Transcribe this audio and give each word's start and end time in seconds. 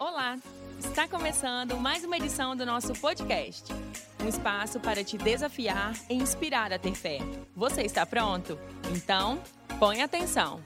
Olá! 0.00 0.38
Está 0.78 1.06
começando 1.06 1.78
mais 1.78 2.02
uma 2.04 2.16
edição 2.16 2.56
do 2.56 2.64
nosso 2.64 2.94
podcast. 3.02 3.70
Um 4.24 4.28
espaço 4.28 4.80
para 4.80 5.04
te 5.04 5.18
desafiar 5.18 5.92
e 6.08 6.14
inspirar 6.14 6.72
a 6.72 6.78
ter 6.78 6.94
fé. 6.94 7.18
Você 7.54 7.82
está 7.82 8.06
pronto? 8.06 8.56
Então, 8.96 9.42
põe 9.78 10.00
atenção. 10.00 10.64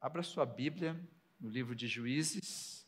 Abra 0.00 0.22
sua 0.22 0.46
Bíblia 0.46 0.98
no 1.38 1.50
livro 1.50 1.76
de 1.76 1.86
Juízes. 1.86 2.86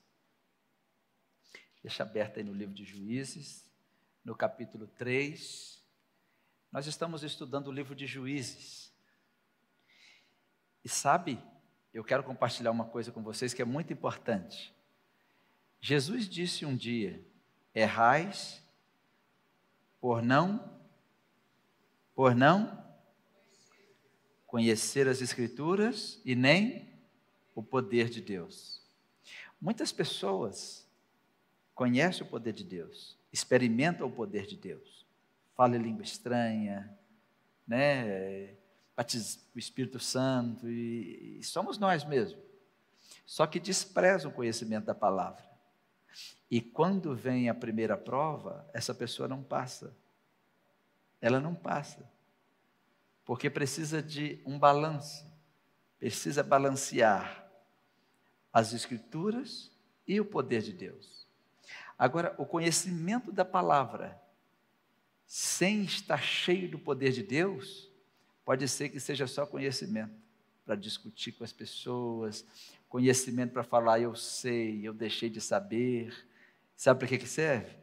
Deixa 1.82 2.02
aberta 2.02 2.40
aí 2.40 2.44
no 2.44 2.54
livro 2.54 2.74
de 2.74 2.82
Juízes, 2.82 3.70
no 4.24 4.34
capítulo 4.34 4.86
3. 4.86 5.84
Nós 6.72 6.86
estamos 6.86 7.22
estudando 7.22 7.66
o 7.66 7.72
livro 7.72 7.94
de 7.94 8.06
Juízes. 8.06 8.90
E 10.82 10.88
sabe, 10.88 11.38
eu 11.92 12.04
quero 12.04 12.22
compartilhar 12.22 12.70
uma 12.70 12.84
coisa 12.84 13.10
com 13.10 13.22
vocês 13.22 13.52
que 13.52 13.62
é 13.62 13.64
muito 13.64 13.92
importante. 13.92 14.74
Jesus 15.80 16.28
disse 16.28 16.64
um 16.64 16.76
dia: 16.76 17.22
errais 17.74 18.62
por 20.00 20.22
não 20.22 20.78
por 22.14 22.34
não 22.34 22.84
conhecer 24.46 25.08
as 25.08 25.22
escrituras 25.22 26.20
e 26.24 26.34
nem 26.34 26.86
o 27.54 27.62
poder 27.62 28.10
de 28.10 28.20
Deus. 28.20 28.82
Muitas 29.60 29.90
pessoas 29.90 30.86
conhecem 31.74 32.26
o 32.26 32.28
poder 32.28 32.52
de 32.52 32.64
Deus, 32.64 33.16
experimentam 33.32 34.06
o 34.06 34.12
poder 34.12 34.46
de 34.46 34.56
Deus. 34.56 35.06
Fala 35.54 35.78
língua 35.78 36.02
estranha, 36.02 36.94
né? 37.66 38.54
O 39.54 39.58
Espírito 39.58 39.98
Santo, 39.98 40.68
e, 40.68 41.38
e 41.38 41.42
somos 41.42 41.78
nós 41.78 42.04
mesmos. 42.04 42.42
Só 43.24 43.46
que 43.46 43.60
desprezam 43.60 44.30
o 44.30 44.34
conhecimento 44.34 44.86
da 44.86 44.94
palavra. 44.94 45.48
E 46.50 46.60
quando 46.60 47.14
vem 47.14 47.48
a 47.48 47.54
primeira 47.54 47.96
prova, 47.96 48.68
essa 48.72 48.92
pessoa 48.92 49.28
não 49.28 49.42
passa. 49.42 49.96
Ela 51.20 51.38
não 51.38 51.54
passa. 51.54 52.10
Porque 53.24 53.48
precisa 53.48 54.02
de 54.02 54.40
um 54.44 54.58
balanço. 54.58 55.24
Precisa 55.98 56.42
balancear 56.42 57.48
as 58.52 58.72
Escrituras 58.72 59.70
e 60.06 60.20
o 60.20 60.24
poder 60.24 60.62
de 60.62 60.72
Deus. 60.72 61.28
Agora, 61.96 62.34
o 62.38 62.46
conhecimento 62.46 63.30
da 63.30 63.44
palavra, 63.44 64.20
sem 65.26 65.84
estar 65.84 66.20
cheio 66.20 66.68
do 66.68 66.78
poder 66.78 67.12
de 67.12 67.22
Deus, 67.22 67.89
Pode 68.44 68.66
ser 68.68 68.88
que 68.88 68.98
seja 68.98 69.26
só 69.26 69.46
conhecimento 69.46 70.14
para 70.64 70.76
discutir 70.76 71.32
com 71.32 71.44
as 71.44 71.52
pessoas, 71.52 72.44
conhecimento 72.88 73.52
para 73.52 73.64
falar 73.64 74.00
eu 74.00 74.14
sei, 74.14 74.86
eu 74.86 74.92
deixei 74.92 75.28
de 75.28 75.40
saber. 75.40 76.14
Sabe 76.76 77.00
para 77.00 77.08
que, 77.08 77.18
que 77.18 77.28
serve? 77.28 77.76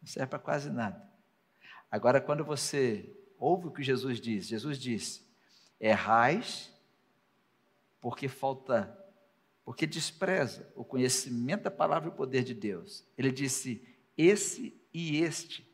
Não 0.00 0.06
serve 0.08 0.28
para 0.28 0.38
quase 0.38 0.70
nada. 0.70 1.08
Agora, 1.90 2.20
quando 2.20 2.44
você 2.44 3.12
ouve 3.38 3.66
o 3.66 3.70
que 3.70 3.82
Jesus 3.82 4.20
diz, 4.20 4.46
Jesus 4.46 4.78
disse: 4.78 5.26
errais 5.80 6.72
porque 8.00 8.28
falta, 8.28 8.96
porque 9.64 9.86
despreza 9.86 10.72
o 10.74 10.84
conhecimento 10.84 11.64
da 11.64 11.70
palavra 11.70 12.08
e 12.08 12.12
o 12.12 12.14
poder 12.14 12.44
de 12.44 12.54
Deus. 12.54 13.04
Ele 13.18 13.30
disse: 13.30 13.86
esse 14.16 14.80
e 14.94 15.18
este. 15.22 15.68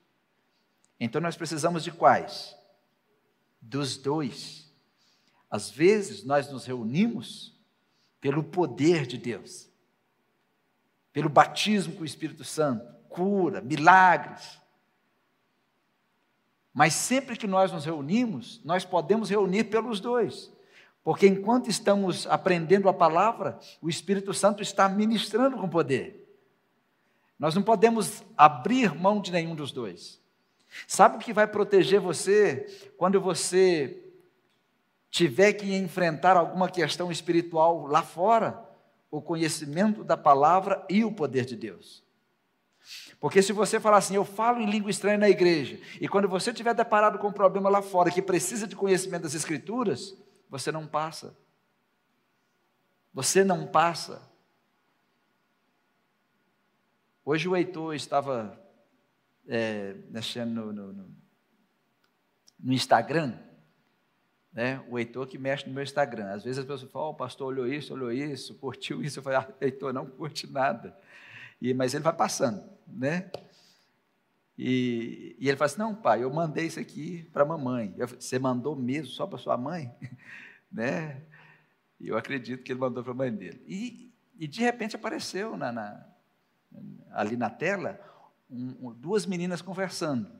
Então 0.98 1.20
nós 1.20 1.36
precisamos 1.36 1.84
de 1.84 1.92
quais? 1.92 2.55
Dos 3.60 3.96
dois. 3.96 4.72
Às 5.50 5.70
vezes 5.70 6.24
nós 6.24 6.50
nos 6.50 6.64
reunimos 6.64 7.54
pelo 8.20 8.42
poder 8.42 9.06
de 9.06 9.16
Deus, 9.18 9.68
pelo 11.12 11.28
batismo 11.28 11.94
com 11.94 12.02
o 12.02 12.06
Espírito 12.06 12.44
Santo, 12.44 12.84
cura, 13.08 13.60
milagres. 13.60 14.60
Mas 16.74 16.92
sempre 16.94 17.36
que 17.36 17.46
nós 17.46 17.72
nos 17.72 17.84
reunimos, 17.84 18.60
nós 18.64 18.84
podemos 18.84 19.30
reunir 19.30 19.64
pelos 19.64 20.00
dois. 20.00 20.52
Porque 21.02 21.26
enquanto 21.26 21.70
estamos 21.70 22.26
aprendendo 22.26 22.88
a 22.88 22.92
palavra, 22.92 23.58
o 23.80 23.88
Espírito 23.88 24.34
Santo 24.34 24.62
está 24.62 24.88
ministrando 24.88 25.56
com 25.56 25.68
poder. 25.68 26.26
Nós 27.38 27.54
não 27.54 27.62
podemos 27.62 28.24
abrir 28.36 28.94
mão 28.94 29.20
de 29.20 29.30
nenhum 29.30 29.54
dos 29.54 29.70
dois. 29.70 30.20
Sabe 30.86 31.16
o 31.16 31.20
que 31.20 31.32
vai 31.32 31.46
proteger 31.46 32.00
você 32.00 32.66
quando 32.96 33.20
você 33.20 34.02
tiver 35.10 35.52
que 35.54 35.74
enfrentar 35.74 36.36
alguma 36.36 36.68
questão 36.68 37.10
espiritual 37.10 37.86
lá 37.86 38.02
fora? 38.02 38.62
O 39.10 39.22
conhecimento 39.22 40.04
da 40.04 40.16
palavra 40.16 40.84
e 40.90 41.04
o 41.04 41.12
poder 41.12 41.44
de 41.44 41.56
Deus. 41.56 42.04
Porque 43.18 43.42
se 43.42 43.52
você 43.52 43.80
falar 43.80 43.96
assim, 43.98 44.16
eu 44.16 44.24
falo 44.24 44.60
em 44.60 44.70
língua 44.70 44.90
estranha 44.90 45.18
na 45.18 45.28
igreja, 45.28 45.80
e 46.00 46.06
quando 46.06 46.28
você 46.28 46.52
tiver 46.52 46.74
deparado 46.74 47.18
com 47.18 47.28
um 47.28 47.32
problema 47.32 47.68
lá 47.68 47.82
fora 47.82 48.10
que 48.10 48.22
precisa 48.22 48.66
de 48.66 48.76
conhecimento 48.76 49.22
das 49.22 49.34
Escrituras, 49.34 50.16
você 50.48 50.70
não 50.70 50.86
passa. 50.86 51.36
Você 53.12 53.42
não 53.42 53.66
passa. 53.66 54.22
Hoje 57.24 57.48
o 57.48 57.56
Heitor 57.56 57.94
estava 57.94 58.65
é, 59.48 59.94
no, 60.46 60.72
no, 60.72 60.92
no 62.58 62.72
Instagram, 62.72 63.34
né? 64.52 64.82
o 64.88 64.98
Heitor 64.98 65.26
que 65.26 65.38
mexe 65.38 65.66
no 65.66 65.74
meu 65.74 65.82
Instagram. 65.82 66.32
Às 66.32 66.44
vezes 66.44 66.58
as 66.58 66.64
pessoas 66.64 66.90
falam, 66.90 67.08
oh, 67.08 67.10
o 67.12 67.14
pastor 67.14 67.48
olhou 67.48 67.66
isso, 67.66 67.92
olhou 67.92 68.12
isso, 68.12 68.54
curtiu 68.54 69.02
isso. 69.02 69.18
Eu 69.18 69.22
falei, 69.22 69.38
ah, 69.38 69.48
Heitor 69.60 69.92
não 69.92 70.06
curte 70.06 70.50
nada. 70.50 70.96
E, 71.60 71.72
mas 71.74 71.94
ele 71.94 72.04
vai 72.04 72.12
passando, 72.12 72.62
né? 72.86 73.30
E, 74.58 75.36
e, 75.38 75.48
ele 75.48 75.56
fala 75.56 75.66
assim, 75.66 75.78
não 75.78 75.94
pai, 75.94 76.22
eu 76.22 76.32
mandei 76.32 76.66
isso 76.66 76.80
aqui 76.80 77.28
para 77.32 77.42
a 77.42 77.46
mamãe. 77.46 77.94
Eu, 77.98 78.08
Você 78.08 78.38
mandou 78.38 78.74
mesmo 78.74 79.08
só 79.08 79.26
para 79.26 79.38
sua 79.38 79.56
mãe? 79.56 79.94
né? 80.72 81.22
E 82.00 82.08
eu 82.08 82.16
acredito 82.16 82.62
que 82.62 82.72
ele 82.72 82.80
mandou 82.80 83.02
para 83.02 83.12
a 83.12 83.16
mãe 83.16 83.32
dele. 83.32 83.62
E, 83.66 84.12
e 84.38 84.46
de 84.46 84.60
repente 84.60 84.96
apareceu 84.96 85.56
na, 85.56 85.72
na, 85.72 86.06
ali 87.10 87.36
na 87.36 87.50
tela 87.50 88.00
um, 88.50 88.92
duas 88.92 89.26
meninas 89.26 89.60
conversando. 89.60 90.30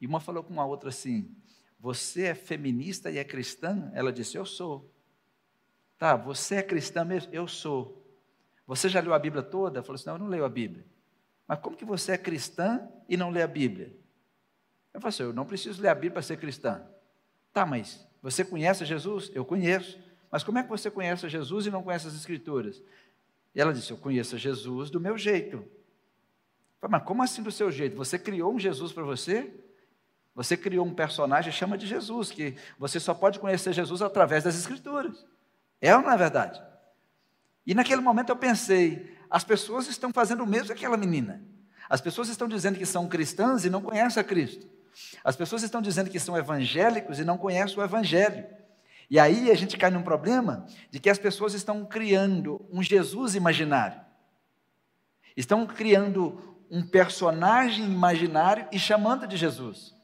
E 0.00 0.06
uma 0.06 0.20
falou 0.20 0.42
com 0.42 0.60
a 0.60 0.66
outra 0.66 0.88
assim: 0.88 1.34
Você 1.78 2.24
é 2.24 2.34
feminista 2.34 3.10
e 3.10 3.18
é 3.18 3.24
cristã? 3.24 3.90
Ela 3.94 4.12
disse: 4.12 4.36
Eu 4.36 4.44
sou. 4.44 4.90
Tá, 5.98 6.16
você 6.16 6.56
é 6.56 6.62
cristã 6.62 7.04
mesmo? 7.04 7.32
Eu 7.32 7.46
sou. 7.46 8.04
Você 8.66 8.88
já 8.88 9.00
leu 9.00 9.14
a 9.14 9.18
Bíblia 9.18 9.42
toda? 9.42 9.78
Ela 9.78 9.84
falou 9.84 9.96
assim: 9.96 10.06
Não, 10.06 10.14
eu 10.14 10.20
não 10.20 10.28
leio 10.28 10.44
a 10.44 10.48
Bíblia. 10.48 10.86
Mas 11.46 11.58
como 11.60 11.76
que 11.76 11.84
você 11.84 12.12
é 12.12 12.18
cristã 12.18 12.88
e 13.08 13.16
não 13.16 13.30
lê 13.30 13.42
a 13.42 13.46
Bíblia? 13.46 13.96
Eu 14.92 15.00
falei 15.00 15.10
assim: 15.10 15.22
Eu 15.22 15.32
não 15.32 15.46
preciso 15.46 15.80
ler 15.80 15.88
a 15.88 15.94
Bíblia 15.94 16.12
para 16.12 16.22
ser 16.22 16.38
cristã. 16.38 16.86
Tá, 17.52 17.64
mas 17.64 18.06
você 18.20 18.44
conhece 18.44 18.84
Jesus? 18.84 19.30
Eu 19.34 19.44
conheço. 19.44 20.02
Mas 20.30 20.42
como 20.42 20.58
é 20.58 20.62
que 20.62 20.68
você 20.68 20.90
conhece 20.90 21.28
Jesus 21.28 21.66
e 21.66 21.70
não 21.70 21.82
conhece 21.82 22.08
as 22.08 22.14
Escrituras? 22.14 22.82
E 23.54 23.60
ela 23.60 23.72
disse: 23.72 23.90
Eu 23.90 23.98
conheço 23.98 24.36
Jesus 24.36 24.90
do 24.90 24.98
meu 24.98 25.16
jeito. 25.16 25.64
Mas 26.88 27.02
como 27.02 27.22
assim 27.22 27.42
do 27.42 27.50
seu 27.50 27.70
jeito? 27.70 27.96
Você 27.96 28.18
criou 28.18 28.54
um 28.54 28.58
Jesus 28.58 28.92
para 28.92 29.02
você? 29.02 29.52
Você 30.34 30.56
criou 30.56 30.84
um 30.84 30.94
personagem, 30.94 31.52
chama 31.52 31.78
de 31.78 31.86
Jesus, 31.86 32.30
que 32.30 32.56
você 32.78 32.98
só 32.98 33.14
pode 33.14 33.38
conhecer 33.38 33.72
Jesus 33.72 34.02
através 34.02 34.44
das 34.44 34.56
Escrituras. 34.56 35.24
É 35.80 35.94
ou 35.94 36.02
não 36.02 36.10
é 36.10 36.16
verdade? 36.16 36.60
E 37.66 37.74
naquele 37.74 38.00
momento 38.00 38.30
eu 38.30 38.36
pensei, 38.36 39.16
as 39.30 39.44
pessoas 39.44 39.88
estão 39.88 40.12
fazendo 40.12 40.42
o 40.42 40.46
mesmo 40.46 40.66
que 40.68 40.72
aquela 40.72 40.96
menina. 40.96 41.42
As 41.88 42.00
pessoas 42.00 42.28
estão 42.28 42.48
dizendo 42.48 42.78
que 42.78 42.86
são 42.86 43.08
cristãs 43.08 43.64
e 43.64 43.70
não 43.70 43.80
conhecem 43.80 44.20
a 44.20 44.24
Cristo. 44.24 44.66
As 45.22 45.36
pessoas 45.36 45.62
estão 45.62 45.82
dizendo 45.82 46.10
que 46.10 46.20
são 46.20 46.36
evangélicos 46.36 47.18
e 47.18 47.24
não 47.24 47.36
conhecem 47.36 47.78
o 47.78 47.82
Evangelho. 47.82 48.46
E 49.10 49.18
aí 49.18 49.50
a 49.50 49.54
gente 49.54 49.76
cai 49.76 49.90
num 49.90 50.02
problema 50.02 50.66
de 50.90 50.98
que 50.98 51.10
as 51.10 51.18
pessoas 51.18 51.54
estão 51.54 51.84
criando 51.84 52.64
um 52.70 52.82
Jesus 52.82 53.34
imaginário. 53.34 54.00
Estão 55.36 55.66
criando 55.66 56.53
um 56.70 56.82
personagem 56.82 57.84
imaginário 57.84 58.66
e 58.72 58.78
chamando 58.78 59.26
de 59.26 59.36
Jesus. 59.36 59.94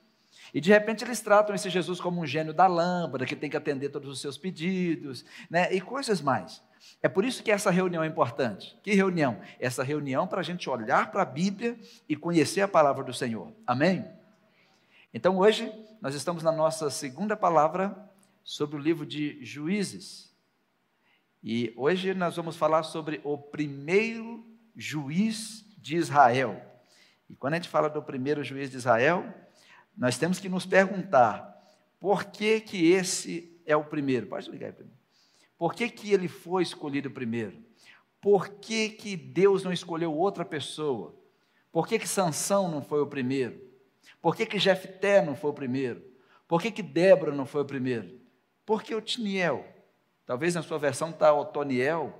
E 0.52 0.60
de 0.60 0.70
repente 0.70 1.04
eles 1.04 1.20
tratam 1.20 1.54
esse 1.54 1.70
Jesus 1.70 2.00
como 2.00 2.20
um 2.20 2.26
gênio 2.26 2.52
da 2.52 2.66
lâmpada, 2.66 3.24
que 3.24 3.36
tem 3.36 3.48
que 3.48 3.56
atender 3.56 3.90
todos 3.90 4.10
os 4.10 4.20
seus 4.20 4.36
pedidos, 4.36 5.24
né? 5.48 5.72
e 5.72 5.80
coisas 5.80 6.20
mais. 6.20 6.62
É 7.02 7.08
por 7.08 7.24
isso 7.24 7.42
que 7.42 7.52
essa 7.52 7.70
reunião 7.70 8.02
é 8.02 8.06
importante. 8.06 8.76
Que 8.82 8.94
reunião? 8.94 9.40
Essa 9.58 9.82
reunião 9.82 10.26
para 10.26 10.40
a 10.40 10.44
gente 10.44 10.68
olhar 10.68 11.10
para 11.10 11.22
a 11.22 11.26
Bíblia 11.26 11.78
e 12.08 12.16
conhecer 12.16 12.62
a 12.62 12.68
palavra 12.68 13.04
do 13.04 13.12
Senhor. 13.12 13.52
Amém? 13.66 14.04
Então 15.14 15.38
hoje 15.38 15.72
nós 16.00 16.14
estamos 16.14 16.42
na 16.42 16.52
nossa 16.52 16.90
segunda 16.90 17.36
palavra 17.36 17.96
sobre 18.42 18.76
o 18.76 18.80
livro 18.80 19.06
de 19.06 19.44
Juízes. 19.44 20.34
E 21.42 21.72
hoje 21.76 22.12
nós 22.12 22.36
vamos 22.36 22.56
falar 22.56 22.82
sobre 22.82 23.20
o 23.24 23.38
primeiro 23.38 24.44
juiz 24.76 25.64
de 25.80 25.96
Israel. 25.96 26.60
E 27.28 27.34
quando 27.34 27.54
a 27.54 27.56
gente 27.56 27.68
fala 27.68 27.88
do 27.88 28.02
primeiro 28.02 28.42
juiz 28.44 28.70
de 28.70 28.76
Israel, 28.76 29.24
nós 29.96 30.18
temos 30.18 30.38
que 30.38 30.48
nos 30.48 30.66
perguntar 30.66 31.48
por 31.98 32.24
que, 32.24 32.60
que 32.60 32.92
esse 32.92 33.60
é 33.64 33.76
o 33.76 33.84
primeiro. 33.84 34.26
Pode 34.26 34.50
ligar 34.50 34.66
aí 34.66 34.72
para 34.72 34.84
mim. 34.84 34.92
Por 35.56 35.74
que, 35.74 35.88
que 35.88 36.12
ele 36.12 36.28
foi 36.28 36.62
escolhido 36.62 37.10
primeiro? 37.10 37.70
por 38.20 38.48
que, 38.48 38.90
que 38.90 39.16
Deus 39.16 39.64
não 39.64 39.72
escolheu 39.72 40.14
outra 40.14 40.44
pessoa? 40.44 41.14
Por 41.72 41.86
que, 41.86 41.98
que 41.98 42.08
Sansão 42.08 42.70
não 42.70 42.82
foi 42.82 43.00
o 43.00 43.06
primeiro? 43.06 43.60
Por 44.20 44.36
que, 44.36 44.44
que 44.44 44.58
Jefté 44.58 45.22
não 45.22 45.34
foi 45.34 45.50
o 45.50 45.54
primeiro? 45.54 46.02
Por 46.46 46.60
que, 46.60 46.70
que 46.70 46.82
Débora 46.82 47.32
não 47.32 47.46
foi 47.46 47.62
o 47.62 47.66
primeiro? 47.66 48.20
Porque 48.66 48.94
Otiniel. 48.94 49.64
Talvez 50.26 50.54
na 50.54 50.62
sua 50.62 50.78
versão 50.78 51.10
está 51.10 51.32
Otoniel, 51.32 52.14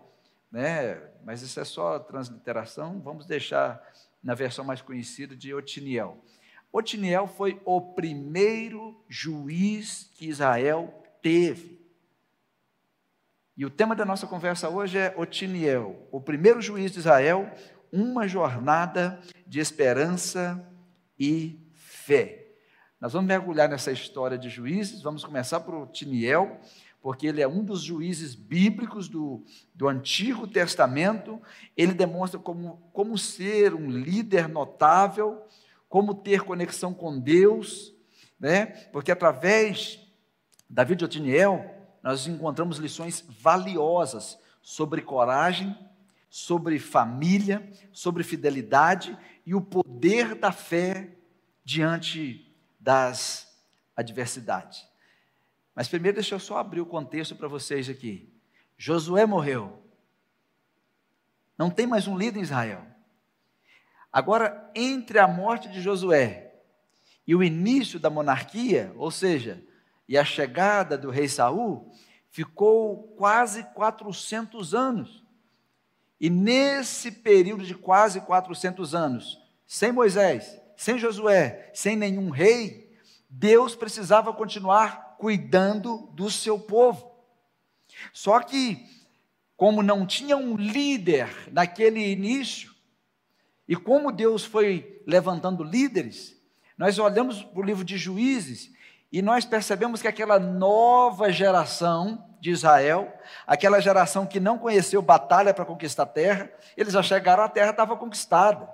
né? 0.51 1.10
Mas 1.25 1.43
isso 1.43 1.59
é 1.61 1.65
só 1.65 1.99
transliteração. 1.99 3.01
Vamos 3.01 3.27
deixar 3.27 3.83
na 4.23 4.35
versão 4.35 4.65
mais 4.65 4.81
conhecida 4.83 5.35
de 5.35 5.55
Otiniel. 5.55 6.23
Otiniel 6.73 7.27
foi 7.27 7.61
o 7.65 7.81
primeiro 7.81 9.03
juiz 9.09 10.11
que 10.15 10.29
Israel 10.29 11.03
teve. 11.23 11.81
E 13.57 13.65
o 13.67 13.71
tema 13.71 13.95
da 13.95 14.05
nossa 14.05 14.27
conversa 14.27 14.69
hoje 14.69 14.97
é 14.97 15.15
Otiniel, 15.17 16.09
o 16.11 16.21
primeiro 16.21 16.63
juiz 16.63 16.93
de 16.93 17.01
Israel, 17.01 17.51
uma 17.93 18.27
jornada 18.27 19.21
de 19.47 19.61
esperança 19.61 20.67
e 21.19 21.61
fé. 21.75 22.47
Nós 23.01 23.13
vamos 23.13 23.29
mergulhar 23.29 23.69
nessa 23.69 23.91
história 23.91 24.39
de 24.39 24.49
juízes, 24.49 25.03
vamos 25.03 25.25
começar 25.25 25.61
por 25.61 25.75
Otiniel, 25.75 26.61
porque 27.03 27.27
ele 27.27 27.41
é 27.41 27.49
um 27.49 27.65
dos 27.65 27.83
juízes 27.83 28.35
bíblicos 28.35 29.09
do, 29.09 29.43
do 29.75 29.89
Antigo 29.89 30.47
Testamento. 30.47 31.41
Ele 31.77 31.93
demonstra 31.93 32.39
como, 32.39 32.83
como 32.93 33.17
ser 33.17 33.75
um 33.75 33.89
líder 33.91 34.49
notável, 34.49 35.43
como 35.89 36.15
ter 36.15 36.43
conexão 36.43 36.93
com 36.93 37.19
Deus, 37.19 37.95
né? 38.39 38.67
porque 38.93 39.11
através 39.11 40.01
da 40.69 40.85
vida 40.85 40.99
de 40.99 41.05
Otiniel, 41.07 41.75
nós 42.03 42.27
encontramos 42.27 42.79
lições 42.79 43.25
valiosas 43.29 44.39
sobre 44.63 45.03
coragem, 45.03 45.77
sobre 46.29 46.79
família, 46.79 47.69
sobre 47.93 48.23
fidelidade 48.23 49.19
e 49.45 49.55
o 49.55 49.61
poder 49.61 50.35
da 50.35 50.53
fé 50.53 51.17
diante 51.65 52.55
das 52.79 53.49
adversidades. 53.97 54.90
Mas 55.81 55.89
primeiro 55.89 56.17
deixa 56.17 56.35
eu 56.35 56.39
só 56.39 56.59
abrir 56.59 56.83
o 56.83 56.85
contexto 56.85 57.35
para 57.35 57.49
vocês 57.49 57.89
aqui. 57.89 58.31
Josué 58.77 59.25
morreu. 59.25 59.83
Não 61.57 61.71
tem 61.71 61.87
mais 61.87 62.07
um 62.07 62.19
líder 62.19 62.39
em 62.39 62.43
Israel. 62.43 62.87
Agora, 64.13 64.71
entre 64.75 65.19
a 65.19 65.27
morte 65.27 65.71
de 65.71 65.81
Josué 65.81 66.53
e 67.27 67.35
o 67.35 67.43
início 67.43 67.99
da 67.99 68.11
monarquia, 68.11 68.93
ou 68.95 69.11
seja, 69.11 69.65
e 70.07 70.19
a 70.19 70.23
chegada 70.23 70.99
do 70.99 71.09
rei 71.09 71.27
Saul, 71.27 71.91
ficou 72.29 73.15
quase 73.17 73.63
400 73.73 74.75
anos. 74.75 75.25
E 76.21 76.29
nesse 76.29 77.11
período 77.11 77.65
de 77.65 77.75
quase 77.75 78.21
400 78.21 78.95
anos, 78.95 79.41
sem 79.67 79.93
Moisés, 79.93 80.61
sem 80.77 80.99
Josué, 80.99 81.71
sem 81.73 81.97
nenhum 81.97 82.29
rei, 82.29 82.95
Deus 83.31 83.75
precisava 83.75 84.31
continuar 84.35 85.10
cuidando 85.21 86.09
do 86.15 86.31
seu 86.31 86.59
povo. 86.59 87.13
Só 88.11 88.41
que, 88.41 88.87
como 89.55 89.83
não 89.83 90.07
tinha 90.07 90.35
um 90.35 90.57
líder 90.57 91.29
naquele 91.53 92.11
início, 92.11 92.75
e 93.69 93.77
como 93.77 94.11
Deus 94.11 94.47
foi 94.47 95.03
levantando 95.07 95.63
líderes, 95.63 96.35
nós 96.77 96.99
olhamos 96.99 97.43
para 97.43 97.61
o 97.61 97.63
livro 97.63 97.85
de 97.85 97.99
Juízes 97.99 98.73
e 99.13 99.21
nós 99.21 99.45
percebemos 99.45 100.01
que 100.01 100.09
aquela 100.09 100.39
nova 100.39 101.31
geração 101.31 102.27
de 102.41 102.51
Israel, 102.51 103.13
aquela 103.47 103.79
geração 103.79 104.27
que 104.27 104.41
não 104.41 104.57
conheceu 104.57 105.03
batalha 105.03 105.53
para 105.53 105.67
conquistar 105.67 106.05
a 106.05 106.07
terra, 106.07 106.51
eles 106.75 106.95
já 106.95 107.03
chegaram, 107.03 107.45
a 107.45 107.49
terra 107.49 107.73
estava 107.73 107.95
conquistada. 107.95 108.67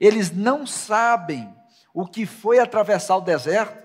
Eles 0.00 0.30
não 0.30 0.66
sabem 0.66 1.54
o 1.92 2.06
que 2.06 2.24
foi 2.24 2.58
atravessar 2.58 3.18
o 3.18 3.20
deserto, 3.20 3.76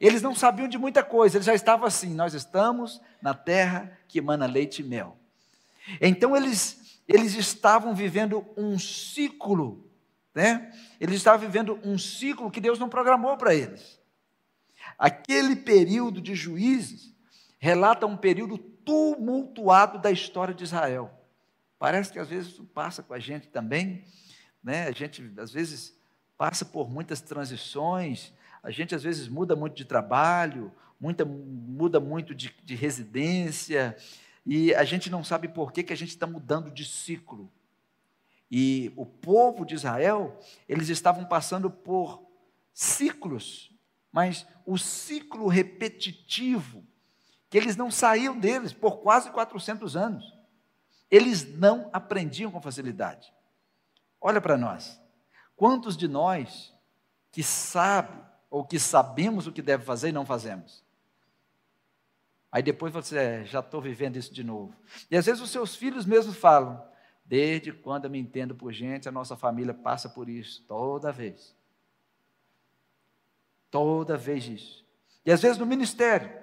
eles 0.00 0.22
não 0.22 0.34
sabiam 0.34 0.66
de 0.66 0.78
muita 0.78 1.02
coisa, 1.02 1.36
eles 1.36 1.46
já 1.46 1.54
estavam 1.54 1.86
assim: 1.86 2.14
nós 2.14 2.32
estamos 2.32 3.00
na 3.20 3.34
terra 3.34 3.98
que 4.08 4.18
emana 4.18 4.46
leite 4.46 4.80
e 4.80 4.84
mel. 4.84 5.18
Então 6.00 6.34
eles, 6.34 7.00
eles 7.06 7.34
estavam 7.34 7.94
vivendo 7.94 8.46
um 8.56 8.78
ciclo, 8.78 9.90
né? 10.34 10.72
Eles 10.98 11.16
estavam 11.16 11.40
vivendo 11.40 11.78
um 11.84 11.98
ciclo 11.98 12.50
que 12.50 12.60
Deus 12.60 12.78
não 12.78 12.88
programou 12.88 13.36
para 13.36 13.54
eles. 13.54 14.00
Aquele 14.98 15.56
período 15.56 16.20
de 16.20 16.34
juízes 16.34 17.14
relata 17.58 18.06
um 18.06 18.16
período 18.16 18.56
tumultuado 18.58 19.98
da 19.98 20.10
história 20.10 20.54
de 20.54 20.64
Israel. 20.64 21.10
Parece 21.78 22.12
que 22.12 22.18
às 22.18 22.28
vezes 22.28 22.52
isso 22.52 22.64
passa 22.64 23.02
com 23.02 23.12
a 23.12 23.18
gente 23.18 23.48
também, 23.48 24.04
né? 24.62 24.86
A 24.86 24.92
gente 24.92 25.32
às 25.38 25.52
vezes 25.52 25.94
passa 26.38 26.64
por 26.64 26.88
muitas 26.88 27.20
transições, 27.20 28.32
a 28.62 28.70
gente 28.70 28.94
às 28.94 29.02
vezes 29.02 29.28
muda 29.28 29.56
muito 29.56 29.74
de 29.74 29.84
trabalho, 29.84 30.72
muita, 31.00 31.24
muda 31.24 31.98
muito 31.98 32.34
de, 32.34 32.54
de 32.62 32.74
residência, 32.74 33.96
e 34.44 34.74
a 34.74 34.84
gente 34.84 35.10
não 35.10 35.22
sabe 35.22 35.48
por 35.48 35.72
que, 35.72 35.82
que 35.82 35.92
a 35.92 35.96
gente 35.96 36.10
está 36.10 36.26
mudando 36.26 36.70
de 36.70 36.84
ciclo. 36.84 37.50
E 38.50 38.92
o 38.96 39.06
povo 39.06 39.64
de 39.64 39.74
Israel, 39.74 40.38
eles 40.68 40.88
estavam 40.88 41.24
passando 41.24 41.70
por 41.70 42.22
ciclos, 42.72 43.70
mas 44.10 44.46
o 44.66 44.76
ciclo 44.76 45.46
repetitivo 45.46 46.84
que 47.48 47.58
eles 47.58 47.76
não 47.76 47.90
saíam 47.90 48.38
deles 48.38 48.72
por 48.72 48.98
quase 48.98 49.30
400 49.30 49.96
anos. 49.96 50.36
Eles 51.10 51.44
não 51.56 51.90
aprendiam 51.92 52.50
com 52.50 52.60
facilidade. 52.60 53.32
Olha 54.20 54.40
para 54.40 54.56
nós. 54.56 55.00
Quantos 55.56 55.96
de 55.96 56.06
nós 56.06 56.72
que 57.32 57.42
sabe 57.42 58.29
ou 58.50 58.64
que 58.64 58.78
sabemos 58.78 59.46
o 59.46 59.52
que 59.52 59.62
deve 59.62 59.84
fazer 59.84 60.08
e 60.08 60.12
não 60.12 60.26
fazemos? 60.26 60.84
Aí 62.52 62.62
depois 62.62 62.92
você, 62.92 63.16
é, 63.16 63.44
já 63.44 63.60
estou 63.60 63.80
vivendo 63.80 64.16
isso 64.16 64.34
de 64.34 64.42
novo. 64.42 64.74
E 65.10 65.16
às 65.16 65.24
vezes 65.24 65.40
os 65.40 65.50
seus 65.50 65.76
filhos 65.76 66.04
mesmos 66.04 66.36
falam, 66.36 66.84
desde 67.24 67.72
quando 67.72 68.06
eu 68.06 68.10
me 68.10 68.18
entendo 68.18 68.54
por 68.54 68.72
gente, 68.72 69.08
a 69.08 69.12
nossa 69.12 69.36
família 69.36 69.72
passa 69.72 70.08
por 70.08 70.28
isso, 70.28 70.64
toda 70.66 71.12
vez. 71.12 71.56
Toda 73.70 74.16
vez 74.16 74.46
isso. 74.46 74.84
E 75.24 75.30
às 75.30 75.40
vezes 75.40 75.56
no 75.56 75.64
ministério, 75.64 76.40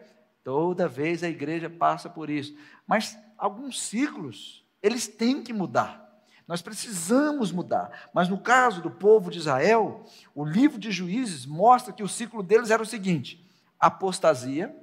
Toda 0.48 0.88
vez 0.88 1.24
a 1.24 1.28
igreja 1.28 1.70
passa 1.70 2.10
por 2.10 2.30
isso. 2.30 2.58
Mas 2.88 3.20
alguns 3.38 3.82
ciclos, 3.82 4.66
eles 4.82 5.06
têm 5.06 5.44
que 5.44 5.52
mudar. 5.52 6.07
Nós 6.48 6.62
precisamos 6.62 7.52
mudar. 7.52 8.10
Mas 8.14 8.30
no 8.30 8.40
caso 8.40 8.82
do 8.82 8.90
povo 8.90 9.30
de 9.30 9.40
Israel, 9.40 10.06
o 10.34 10.46
livro 10.46 10.80
de 10.80 10.92
Juízes 10.92 11.46
mostra 11.46 11.92
que 11.92 12.04
o 12.04 12.08
ciclo 12.08 12.42
deles 12.42 12.72
era 12.72 12.82
o 12.82 12.86
seguinte: 12.86 13.46
apostasia, 13.80 14.74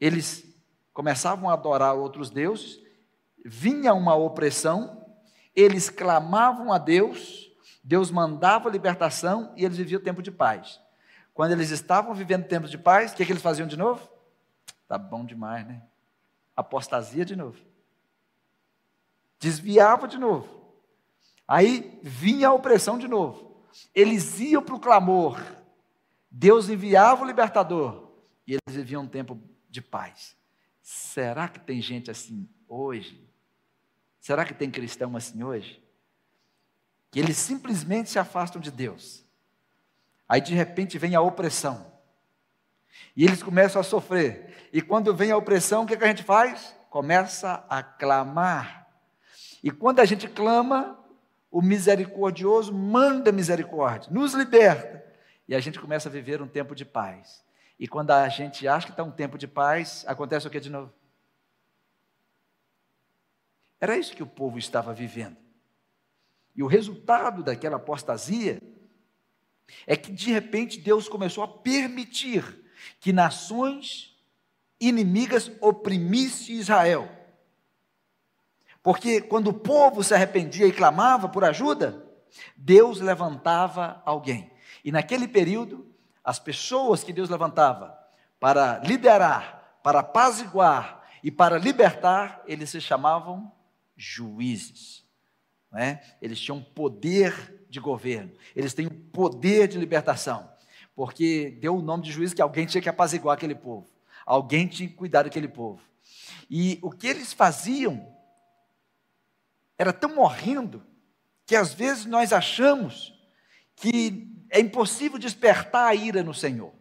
eles 0.00 0.44
começavam 0.92 1.48
a 1.48 1.52
adorar 1.52 1.94
outros 1.94 2.28
deuses, 2.28 2.80
vinha 3.44 3.94
uma 3.94 4.16
opressão, 4.16 5.06
eles 5.54 5.88
clamavam 5.88 6.72
a 6.72 6.78
Deus, 6.78 7.50
Deus 7.84 8.10
mandava 8.10 8.68
libertação 8.68 9.52
e 9.56 9.64
eles 9.64 9.76
viviam 9.76 10.00
o 10.00 10.04
tempo 10.04 10.20
de 10.20 10.32
paz. 10.32 10.80
Quando 11.32 11.52
eles 11.52 11.70
estavam 11.70 12.12
vivendo 12.14 12.46
tempo 12.46 12.66
de 12.66 12.76
paz, 12.76 13.12
o 13.12 13.16
que, 13.16 13.24
que 13.24 13.32
eles 13.32 13.42
faziam 13.42 13.66
de 13.66 13.76
novo? 13.76 14.06
Tá 14.88 14.98
bom 14.98 15.24
demais, 15.24 15.66
né? 15.66 15.82
Apostasia 16.54 17.24
de 17.24 17.34
novo. 17.34 17.71
Desviava 19.42 20.06
de 20.06 20.18
novo. 20.18 20.48
Aí 21.48 21.98
vinha 22.00 22.46
a 22.46 22.52
opressão 22.52 22.96
de 22.96 23.08
novo. 23.08 23.66
Eles 23.92 24.38
iam 24.38 24.62
para 24.62 24.76
o 24.76 24.78
clamor. 24.78 25.36
Deus 26.30 26.68
enviava 26.68 27.24
o 27.24 27.26
libertador. 27.26 28.12
E 28.46 28.52
eles 28.52 28.76
viviam 28.76 29.02
um 29.02 29.08
tempo 29.08 29.36
de 29.68 29.82
paz. 29.82 30.36
Será 30.80 31.48
que 31.48 31.58
tem 31.58 31.82
gente 31.82 32.08
assim 32.08 32.48
hoje? 32.68 33.28
Será 34.20 34.44
que 34.44 34.54
tem 34.54 34.70
cristão 34.70 35.16
assim 35.16 35.42
hoje? 35.42 35.82
Que 37.10 37.18
eles 37.18 37.36
simplesmente 37.36 38.10
se 38.10 38.20
afastam 38.20 38.60
de 38.60 38.70
Deus. 38.70 39.24
Aí 40.28 40.40
de 40.40 40.54
repente 40.54 40.98
vem 40.98 41.16
a 41.16 41.20
opressão. 41.20 41.92
E 43.16 43.24
eles 43.24 43.42
começam 43.42 43.80
a 43.80 43.84
sofrer. 43.84 44.70
E 44.72 44.80
quando 44.80 45.12
vem 45.12 45.32
a 45.32 45.36
opressão, 45.36 45.82
o 45.82 45.86
que, 45.86 45.96
que 45.96 46.04
a 46.04 46.06
gente 46.06 46.22
faz? 46.22 46.76
Começa 46.88 47.64
a 47.68 47.82
clamar. 47.82 48.81
E 49.62 49.70
quando 49.70 50.00
a 50.00 50.04
gente 50.04 50.28
clama, 50.28 50.98
o 51.50 51.62
misericordioso 51.62 52.72
manda 52.72 53.30
misericórdia, 53.30 54.10
nos 54.10 54.34
liberta. 54.34 55.04
E 55.46 55.54
a 55.54 55.60
gente 55.60 55.78
começa 55.78 56.08
a 56.08 56.12
viver 56.12 56.40
um 56.40 56.48
tempo 56.48 56.74
de 56.74 56.84
paz. 56.84 57.44
E 57.78 57.86
quando 57.86 58.10
a 58.10 58.28
gente 58.28 58.66
acha 58.66 58.86
que 58.86 58.92
está 58.92 59.02
um 59.02 59.10
tempo 59.10 59.36
de 59.36 59.46
paz, 59.46 60.04
acontece 60.06 60.46
o 60.46 60.50
que 60.50 60.60
de 60.60 60.70
novo? 60.70 60.92
Era 63.80 63.96
isso 63.96 64.14
que 64.14 64.22
o 64.22 64.26
povo 64.26 64.58
estava 64.58 64.94
vivendo. 64.94 65.36
E 66.54 66.62
o 66.62 66.66
resultado 66.66 67.42
daquela 67.42 67.76
apostasia 67.76 68.60
é 69.86 69.96
que 69.96 70.12
de 70.12 70.30
repente 70.30 70.78
Deus 70.78 71.08
começou 71.08 71.42
a 71.42 71.48
permitir 71.48 72.44
que 73.00 73.12
nações 73.12 74.16
inimigas 74.80 75.50
oprimissem 75.60 76.56
Israel. 76.56 77.10
Porque 78.82 79.20
quando 79.20 79.48
o 79.48 79.54
povo 79.54 80.02
se 80.02 80.12
arrependia 80.12 80.66
e 80.66 80.72
clamava 80.72 81.28
por 81.28 81.44
ajuda, 81.44 82.04
Deus 82.56 83.00
levantava 83.00 84.02
alguém. 84.04 84.50
E 84.84 84.90
naquele 84.90 85.28
período, 85.28 85.86
as 86.24 86.38
pessoas 86.38 87.04
que 87.04 87.12
Deus 87.12 87.28
levantava 87.28 87.96
para 88.40 88.78
liderar, 88.78 89.78
para 89.82 90.00
apaziguar 90.00 91.02
e 91.22 91.30
para 91.30 91.58
libertar, 91.58 92.42
eles 92.46 92.70
se 92.70 92.80
chamavam 92.80 93.52
juízes. 93.96 95.04
Né? 95.70 96.02
Eles 96.20 96.40
tinham 96.40 96.60
poder 96.60 97.64
de 97.68 97.80
governo, 97.80 98.32
eles 98.54 98.74
têm 98.74 98.88
poder 98.88 99.66
de 99.68 99.78
libertação, 99.78 100.50
porque 100.94 101.56
deu 101.60 101.76
o 101.76 101.82
nome 101.82 102.02
de 102.02 102.12
juiz 102.12 102.34
que 102.34 102.42
alguém 102.42 102.66
tinha 102.66 102.82
que 102.82 102.88
apaziguar 102.88 103.34
aquele 103.34 103.54
povo, 103.54 103.88
alguém 104.26 104.66
tinha 104.66 104.88
que 104.88 104.94
cuidar 104.94 105.22
daquele 105.22 105.48
povo. 105.48 105.80
E 106.50 106.78
o 106.82 106.90
que 106.90 107.06
eles 107.06 107.32
faziam 107.32 108.06
era 109.82 109.92
tão 109.92 110.14
morrendo 110.14 110.80
que 111.44 111.56
às 111.56 111.74
vezes 111.74 112.06
nós 112.06 112.32
achamos 112.32 113.12
que 113.74 114.32
é 114.48 114.60
impossível 114.60 115.18
despertar 115.18 115.88
a 115.88 115.94
ira 115.94 116.22
no 116.22 116.32
Senhor. 116.32 116.72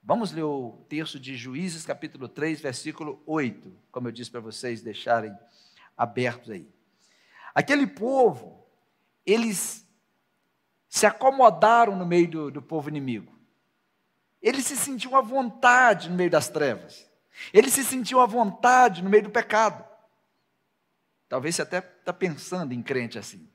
Vamos 0.00 0.30
ler 0.30 0.44
o 0.44 0.84
texto 0.88 1.18
de 1.18 1.36
Juízes, 1.36 1.84
capítulo 1.84 2.28
3, 2.28 2.60
versículo 2.60 3.20
8, 3.26 3.76
como 3.90 4.06
eu 4.06 4.12
disse 4.12 4.30
para 4.30 4.38
vocês 4.38 4.82
deixarem 4.82 5.36
abertos 5.96 6.50
aí. 6.50 6.68
Aquele 7.52 7.88
povo, 7.88 8.64
eles 9.26 9.84
se 10.88 11.06
acomodaram 11.06 11.96
no 11.96 12.06
meio 12.06 12.30
do, 12.30 12.50
do 12.52 12.62
povo 12.62 12.88
inimigo. 12.88 13.36
Eles 14.40 14.64
se 14.64 14.76
sentiam 14.76 15.16
à 15.16 15.20
vontade 15.20 16.08
no 16.08 16.14
meio 16.14 16.30
das 16.30 16.48
trevas. 16.48 17.10
Eles 17.52 17.72
se 17.72 17.82
sentiam 17.82 18.20
à 18.20 18.26
vontade 18.26 19.02
no 19.02 19.10
meio 19.10 19.24
do 19.24 19.30
pecado. 19.30 19.84
Talvez 21.34 21.56
você 21.56 21.62
até 21.62 21.78
está 21.78 22.12
pensando 22.12 22.72
em 22.72 22.80
crente 22.80 23.18
assim. 23.18 23.50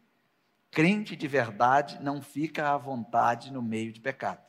Crente 0.70 1.16
de 1.16 1.28
verdade 1.30 1.98
não 2.04 2.22
fica 2.22 2.74
à 2.74 2.78
vontade 2.78 3.54
no 3.54 3.62
meio 3.62 3.94
de 3.94 4.02
pecado. 4.02 4.42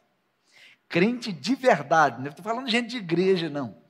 Crente 0.88 1.30
de 1.30 1.54
verdade, 1.54 2.20
não 2.20 2.30
estou 2.30 2.42
falando 2.42 2.66
de 2.66 2.72
gente 2.72 2.90
de 2.90 2.96
igreja, 2.96 3.48
não. 3.48 3.80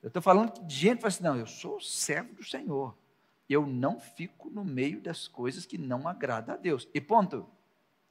Eu 0.00 0.06
estou 0.06 0.22
falando 0.22 0.64
de 0.64 0.72
gente 0.72 0.98
que 0.98 1.00
fala 1.00 1.08
assim: 1.08 1.24
não, 1.24 1.36
eu 1.36 1.44
sou 1.44 1.80
servo 1.80 2.34
do 2.34 2.44
Senhor. 2.44 2.96
Eu 3.50 3.66
não 3.66 3.98
fico 3.98 4.48
no 4.48 4.64
meio 4.64 5.00
das 5.00 5.26
coisas 5.26 5.66
que 5.66 5.76
não 5.76 6.06
agradam 6.06 6.54
a 6.54 6.56
Deus. 6.56 6.88
E 6.94 7.00
ponto. 7.00 7.50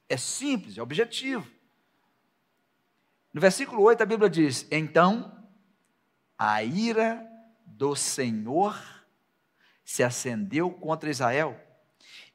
É 0.06 0.18
simples, 0.18 0.76
é 0.76 0.82
objetivo. 0.82 1.50
No 3.32 3.40
versículo 3.40 3.80
8 3.80 4.02
a 4.02 4.06
Bíblia 4.06 4.28
diz: 4.28 4.66
Então 4.70 5.48
a 6.36 6.62
ira 6.62 7.26
do 7.64 7.96
Senhor 7.96 8.93
se 9.84 10.02
acendeu 10.02 10.70
contra 10.70 11.10
Israel 11.10 11.60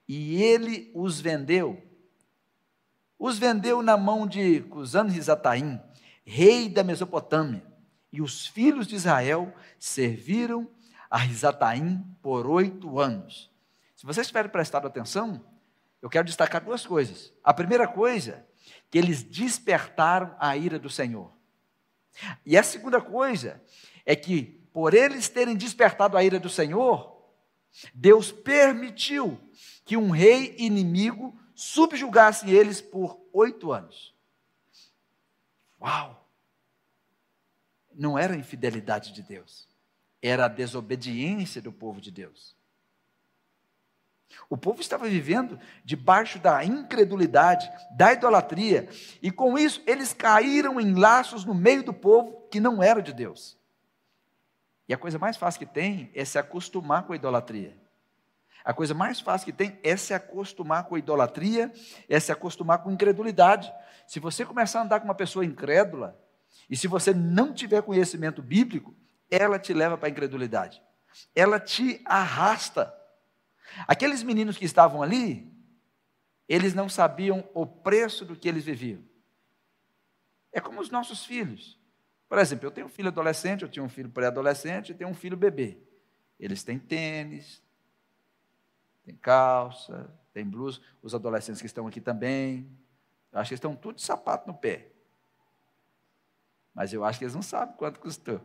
e 0.08 0.42
ele 0.42 0.92
os 0.96 1.20
vendeu. 1.22 1.82
Os 3.18 3.38
vendeu 3.38 3.82
na 3.82 3.96
mão 3.96 4.26
de 4.26 4.62
Cusano 4.62 5.12
Risataim, 5.12 5.80
rei 6.26 6.68
da 6.68 6.84
Mesopotâmia. 6.84 7.64
E 8.12 8.22
os 8.22 8.48
filhos 8.48 8.88
de 8.88 8.96
Israel 8.96 9.54
serviram 9.78 10.68
a 11.10 11.18
Risataim 11.18 12.04
por 12.22 12.48
oito 12.48 13.00
anos. 13.00 13.52
Se 13.96 14.06
vocês 14.06 14.26
tiverem 14.26 14.50
prestado 14.50 14.88
atenção, 14.88 15.46
eu 16.02 16.10
quero 16.10 16.26
destacar 16.26 16.64
duas 16.64 16.86
coisas. 16.88 17.32
A 17.44 17.54
primeira 17.54 17.88
coisa, 17.88 18.46
que 18.90 18.98
eles 18.98 19.22
despertaram 19.22 20.36
a 20.40 20.56
ira 20.58 20.80
do 20.80 20.90
Senhor. 20.90 21.32
E 22.46 22.58
a 22.58 22.64
segunda 22.64 23.00
coisa 23.00 23.62
é 24.06 24.16
que, 24.16 24.42
por 24.74 24.94
eles 24.94 25.30
terem 25.30 25.56
despertado 25.56 26.18
a 26.18 26.24
ira 26.24 26.40
do 26.40 26.50
Senhor, 26.50 27.19
Deus 27.94 28.32
permitiu 28.32 29.40
que 29.86 29.98
um 29.98 30.10
rei 30.10 30.56
inimigo 30.58 31.38
subjugasse 31.56 32.50
eles 32.50 32.82
por 32.82 33.20
oito 33.34 33.72
anos. 33.72 34.16
Uau! 35.82 36.30
Não 37.94 38.18
era 38.18 38.34
a 38.34 38.38
infidelidade 38.38 39.12
de 39.12 39.22
Deus, 39.22 39.68
era 40.22 40.46
a 40.46 40.50
desobediência 40.50 41.62
do 41.62 41.72
povo 41.72 42.00
de 42.00 42.12
Deus. 42.12 42.56
O 44.50 44.58
povo 44.58 44.80
estava 44.80 45.08
vivendo 45.08 45.60
debaixo 45.84 46.40
da 46.40 46.64
incredulidade, 46.64 47.70
da 47.92 48.14
idolatria, 48.14 48.88
e 49.22 49.32
com 49.32 49.58
isso 49.58 49.82
eles 49.86 50.14
caíram 50.14 50.80
em 50.80 50.94
laços 50.94 51.44
no 51.44 51.54
meio 51.54 51.84
do 51.84 51.94
povo 51.94 52.48
que 52.50 52.60
não 52.60 52.82
era 52.82 53.02
de 53.02 53.12
Deus. 53.12 53.59
E 54.90 54.94
a 54.94 54.98
coisa 54.98 55.20
mais 55.20 55.38
fácil 55.38 55.60
que 55.60 55.68
tem 55.68 56.12
é 56.16 56.26
se 56.26 56.40
acostumar 56.40 57.04
com 57.04 57.14
a 57.14 57.16
idolatria. 57.16 57.78
A 58.66 58.74
coisa 58.74 58.96
mais 58.96 59.20
fácil 59.20 59.46
que 59.46 59.54
tem 59.54 59.80
é 59.84 59.96
se 59.96 60.16
acostumar 60.16 60.86
com 60.86 60.96
a 60.96 61.00
idolatria, 61.00 61.72
é 62.10 62.20
se 62.20 62.32
acostumar 62.32 62.80
com 62.80 62.90
a 62.90 62.94
incredulidade. 62.94 63.72
Se 64.08 64.20
você 64.20 64.44
começar 64.44 64.80
a 64.80 64.84
andar 64.84 65.00
com 65.00 65.06
uma 65.06 65.14
pessoa 65.14 65.46
incrédula, 65.46 66.20
e 66.68 66.76
se 66.76 66.88
você 66.88 67.14
não 67.14 67.54
tiver 67.54 67.84
conhecimento 67.84 68.42
bíblico, 68.42 68.96
ela 69.30 69.60
te 69.60 69.74
leva 69.74 69.96
para 69.96 70.08
a 70.08 70.12
incredulidade. 70.12 70.82
Ela 71.36 71.60
te 71.60 72.02
arrasta. 72.04 72.92
Aqueles 73.88 74.24
meninos 74.24 74.58
que 74.58 74.66
estavam 74.66 75.04
ali, 75.04 75.54
eles 76.48 76.74
não 76.74 76.90
sabiam 76.90 77.48
o 77.54 77.64
preço 77.64 78.26
do 78.26 78.36
que 78.36 78.50
eles 78.50 78.66
viviam. 78.66 79.04
É 80.52 80.60
como 80.60 80.82
os 80.82 80.90
nossos 80.90 81.24
filhos. 81.24 81.79
Por 82.30 82.38
exemplo, 82.38 82.68
eu 82.68 82.72
tenho 82.72 82.86
um 82.86 82.90
filho 82.92 83.08
adolescente, 83.08 83.64
eu 83.64 83.70
tinha 83.70 83.84
um 83.84 83.90
filho 83.90 84.10
pré-adolescente 84.10 84.92
e 84.92 84.96
tenho 84.96 85.10
um 85.10 85.16
filho 85.16 85.36
bebê. 85.36 85.80
Eles 86.40 86.64
têm 86.64 86.78
tênis, 86.78 87.62
têm 89.04 89.16
calça, 89.16 90.14
têm 90.32 90.46
blusa. 90.46 90.80
Os 91.02 91.16
adolescentes 91.16 91.60
que 91.60 91.66
estão 91.66 91.88
aqui 91.88 92.00
também. 92.00 92.70
Eu 93.32 93.40
acho 93.40 93.50
que 93.50 93.54
eles 93.56 93.60
estão 93.60 93.76
tudo 93.76 93.96
de 93.96 94.04
sapato 94.04 94.48
no 94.48 94.54
pé. 94.54 94.92
Mas 96.74 96.94
eu 96.94 97.04
acho 97.04 97.18
que 97.18 97.26
eles 97.26 97.34
não 97.34 97.42
sabem 97.42 97.76
quanto 97.76 98.00
custou. 98.00 98.40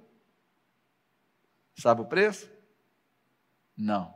Sabe 1.76 2.00
o 2.00 2.06
preço? 2.06 2.50
Não. 3.76 4.14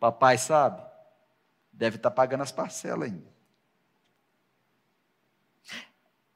Papai 0.00 0.38
sabe? 0.38 0.82
Deve 1.72 1.96
estar 1.96 2.10
pagando 2.10 2.42
as 2.42 2.50
parcelas 2.50 3.08
ainda. 3.08 3.33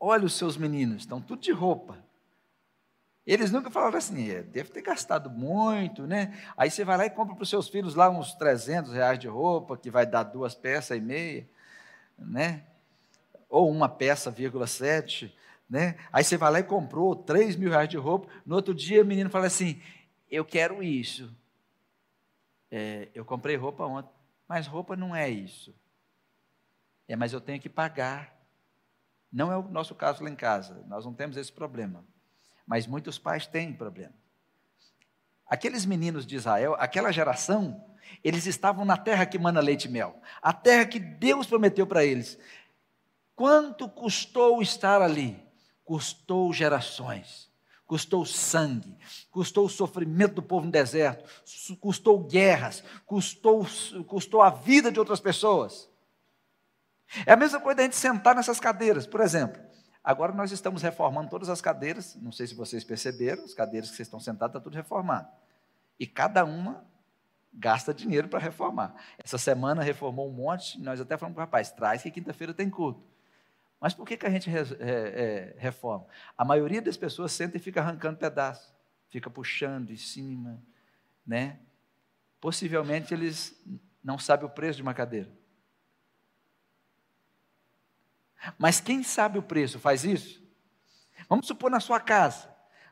Olha 0.00 0.24
os 0.24 0.34
seus 0.34 0.56
meninos, 0.56 1.02
estão 1.02 1.20
tudo 1.20 1.40
de 1.42 1.52
roupa. 1.52 1.98
Eles 3.26 3.50
nunca 3.50 3.70
falaram 3.70 3.98
assim, 3.98 4.30
é, 4.30 4.42
deve 4.42 4.70
ter 4.70 4.80
gastado 4.80 5.28
muito, 5.28 6.06
né? 6.06 6.34
Aí 6.56 6.70
você 6.70 6.82
vai 6.82 6.96
lá 6.96 7.04
e 7.04 7.10
compra 7.10 7.34
para 7.34 7.42
os 7.42 7.50
seus 7.50 7.68
filhos 7.68 7.94
lá 7.94 8.08
uns 8.08 8.34
300 8.34 8.92
reais 8.92 9.18
de 9.18 9.28
roupa, 9.28 9.76
que 9.76 9.90
vai 9.90 10.06
dar 10.06 10.22
duas 10.22 10.54
peças 10.54 10.96
e 10.96 11.00
meia, 11.00 11.46
né? 12.18 12.64
Ou 13.50 13.70
uma 13.70 13.86
peça, 13.86 14.30
vírgula 14.30 14.66
sete, 14.66 15.36
né? 15.68 15.98
Aí 16.10 16.24
você 16.24 16.38
vai 16.38 16.50
lá 16.50 16.60
e 16.60 16.64
comprou 16.64 17.14
3 17.14 17.54
mil 17.54 17.68
reais 17.68 17.88
de 17.88 17.98
roupa. 17.98 18.28
No 18.46 18.56
outro 18.56 18.74
dia 18.74 19.02
o 19.02 19.06
menino 19.06 19.28
fala 19.28 19.46
assim, 19.46 19.78
eu 20.30 20.42
quero 20.44 20.82
isso. 20.82 21.30
É, 22.70 23.08
eu 23.14 23.26
comprei 23.26 23.56
roupa 23.56 23.84
ontem, 23.84 24.12
mas 24.48 24.66
roupa 24.66 24.96
não 24.96 25.14
é 25.14 25.28
isso. 25.28 25.74
É, 27.06 27.14
mas 27.14 27.34
eu 27.34 27.42
tenho 27.42 27.60
que 27.60 27.68
pagar. 27.68 28.37
Não 29.32 29.52
é 29.52 29.56
o 29.56 29.62
nosso 29.62 29.94
caso 29.94 30.22
lá 30.22 30.30
em 30.30 30.36
casa, 30.36 30.84
nós 30.88 31.04
não 31.04 31.12
temos 31.12 31.36
esse 31.36 31.52
problema. 31.52 32.04
Mas 32.66 32.86
muitos 32.86 33.18
pais 33.18 33.46
têm 33.46 33.72
problema. 33.72 34.14
Aqueles 35.46 35.86
meninos 35.86 36.26
de 36.26 36.36
Israel, 36.36 36.76
aquela 36.78 37.10
geração, 37.10 37.82
eles 38.22 38.46
estavam 38.46 38.84
na 38.84 38.96
terra 38.96 39.26
que 39.26 39.38
mana 39.38 39.60
leite 39.60 39.86
e 39.86 39.90
mel, 39.90 40.20
a 40.42 40.52
terra 40.52 40.86
que 40.86 40.98
Deus 40.98 41.46
prometeu 41.46 41.86
para 41.86 42.04
eles. 42.04 42.38
Quanto 43.34 43.88
custou 43.88 44.60
estar 44.60 45.00
ali? 45.00 45.42
Custou 45.84 46.52
gerações, 46.52 47.50
custou 47.86 48.26
sangue, 48.26 48.98
custou 49.30 49.64
o 49.64 49.70
sofrimento 49.70 50.34
do 50.34 50.42
povo 50.42 50.66
no 50.66 50.72
deserto, 50.72 51.24
custou 51.80 52.18
guerras, 52.24 52.84
custou, 53.06 53.66
custou 54.06 54.42
a 54.42 54.50
vida 54.50 54.92
de 54.92 54.98
outras 54.98 55.20
pessoas. 55.20 55.87
É 57.26 57.32
a 57.32 57.36
mesma 57.36 57.60
coisa 57.60 57.76
da 57.76 57.82
gente 57.84 57.96
sentar 57.96 58.34
nessas 58.34 58.60
cadeiras, 58.60 59.06
por 59.06 59.20
exemplo. 59.20 59.60
Agora 60.02 60.32
nós 60.32 60.52
estamos 60.52 60.82
reformando 60.82 61.28
todas 61.28 61.48
as 61.48 61.60
cadeiras, 61.60 62.16
não 62.16 62.32
sei 62.32 62.46
se 62.46 62.54
vocês 62.54 62.84
perceberam, 62.84 63.44
as 63.44 63.54
cadeiras 63.54 63.90
que 63.90 63.96
vocês 63.96 64.06
estão 64.06 64.20
sentados, 64.20 64.54
está 64.54 64.60
tudo 64.60 64.74
reformado. 64.74 65.28
E 65.98 66.06
cada 66.06 66.44
uma 66.44 66.84
gasta 67.52 67.92
dinheiro 67.92 68.28
para 68.28 68.38
reformar. 68.38 68.94
Essa 69.22 69.38
semana 69.38 69.82
reformou 69.82 70.28
um 70.28 70.32
monte, 70.32 70.80
nós 70.80 71.00
até 71.00 71.16
falamos 71.16 71.34
para 71.34 71.42
o 71.42 71.44
rapaz, 71.44 71.70
traz 71.70 72.02
que 72.02 72.10
quinta-feira 72.10 72.54
tem 72.54 72.70
culto. 72.70 73.02
Mas 73.80 73.94
por 73.94 74.06
que, 74.06 74.16
que 74.16 74.26
a 74.26 74.30
gente 74.30 74.50
é, 74.50 74.60
é, 74.80 75.54
reforma? 75.58 76.06
A 76.36 76.44
maioria 76.44 76.82
das 76.82 76.96
pessoas 76.96 77.32
senta 77.32 77.56
e 77.56 77.60
fica 77.60 77.80
arrancando 77.80 78.18
pedaços, 78.18 78.72
fica 79.08 79.30
puxando 79.30 79.90
em 79.90 79.96
cima, 79.96 80.62
né? 81.26 81.58
Possivelmente 82.40 83.14
eles 83.14 83.60
não 84.02 84.18
sabem 84.18 84.46
o 84.46 84.50
preço 84.50 84.76
de 84.76 84.82
uma 84.82 84.94
cadeira. 84.94 85.28
Mas 88.56 88.80
quem 88.80 89.02
sabe 89.02 89.38
o 89.38 89.42
preço 89.42 89.78
faz 89.78 90.04
isso? 90.04 90.42
Vamos 91.28 91.46
supor 91.46 91.70
na 91.70 91.80
sua 91.80 92.00
casa. 92.00 92.48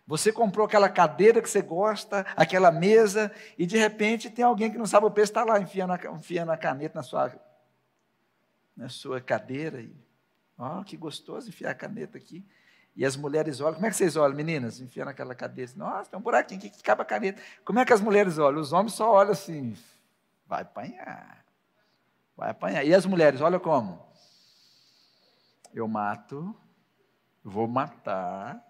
Você 0.06 0.32
comprou 0.32 0.66
aquela 0.66 0.88
cadeira 0.88 1.42
que 1.42 1.50
você 1.50 1.60
gosta, 1.60 2.24
aquela 2.36 2.70
mesa, 2.70 3.32
e 3.58 3.66
de 3.66 3.76
repente 3.76 4.30
tem 4.30 4.44
alguém 4.44 4.70
que 4.70 4.78
não 4.78 4.86
sabe 4.86 5.06
o 5.06 5.10
preço, 5.10 5.32
está 5.32 5.44
lá 5.44 5.58
enfiando 5.58 5.92
a, 5.92 6.00
enfiando 6.14 6.52
a 6.52 6.56
caneta 6.56 6.94
na 6.94 7.02
sua, 7.02 7.34
na 8.76 8.88
sua 8.88 9.20
cadeira. 9.20 9.80
E, 9.80 9.92
ó, 10.56 10.84
que 10.84 10.96
gostoso 10.96 11.48
enfiar 11.48 11.70
a 11.70 11.74
caneta 11.74 12.16
aqui. 12.16 12.44
E 12.94 13.04
as 13.04 13.16
mulheres 13.16 13.60
olham, 13.60 13.74
como 13.74 13.86
é 13.86 13.90
que 13.90 13.96
vocês 13.96 14.16
olham, 14.16 14.36
meninas? 14.36 14.80
Enfiando 14.80 15.08
aquela 15.08 15.34
cadeira. 15.34 15.72
Nossa, 15.74 16.08
tem 16.08 16.18
um 16.18 16.22
buraquinho 16.22 16.60
aqui 16.60 16.70
que 16.70 16.82
cabe 16.82 17.02
a 17.02 17.04
caneta. 17.04 17.42
Como 17.64 17.78
é 17.80 17.84
que 17.84 17.92
as 17.92 18.00
mulheres 18.00 18.38
olham? 18.38 18.60
Os 18.60 18.72
homens 18.72 18.94
só 18.94 19.12
olham 19.12 19.32
assim, 19.32 19.76
vai 20.46 20.62
apanhar. 20.62 21.44
Vai 22.36 22.50
apanhar. 22.50 22.84
E 22.84 22.94
as 22.94 23.04
mulheres, 23.04 23.40
olha 23.40 23.58
como? 23.58 24.05
Eu 25.76 25.86
mato, 25.86 26.56
vou 27.44 27.68
matar, 27.68 28.64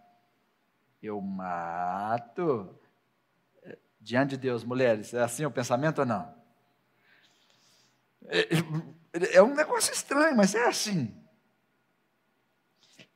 eu 1.00 1.20
mato. 1.20 2.76
Diante 4.00 4.30
de 4.30 4.38
Deus, 4.38 4.64
mulheres, 4.64 5.14
é 5.14 5.22
assim 5.22 5.44
o 5.46 5.50
pensamento 5.52 6.00
ou 6.00 6.04
não? 6.04 6.34
É, 8.24 8.48
é 9.36 9.40
um 9.40 9.54
negócio 9.54 9.92
estranho, 9.92 10.36
mas 10.36 10.56
é 10.56 10.66
assim. 10.66 11.16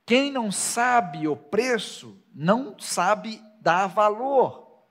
Quem 0.06 0.30
não 0.30 0.52
sabe 0.52 1.26
o 1.26 1.36
preço, 1.36 2.16
não 2.32 2.78
sabe 2.78 3.42
dar 3.60 3.88
valor. 3.88 4.84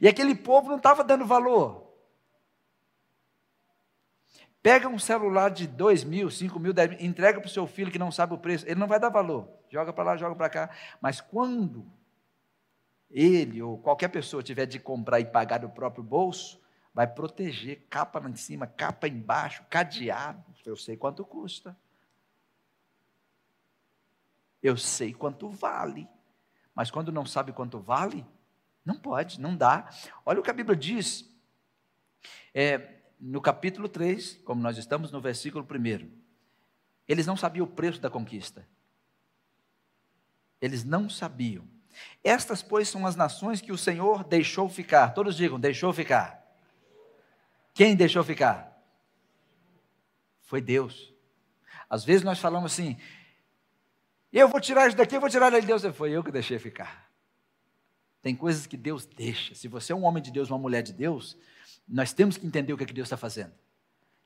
E 0.00 0.08
aquele 0.08 0.34
povo 0.34 0.70
não 0.70 0.78
estava 0.78 1.04
dando 1.04 1.26
valor. 1.26 1.85
Pega 4.66 4.88
um 4.88 4.98
celular 4.98 5.48
de 5.48 5.64
2 5.64 6.02
mil, 6.02 6.28
5 6.28 6.58
mil, 6.58 6.72
10 6.72 6.90
mil, 6.90 6.98
entrega 7.00 7.40
para 7.40 7.46
o 7.46 7.50
seu 7.50 7.68
filho 7.68 7.88
que 7.88 8.00
não 8.00 8.10
sabe 8.10 8.34
o 8.34 8.38
preço, 8.38 8.66
ele 8.66 8.80
não 8.80 8.88
vai 8.88 8.98
dar 8.98 9.10
valor. 9.10 9.48
Joga 9.70 9.92
para 9.92 10.02
lá, 10.02 10.16
joga 10.16 10.34
para 10.34 10.50
cá. 10.50 10.70
Mas 11.00 11.20
quando 11.20 11.86
ele 13.08 13.62
ou 13.62 13.78
qualquer 13.78 14.08
pessoa 14.08 14.42
tiver 14.42 14.66
de 14.66 14.80
comprar 14.80 15.20
e 15.20 15.24
pagar 15.24 15.58
do 15.58 15.68
próprio 15.68 16.02
bolso, 16.02 16.60
vai 16.92 17.06
proteger, 17.06 17.86
capa 17.88 18.18
lá 18.18 18.28
em 18.28 18.34
cima, 18.34 18.66
capa 18.66 19.06
embaixo, 19.06 19.64
cadeado. 19.70 20.44
Eu 20.64 20.76
sei 20.76 20.96
quanto 20.96 21.24
custa. 21.24 21.78
Eu 24.60 24.76
sei 24.76 25.14
quanto 25.14 25.48
vale. 25.48 26.08
Mas 26.74 26.90
quando 26.90 27.12
não 27.12 27.24
sabe 27.24 27.52
quanto 27.52 27.78
vale, 27.78 28.26
não 28.84 28.98
pode, 28.98 29.40
não 29.40 29.56
dá. 29.56 29.88
Olha 30.24 30.40
o 30.40 30.42
que 30.42 30.50
a 30.50 30.54
Bíblia 30.54 30.76
diz. 30.76 31.24
É, 32.52 32.95
no 33.18 33.40
capítulo 33.40 33.88
3, 33.88 34.40
como 34.44 34.62
nós 34.62 34.76
estamos 34.78 35.10
no 35.10 35.20
versículo 35.20 35.66
1. 35.68 36.10
Eles 37.08 37.26
não 37.26 37.36
sabiam 37.36 37.64
o 37.64 37.70
preço 37.70 38.00
da 38.00 38.10
conquista. 38.10 38.66
Eles 40.60 40.84
não 40.84 41.08
sabiam. 41.08 41.64
Estas, 42.22 42.62
pois, 42.62 42.88
são 42.88 43.06
as 43.06 43.16
nações 43.16 43.60
que 43.60 43.72
o 43.72 43.78
Senhor 43.78 44.24
deixou 44.24 44.68
ficar. 44.68 45.10
Todos 45.14 45.36
digam, 45.36 45.58
deixou 45.58 45.92
ficar. 45.92 46.44
Quem 47.72 47.94
deixou 47.94 48.24
ficar? 48.24 48.76
Foi 50.42 50.60
Deus. 50.60 51.12
Às 51.88 52.04
vezes 52.04 52.22
nós 52.22 52.38
falamos 52.38 52.72
assim, 52.72 52.96
eu 54.32 54.48
vou 54.48 54.60
tirar 54.60 54.88
isso 54.88 54.96
daqui, 54.96 55.16
eu 55.16 55.20
vou 55.20 55.30
tirar 55.30 55.50
de 55.50 55.66
Deus. 55.66 55.82
Foi 55.94 56.10
eu 56.10 56.22
que 56.22 56.30
deixei 56.30 56.58
ficar. 56.58 57.10
Tem 58.20 58.34
coisas 58.34 58.66
que 58.66 58.76
Deus 58.76 59.06
deixa. 59.06 59.54
Se 59.54 59.68
você 59.68 59.92
é 59.92 59.96
um 59.96 60.04
homem 60.04 60.22
de 60.22 60.30
Deus, 60.30 60.50
uma 60.50 60.58
mulher 60.58 60.82
de 60.82 60.92
Deus, 60.92 61.36
nós 61.88 62.12
temos 62.12 62.36
que 62.36 62.46
entender 62.46 62.72
o 62.72 62.76
que, 62.76 62.84
é 62.84 62.86
que 62.86 62.92
Deus 62.92 63.06
está 63.06 63.16
fazendo. 63.16 63.52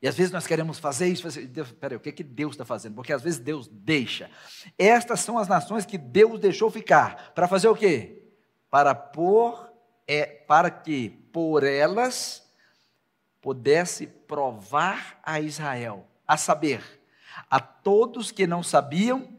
E 0.03 0.09
às 0.09 0.17
vezes 0.17 0.33
nós 0.33 0.47
queremos 0.47 0.79
fazer 0.79 1.09
isso, 1.09 1.23
fazer, 1.23 1.47
Deus, 1.47 1.73
peraí, 1.73 1.97
o 1.97 2.01
que, 2.01 2.09
é 2.09 2.13
que 2.13 2.25
Deus 2.25 2.53
está 2.53 2.65
fazendo? 2.65 2.95
Porque 2.95 3.13
às 3.13 3.23
vezes 3.23 3.39
Deus 3.39 3.69
deixa. 3.69 4.31
Estas 4.79 5.21
são 5.21 5.37
as 5.37 5.47
nações 5.47 5.85
que 5.85 5.99
Deus 5.99 6.41
deixou 6.41 6.71
ficar. 6.71 7.33
Para 7.35 7.47
fazer 7.47 7.69
o 7.69 7.77
quê? 7.77 8.33
Para 8.71 8.95
pôr, 8.95 9.71
é, 10.07 10.25
para 10.25 10.71
que 10.71 11.11
por 11.33 11.65
elas 11.65 12.51
pudesse 13.43 14.07
provar 14.07 15.21
a 15.23 15.39
Israel, 15.41 16.09
a 16.27 16.37
saber, 16.37 16.83
a 17.51 17.61
todos 17.61 18.31
que 18.31 18.47
não 18.47 18.63
sabiam 18.63 19.39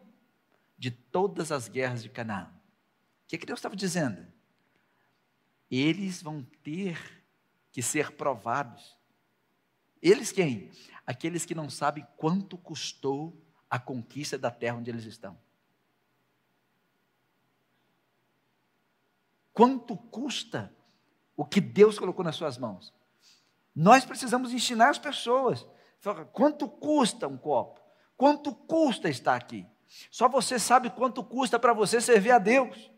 de 0.77 0.91
todas 0.91 1.51
as 1.51 1.67
guerras 1.67 2.03
de 2.03 2.09
Canaã. 2.09 2.45
O 2.45 3.27
que, 3.27 3.35
é 3.35 3.39
que 3.39 3.45
Deus 3.45 3.59
estava 3.59 3.75
dizendo? 3.75 4.25
Eles 5.69 6.21
vão 6.21 6.43
ter 6.61 7.20
que 7.71 7.81
ser 7.81 8.11
provados. 8.11 8.97
Eles 10.01 10.31
quem? 10.31 10.71
Aqueles 11.05 11.45
que 11.45 11.55
não 11.55 11.69
sabem 11.69 12.05
quanto 12.17 12.57
custou 12.57 13.39
a 13.69 13.79
conquista 13.79 14.37
da 14.37 14.51
terra 14.51 14.77
onde 14.77 14.89
eles 14.89 15.05
estão. 15.05 15.37
Quanto 19.53 19.95
custa 19.95 20.73
o 21.35 21.45
que 21.45 21.61
Deus 21.61 21.99
colocou 21.99 22.23
nas 22.23 22.35
suas 22.35 22.57
mãos? 22.57 22.93
Nós 23.75 24.03
precisamos 24.03 24.51
ensinar 24.51 24.89
as 24.89 24.97
pessoas. 24.97 25.65
Quanto 26.33 26.67
custa 26.67 27.27
um 27.27 27.37
copo? 27.37 27.79
Quanto 28.17 28.53
custa 28.53 29.09
estar 29.09 29.35
aqui? 29.35 29.65
Só 30.09 30.27
você 30.27 30.57
sabe 30.57 30.89
quanto 30.89 31.23
custa 31.23 31.59
para 31.59 31.73
você 31.73 31.99
servir 32.01 32.31
a 32.31 32.39
Deus. 32.39 32.91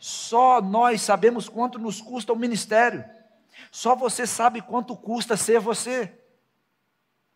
Só 0.00 0.60
nós 0.60 1.02
sabemos 1.02 1.48
quanto 1.48 1.78
nos 1.78 2.00
custa 2.00 2.32
o 2.32 2.36
ministério. 2.36 3.04
Só 3.70 3.94
você 3.94 4.26
sabe 4.26 4.60
quanto 4.62 4.96
custa 4.96 5.36
ser 5.36 5.60
você. 5.60 6.18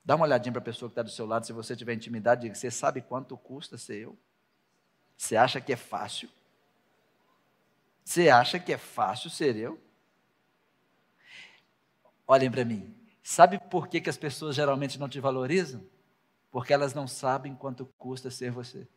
Dá 0.04 0.16
uma 0.16 0.24
olhadinha 0.24 0.52
para 0.52 0.60
a 0.60 0.64
pessoa 0.64 0.88
que 0.88 0.92
está 0.92 1.02
do 1.02 1.10
seu 1.10 1.26
lado, 1.26 1.46
se 1.46 1.52
você 1.52 1.74
tiver 1.74 1.94
intimidade, 1.94 2.42
diga: 2.42 2.54
Você 2.54 2.70
sabe 2.70 3.02
quanto 3.02 3.36
custa 3.36 3.76
ser 3.76 4.02
eu? 4.02 4.18
Você 5.16 5.36
acha 5.36 5.60
que 5.60 5.72
é 5.72 5.76
fácil? 5.76 6.28
Você 8.04 8.28
acha 8.28 8.58
que 8.58 8.72
é 8.72 8.78
fácil 8.78 9.30
ser 9.30 9.56
eu? 9.56 9.80
Olhem 12.26 12.50
para 12.50 12.64
mim. 12.64 12.94
Sabe 13.22 13.58
por 13.58 13.88
que, 13.88 14.00
que 14.00 14.10
as 14.10 14.16
pessoas 14.16 14.54
geralmente 14.54 14.98
não 14.98 15.08
te 15.08 15.18
valorizam? 15.18 15.84
porque 16.56 16.72
elas 16.72 16.94
não 16.94 17.06
sabem 17.06 17.54
quanto 17.54 17.84
custa 17.98 18.30
ser 18.30 18.50
você. 18.50 18.88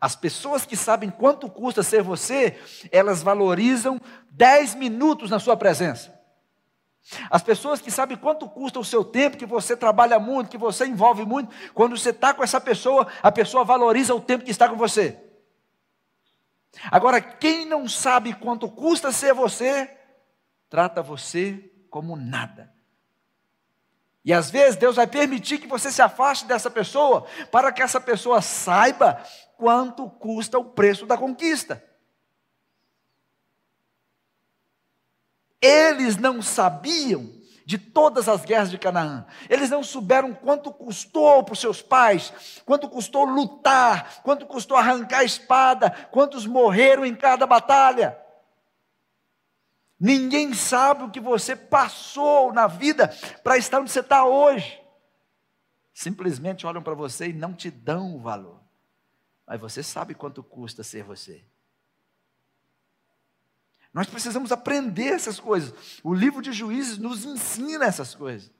As 0.00 0.14
pessoas 0.16 0.64
que 0.64 0.76
sabem 0.76 1.10
quanto 1.10 1.48
custa 1.48 1.82
ser 1.82 2.02
você, 2.02 2.58
elas 2.90 3.22
valorizam 3.22 4.00
10 4.30 4.74
minutos 4.74 5.30
na 5.30 5.38
sua 5.38 5.56
presença. 5.56 6.18
As 7.30 7.42
pessoas 7.42 7.80
que 7.80 7.90
sabem 7.90 8.16
quanto 8.16 8.48
custa 8.48 8.78
o 8.78 8.84
seu 8.84 9.02
tempo, 9.02 9.36
que 9.36 9.46
você 9.46 9.76
trabalha 9.76 10.18
muito, 10.18 10.50
que 10.50 10.58
você 10.58 10.86
envolve 10.86 11.24
muito, 11.24 11.54
quando 11.72 11.96
você 11.96 12.10
está 12.10 12.34
com 12.34 12.44
essa 12.44 12.60
pessoa, 12.60 13.06
a 13.22 13.32
pessoa 13.32 13.64
valoriza 13.64 14.14
o 14.14 14.20
tempo 14.20 14.44
que 14.44 14.50
está 14.50 14.68
com 14.68 14.76
você. 14.76 15.18
Agora, 16.90 17.20
quem 17.20 17.64
não 17.64 17.88
sabe 17.88 18.34
quanto 18.34 18.68
custa 18.68 19.10
ser 19.10 19.32
você, 19.32 19.90
trata 20.68 21.02
você 21.02 21.72
como 21.88 22.14
nada. 22.14 22.72
E 24.24 24.32
às 24.32 24.50
vezes 24.50 24.76
Deus 24.76 24.96
vai 24.96 25.06
permitir 25.06 25.58
que 25.58 25.66
você 25.66 25.90
se 25.90 26.02
afaste 26.02 26.44
dessa 26.44 26.70
pessoa, 26.70 27.26
para 27.50 27.72
que 27.72 27.80
essa 27.80 27.98
pessoa 27.98 28.42
saiba 28.42 29.24
quanto 29.58 30.08
custa 30.08 30.56
o 30.56 30.64
preço 30.64 31.04
da 31.04 31.18
conquista. 31.18 31.84
Eles 35.60 36.16
não 36.16 36.40
sabiam 36.40 37.36
de 37.66 37.76
todas 37.76 38.28
as 38.28 38.44
guerras 38.44 38.70
de 38.70 38.78
Canaã. 38.78 39.26
Eles 39.50 39.68
não 39.68 39.82
souberam 39.82 40.32
quanto 40.32 40.72
custou 40.72 41.42
para 41.42 41.52
os 41.52 41.60
seus 41.60 41.82
pais, 41.82 42.62
quanto 42.64 42.88
custou 42.88 43.24
lutar, 43.24 44.22
quanto 44.22 44.46
custou 44.46 44.76
arrancar 44.76 45.18
a 45.18 45.24
espada, 45.24 45.90
quantos 46.12 46.46
morreram 46.46 47.04
em 47.04 47.14
cada 47.14 47.44
batalha. 47.44 48.16
Ninguém 49.98 50.54
sabe 50.54 51.02
o 51.02 51.10
que 51.10 51.18
você 51.20 51.56
passou 51.56 52.52
na 52.52 52.68
vida 52.68 53.08
para 53.42 53.58
estar 53.58 53.80
onde 53.80 53.90
você 53.90 54.00
está 54.00 54.24
hoje. 54.24 54.80
Simplesmente 55.92 56.64
olham 56.64 56.80
para 56.80 56.94
você 56.94 57.30
e 57.30 57.32
não 57.32 57.52
te 57.52 57.72
dão 57.72 58.14
o 58.14 58.20
valor. 58.20 58.67
Mas 59.48 59.58
você 59.58 59.82
sabe 59.82 60.14
quanto 60.14 60.42
custa 60.42 60.84
ser 60.84 61.02
você. 61.02 61.42
Nós 63.94 64.06
precisamos 64.06 64.52
aprender 64.52 65.08
essas 65.08 65.40
coisas. 65.40 66.00
O 66.04 66.12
livro 66.12 66.42
de 66.42 66.52
Juízes 66.52 66.98
nos 66.98 67.24
ensina 67.24 67.86
essas 67.86 68.14
coisas. 68.14 68.52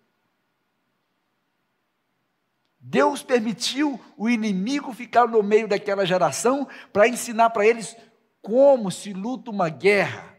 Deus 2.81 3.23
permitiu 3.23 4.01
o 4.17 4.31
inimigo 4.31 4.95
ficar 4.95 5.29
no 5.29 5.43
meio 5.43 5.69
daquela 5.69 6.07
geração 6.07 6.67
para 6.91 7.07
ensinar 7.07 7.51
para 7.51 7.67
eles 7.67 7.95
como 8.41 8.91
se 8.91 9.13
luta 9.13 9.51
uma 9.51 9.69
guerra 9.69 10.39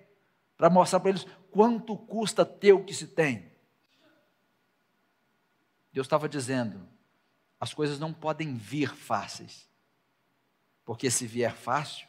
para 0.58 0.68
mostrar 0.68 1.00
para 1.00 1.12
eles 1.12 1.28
quanto 1.52 1.96
custa 1.96 2.44
ter 2.44 2.74
o 2.74 2.84
que 2.84 2.94
se 2.94 3.06
tem. 3.06 3.52
Deus 5.94 6.08
estava 6.08 6.28
dizendo: 6.28 6.90
as 7.60 7.72
coisas 7.72 8.00
não 8.00 8.12
podem 8.12 8.56
vir 8.56 8.96
fáceis, 8.96 9.69
porque 10.90 11.12
se 11.12 11.28
vier 11.28 11.56
fácil, 11.56 12.08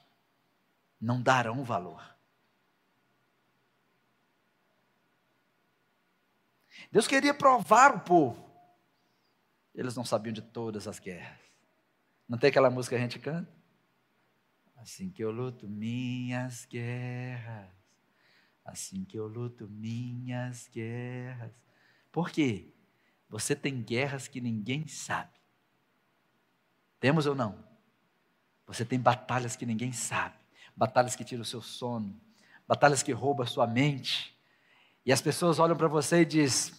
não 0.98 1.20
darão 1.20 1.62
valor. 1.62 2.02
Deus 6.90 7.06
queria 7.06 7.34
provar 7.34 7.94
o 7.94 8.00
povo. 8.00 8.50
Eles 9.74 9.94
não 9.94 10.02
sabiam 10.02 10.32
de 10.32 10.40
todas 10.40 10.88
as 10.88 10.98
guerras. 10.98 11.38
Não 12.26 12.38
tem 12.38 12.48
aquela 12.48 12.70
música 12.70 12.96
que 12.96 13.00
a 13.00 13.02
gente 13.02 13.18
canta? 13.18 13.52
Assim 14.76 15.10
que 15.10 15.22
eu 15.22 15.30
luto 15.30 15.68
minhas 15.68 16.64
guerras, 16.64 17.68
assim 18.64 19.04
que 19.04 19.18
eu 19.18 19.26
luto 19.26 19.68
minhas 19.68 20.68
guerras. 20.68 21.52
Por 22.10 22.30
quê? 22.30 22.72
Você 23.28 23.54
tem 23.54 23.82
guerras 23.82 24.26
que 24.26 24.40
ninguém 24.40 24.86
sabe. 24.86 25.38
Temos 26.98 27.26
ou 27.26 27.34
não? 27.34 27.68
Você 28.70 28.84
tem 28.84 29.00
batalhas 29.00 29.56
que 29.56 29.66
ninguém 29.66 29.92
sabe, 29.92 30.36
batalhas 30.76 31.16
que 31.16 31.24
tiram 31.24 31.42
o 31.42 31.44
seu 31.44 31.60
sono, 31.60 32.14
batalhas 32.68 33.02
que 33.02 33.10
roubam 33.10 33.42
a 33.42 33.48
sua 33.48 33.66
mente. 33.66 34.32
E 35.04 35.12
as 35.12 35.20
pessoas 35.20 35.58
olham 35.58 35.76
para 35.76 35.88
você 35.88 36.20
e 36.20 36.24
dizem: 36.24 36.72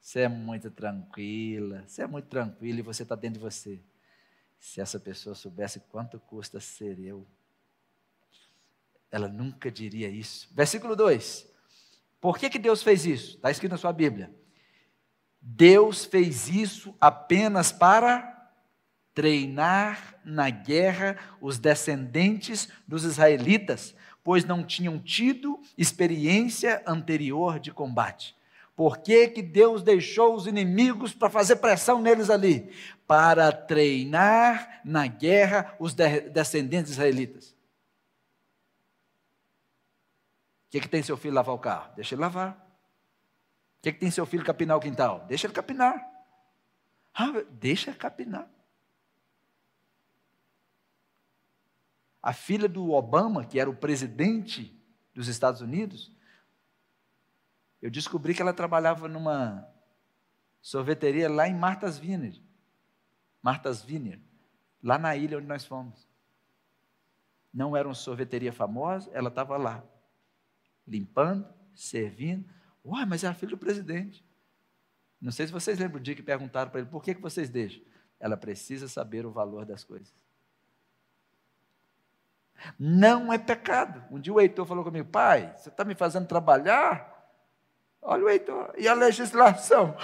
Você 0.00 0.20
é 0.20 0.28
muito 0.28 0.70
tranquila, 0.70 1.82
você 1.88 2.02
é 2.02 2.06
muito 2.06 2.28
tranquila 2.28 2.78
e 2.78 2.82
você 2.82 3.02
está 3.02 3.16
dentro 3.16 3.40
de 3.40 3.44
você. 3.44 3.80
Se 4.60 4.80
essa 4.80 5.00
pessoa 5.00 5.34
soubesse 5.34 5.80
quanto 5.80 6.20
custa 6.20 6.60
ser 6.60 7.00
eu, 7.00 7.26
ela 9.10 9.26
nunca 9.26 9.72
diria 9.72 10.08
isso. 10.08 10.48
Versículo 10.52 10.94
2: 10.94 11.48
Por 12.20 12.38
que, 12.38 12.48
que 12.48 12.60
Deus 12.60 12.80
fez 12.80 13.04
isso? 13.04 13.34
Está 13.34 13.50
escrito 13.50 13.72
na 13.72 13.78
sua 13.78 13.92
Bíblia. 13.92 14.32
Deus 15.40 16.04
fez 16.04 16.48
isso 16.48 16.96
apenas 17.00 17.72
para 17.72 18.33
treinar 19.14 20.16
na 20.24 20.50
guerra 20.50 21.16
os 21.40 21.58
descendentes 21.58 22.68
dos 22.86 23.04
israelitas, 23.04 23.94
pois 24.24 24.44
não 24.44 24.64
tinham 24.64 24.98
tido 24.98 25.60
experiência 25.78 26.82
anterior 26.86 27.60
de 27.60 27.70
combate. 27.70 28.36
Por 28.74 28.98
que, 28.98 29.28
que 29.28 29.42
Deus 29.42 29.82
deixou 29.82 30.34
os 30.34 30.46
inimigos 30.46 31.14
para 31.14 31.30
fazer 31.30 31.56
pressão 31.56 32.02
neles 32.02 32.28
ali? 32.28 32.72
Para 33.06 33.52
treinar 33.52 34.80
na 34.84 35.06
guerra 35.06 35.76
os 35.78 35.94
de 35.94 36.22
descendentes 36.22 36.92
israelitas. 36.92 37.50
O 40.66 40.70
que, 40.70 40.80
que 40.80 40.88
tem 40.88 41.04
seu 41.04 41.16
filho 41.16 41.34
lavar 41.34 41.54
o 41.54 41.58
carro? 41.58 41.92
Deixa 41.94 42.16
ele 42.16 42.22
lavar. 42.22 42.52
O 43.78 43.82
que, 43.82 43.92
que 43.92 44.00
tem 44.00 44.10
seu 44.10 44.26
filho 44.26 44.44
capinar 44.44 44.76
o 44.76 44.80
quintal? 44.80 45.24
Deixa 45.28 45.46
ele 45.46 45.54
capinar. 45.54 46.04
Ah, 47.14 47.44
deixa 47.52 47.92
capinar. 47.92 48.48
A 52.24 52.32
filha 52.32 52.66
do 52.66 52.90
Obama, 52.92 53.44
que 53.44 53.60
era 53.60 53.68
o 53.68 53.76
presidente 53.76 54.74
dos 55.12 55.28
Estados 55.28 55.60
Unidos, 55.60 56.10
eu 57.82 57.90
descobri 57.90 58.32
que 58.32 58.40
ela 58.40 58.54
trabalhava 58.54 59.06
numa 59.08 59.68
sorveteria 60.62 61.28
lá 61.28 61.46
em 61.46 61.54
Martha's 61.54 61.98
Vineyard. 61.98 62.42
Martha's 63.42 63.82
Vineyard, 63.82 64.24
lá 64.82 64.96
na 64.96 65.14
ilha 65.14 65.36
onde 65.36 65.46
nós 65.46 65.66
fomos. 65.66 66.08
Não 67.52 67.76
era 67.76 67.86
uma 67.86 67.94
sorveteria 67.94 68.54
famosa, 68.54 69.10
ela 69.12 69.28
estava 69.28 69.58
lá, 69.58 69.84
limpando, 70.88 71.46
servindo. 71.74 72.48
Uai, 72.82 73.04
mas 73.04 73.22
é 73.22 73.28
a 73.28 73.34
filha 73.34 73.50
do 73.50 73.58
presidente. 73.58 74.24
Não 75.20 75.30
sei 75.30 75.46
se 75.46 75.52
vocês 75.52 75.78
lembram 75.78 76.00
o 76.00 76.02
dia 76.02 76.14
que 76.14 76.22
perguntaram 76.22 76.70
para 76.70 76.80
ele, 76.80 76.88
por 76.88 77.02
que, 77.02 77.14
que 77.14 77.20
vocês 77.20 77.50
deixam? 77.50 77.82
Ela 78.18 78.34
precisa 78.34 78.88
saber 78.88 79.26
o 79.26 79.30
valor 79.30 79.66
das 79.66 79.84
coisas. 79.84 80.23
Não 82.78 83.32
é 83.32 83.38
pecado. 83.38 84.02
Um 84.10 84.18
dia 84.18 84.32
o 84.32 84.40
Heitor 84.40 84.66
falou 84.66 84.84
comigo, 84.84 85.08
pai, 85.08 85.52
você 85.56 85.68
está 85.68 85.84
me 85.84 85.94
fazendo 85.94 86.26
trabalhar? 86.26 87.12
Olha 88.00 88.24
o 88.24 88.28
Heitor, 88.28 88.72
e 88.76 88.86
a 88.86 88.94
legislação? 88.94 89.96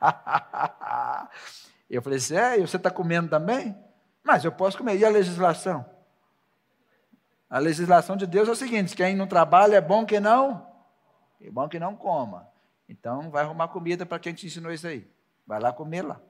eu 1.90 2.02
falei 2.02 2.18
assim, 2.18 2.36
é, 2.36 2.58
você 2.58 2.76
está 2.76 2.90
comendo 2.90 3.28
também? 3.28 3.76
Mas 4.22 4.44
eu 4.44 4.52
posso 4.52 4.76
comer, 4.76 4.96
e 4.96 5.04
a 5.04 5.10
legislação? 5.10 5.84
A 7.50 7.58
legislação 7.58 8.16
de 8.16 8.26
Deus 8.26 8.48
é 8.48 8.52
o 8.52 8.56
seguinte: 8.56 8.94
quem 8.94 9.16
não 9.16 9.26
trabalha 9.26 9.76
é 9.76 9.80
bom 9.80 10.04
que 10.04 10.20
não, 10.20 10.66
é 11.40 11.50
bom 11.50 11.68
que 11.68 11.78
não 11.78 11.96
coma. 11.96 12.46
Então 12.88 13.30
vai 13.30 13.44
arrumar 13.44 13.68
comida 13.68 14.04
para 14.04 14.18
quem 14.18 14.34
te 14.34 14.46
ensinou 14.46 14.72
isso 14.72 14.86
aí. 14.86 15.10
Vai 15.46 15.60
lá 15.60 15.72
comer 15.72 16.02
lá. 16.02 16.20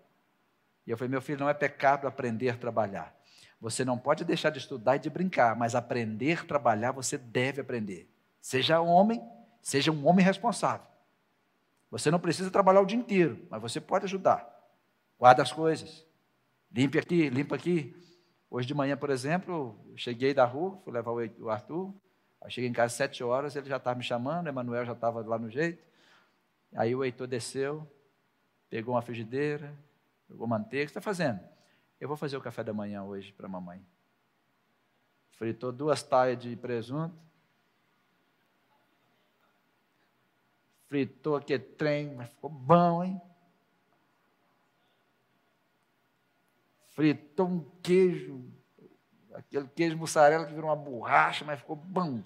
E 0.87 0.91
eu 0.91 0.97
falei, 0.97 1.11
meu 1.11 1.21
filho, 1.21 1.41
não 1.41 1.49
é 1.49 1.55
pecado 1.55 2.07
aprender 2.07 2.51
a 2.51 2.57
trabalhar. 2.57 3.15
Você 3.61 3.85
não 3.85 3.99
pode 3.99 4.25
deixar 4.25 4.51
de 4.51 4.59
estudar 4.59 4.97
e 4.97 5.01
de 5.01 5.11
brincar, 5.11 5.57
mas 5.57 5.75
aprender 5.75 6.47
trabalhar 6.47 6.93
você 6.93 7.19
deve 7.19 7.61
aprender. 7.61 8.09
Seja 8.41 8.81
homem, 8.81 9.23
seja 9.61 9.91
um 9.91 10.07
homem 10.07 10.25
responsável. 10.25 10.87
Você 11.91 12.11
não 12.11 12.21
precisa 12.21 12.51
trabalhar 12.51 12.81
o 12.81 12.87
dia 12.87 12.99
inteiro, 12.99 13.47
mas 13.51 13.61
você 13.61 13.81
pode 13.81 14.05
ajudar. 14.05 14.47
Guarda 15.19 15.43
as 15.43 15.53
coisas. 15.53 16.07
Limpe 16.71 16.99
aqui, 16.99 17.29
limpa 17.31 17.57
aqui. 17.57 17.97
Hoje 18.51 18.67
de 18.67 18.75
manhã, 18.75 18.97
por 18.97 19.11
exemplo, 19.11 19.77
cheguei 19.97 20.33
da 20.33 20.45
rua, 20.45 20.79
fui 20.85 20.93
levar 20.93 21.11
o 21.11 21.51
Arthur. 21.51 21.93
Aí 22.41 22.51
cheguei 22.51 22.71
em 22.71 22.73
casa 22.73 22.87
às 22.87 22.93
sete 22.93 23.25
horas, 23.25 23.57
ele 23.57 23.69
já 23.69 23.79
estava 23.79 23.99
me 23.99 24.05
chamando, 24.05 24.47
o 24.47 24.49
Emanuel 24.49 24.85
já 24.85 24.93
estava 24.93 25.21
lá 25.27 25.39
no 25.39 25.51
jeito. 25.51 25.83
Aí 26.75 26.95
o 26.95 27.05
Heitor 27.05 27.27
desceu, 27.27 27.87
pegou 28.71 28.95
uma 28.95 29.03
frigideira, 29.03 29.75
pegou 30.29 30.47
manteiga. 30.47 30.85
O 30.85 30.87
que 30.87 30.91
está 30.91 31.01
fazendo? 31.01 31.41
Eu 32.01 32.07
vou 32.07 32.17
fazer 32.17 32.37
o 32.37 32.41
café 32.41 32.63
da 32.63 32.73
manhã 32.73 33.03
hoje 33.03 33.33
para 33.33 33.47
a 33.47 33.51
mamãe. 33.51 33.85
Fritou 35.33 35.73
duas 35.73 36.03
taias 36.03 36.39
de 36.39 36.55
presunto. 36.57 37.17
Fritou 40.87 41.37
aquele 41.37 41.63
trem, 41.63 42.15
mas 42.15 42.31
ficou 42.31 42.49
bom, 42.49 43.05
hein? 43.05 43.21
Fritou 46.89 47.47
um 47.47 47.71
queijo, 47.83 48.43
aquele 49.35 49.69
queijo 49.69 49.97
mussarela 49.97 50.47
que 50.47 50.55
virou 50.55 50.71
uma 50.71 50.77
borracha, 50.77 51.45
mas 51.45 51.61
ficou 51.61 51.77
bom. 51.77 52.23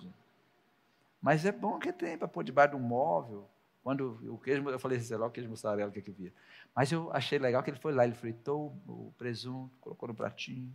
Mas 1.21 1.45
é 1.45 1.53
bom 1.53 1.79
que 1.79 1.93
tem 1.93 2.17
para 2.17 2.29
pôr 2.29 2.43
debaixo 2.45 2.71
de 2.71 2.77
um 2.77 2.87
móvel. 2.87 3.49
Quando 3.83 4.21
o 4.33 4.39
queijo, 4.39 4.69
eu 4.71 4.79
falei, 4.79 5.01
sei 5.01 5.17
lá, 5.17 5.27
o 5.27 5.31
queijo 5.31 5.51
mussarela, 5.51 5.91
o 5.91 5.93
que, 5.93 5.99
é 5.99 6.03
que 6.03 6.11
via. 6.11 6.33
Mas 6.75 6.93
eu 6.93 7.13
achei 7.13 7.39
legal 7.39 7.63
que 7.63 7.71
ele 7.71 7.79
foi 7.79 7.93
lá, 7.93 8.05
ele 8.05 8.15
fritou 8.15 8.77
o 8.87 9.13
presunto, 9.19 9.77
colocou 9.81 10.09
no 10.09 10.15
pratinho. 10.15 10.73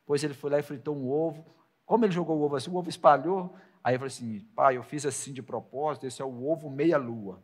Depois 0.00 0.22
ele 0.22 0.34
foi 0.34 0.50
lá 0.50 0.58
e 0.58 0.62
fritou 0.62 0.94
um 0.94 1.08
ovo. 1.08 1.46
Como 1.86 2.04
ele 2.04 2.12
jogou 2.12 2.38
o 2.38 2.42
ovo 2.42 2.56
assim, 2.56 2.70
o 2.70 2.76
ovo 2.76 2.90
espalhou. 2.90 3.56
Aí 3.82 3.94
eu 3.94 3.98
falei 3.98 4.12
assim, 4.12 4.40
pai, 4.54 4.76
eu 4.76 4.82
fiz 4.82 5.06
assim 5.06 5.32
de 5.32 5.42
propósito, 5.42 6.06
esse 6.06 6.20
é 6.20 6.24
o 6.24 6.46
ovo 6.46 6.68
meia-lua. 6.68 7.42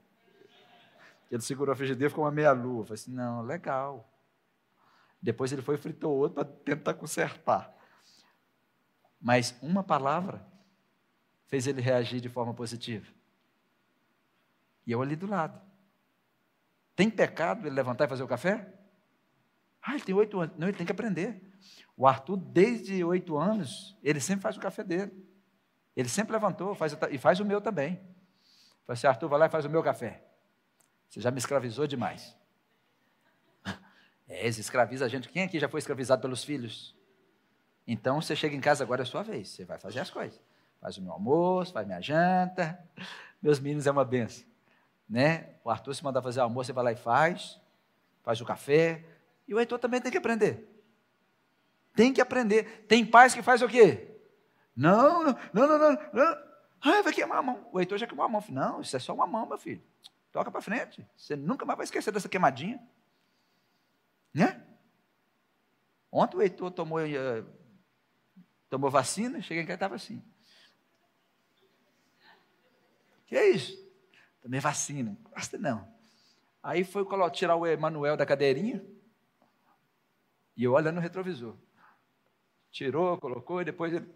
Ele 1.30 1.40
segurou 1.40 1.72
a 1.72 1.76
frigideira 1.76 2.08
e 2.08 2.10
ficou 2.10 2.24
uma 2.24 2.30
meia-lua. 2.30 2.82
Eu 2.82 2.84
falei 2.84 3.00
assim, 3.00 3.12
não, 3.12 3.40
legal. 3.40 4.06
Depois 5.22 5.52
ele 5.52 5.62
foi 5.62 5.76
e 5.76 5.78
fritou 5.78 6.14
outro 6.14 6.34
para 6.34 6.44
tentar 6.44 6.94
consertar. 6.94 7.74
Mas 9.18 9.56
uma 9.62 9.82
palavra 9.82 10.44
fez 11.46 11.66
ele 11.66 11.80
reagir 11.80 12.20
de 12.20 12.28
forma 12.28 12.52
positiva. 12.52 13.06
E 14.86 14.92
eu 14.92 15.00
ali 15.00 15.16
do 15.16 15.26
lado. 15.26 15.60
Tem 16.94 17.08
pecado 17.08 17.66
ele 17.66 17.74
levantar 17.74 18.04
e 18.04 18.08
fazer 18.08 18.22
o 18.22 18.28
café? 18.28 18.72
Ah, 19.82 19.94
ele 19.94 20.04
tem 20.04 20.14
oito 20.14 20.38
anos. 20.40 20.56
Não, 20.56 20.68
ele 20.68 20.76
tem 20.76 20.86
que 20.86 20.92
aprender. 20.92 21.42
O 21.96 22.06
Arthur, 22.06 22.36
desde 22.36 23.02
oito 23.02 23.36
anos, 23.36 23.96
ele 24.02 24.20
sempre 24.20 24.42
faz 24.42 24.56
o 24.56 24.60
café 24.60 24.84
dele. 24.84 25.12
Ele 25.96 26.08
sempre 26.08 26.32
levantou 26.32 26.74
faz, 26.74 26.96
e 27.10 27.18
faz 27.18 27.40
o 27.40 27.44
meu 27.44 27.60
também. 27.60 27.96
Falei 28.86 28.94
assim, 28.94 29.06
Arthur, 29.06 29.28
vai 29.28 29.38
lá 29.40 29.46
e 29.46 29.50
faz 29.50 29.64
o 29.64 29.70
meu 29.70 29.82
café. 29.82 30.24
Você 31.08 31.20
já 31.20 31.30
me 31.30 31.38
escravizou 31.38 31.86
demais. 31.86 32.36
É, 34.28 34.48
escraviza 34.48 35.04
a 35.04 35.08
gente. 35.08 35.28
Quem 35.28 35.42
aqui 35.42 35.58
já 35.58 35.68
foi 35.68 35.78
escravizado 35.78 36.22
pelos 36.22 36.42
filhos? 36.42 36.96
Então 37.86 38.22
você 38.22 38.34
chega 38.34 38.56
em 38.56 38.60
casa, 38.60 38.82
agora 38.82 39.02
é 39.02 39.04
a 39.04 39.06
sua 39.06 39.22
vez. 39.22 39.48
Você 39.48 39.64
vai 39.64 39.78
fazer 39.78 40.00
as 40.00 40.08
coisas. 40.08 40.40
Faz 40.80 40.96
o 40.96 41.02
meu 41.02 41.12
almoço, 41.12 41.72
faz 41.72 41.86
minha 41.86 42.00
janta. 42.00 42.82
Meus 43.42 43.60
meninos 43.60 43.86
é 43.86 43.90
uma 43.90 44.04
benção 44.06 44.51
né? 45.12 45.50
O 45.62 45.68
Arthur 45.68 45.94
se 45.94 46.02
mandar 46.02 46.22
fazer 46.22 46.40
almoço, 46.40 46.68
você 46.68 46.72
vai 46.72 46.84
lá 46.84 46.92
e 46.92 46.96
faz, 46.96 47.60
faz 48.22 48.40
o 48.40 48.46
café. 48.46 49.04
E 49.46 49.54
o 49.54 49.60
Heitor 49.60 49.78
também 49.78 50.00
tem 50.00 50.10
que 50.10 50.16
aprender. 50.16 50.66
Tem 51.94 52.14
que 52.14 52.20
aprender. 52.22 52.86
Tem 52.88 53.04
pais 53.04 53.34
que 53.34 53.42
faz 53.42 53.60
o 53.60 53.68
quê? 53.68 54.08
Não, 54.74 55.22
não, 55.22 55.36
não, 55.52 55.78
não, 55.78 55.92
não. 56.14 56.52
Ah, 56.80 57.02
vai 57.02 57.12
queimar 57.12 57.36
a 57.36 57.42
mão. 57.42 57.68
O 57.70 57.78
Heitor 57.78 57.98
já 57.98 58.06
queimou 58.06 58.24
a 58.24 58.28
mão. 58.28 58.42
Não, 58.48 58.80
isso 58.80 58.96
é 58.96 58.98
só 58.98 59.12
uma 59.12 59.26
mão, 59.26 59.46
meu 59.46 59.58
filho. 59.58 59.82
Toca 60.32 60.50
para 60.50 60.62
frente. 60.62 61.06
Você 61.14 61.36
nunca 61.36 61.66
mais 61.66 61.76
vai 61.76 61.84
esquecer 61.84 62.10
dessa 62.10 62.26
queimadinha. 62.26 62.82
Né? 64.32 64.64
Ontem 66.10 66.38
o 66.38 66.42
Heitor 66.42 66.70
tomou, 66.70 67.00
uh, 67.00 67.46
tomou 68.70 68.90
vacina, 68.90 69.42
cheguei 69.42 69.62
em 69.62 69.66
casa 69.66 69.74
e 69.74 69.76
estava 69.76 69.94
assim. 69.94 70.22
Que 73.26 73.36
é 73.36 73.50
isso? 73.50 73.81
Também 74.42 74.60
vacina. 74.60 75.16
Gosta 75.30 75.56
não. 75.56 75.88
Aí 76.62 76.84
foi 76.84 77.04
tirar 77.30 77.56
o 77.56 77.66
Emanuel 77.66 78.16
da 78.16 78.26
cadeirinha. 78.26 78.84
E 80.56 80.64
eu 80.64 80.72
olhando 80.72 80.96
no 80.96 81.00
retrovisor. 81.00 81.56
Tirou, 82.70 83.18
colocou 83.18 83.60
e 83.60 83.64
depois 83.64 83.92
ele. 83.92 84.08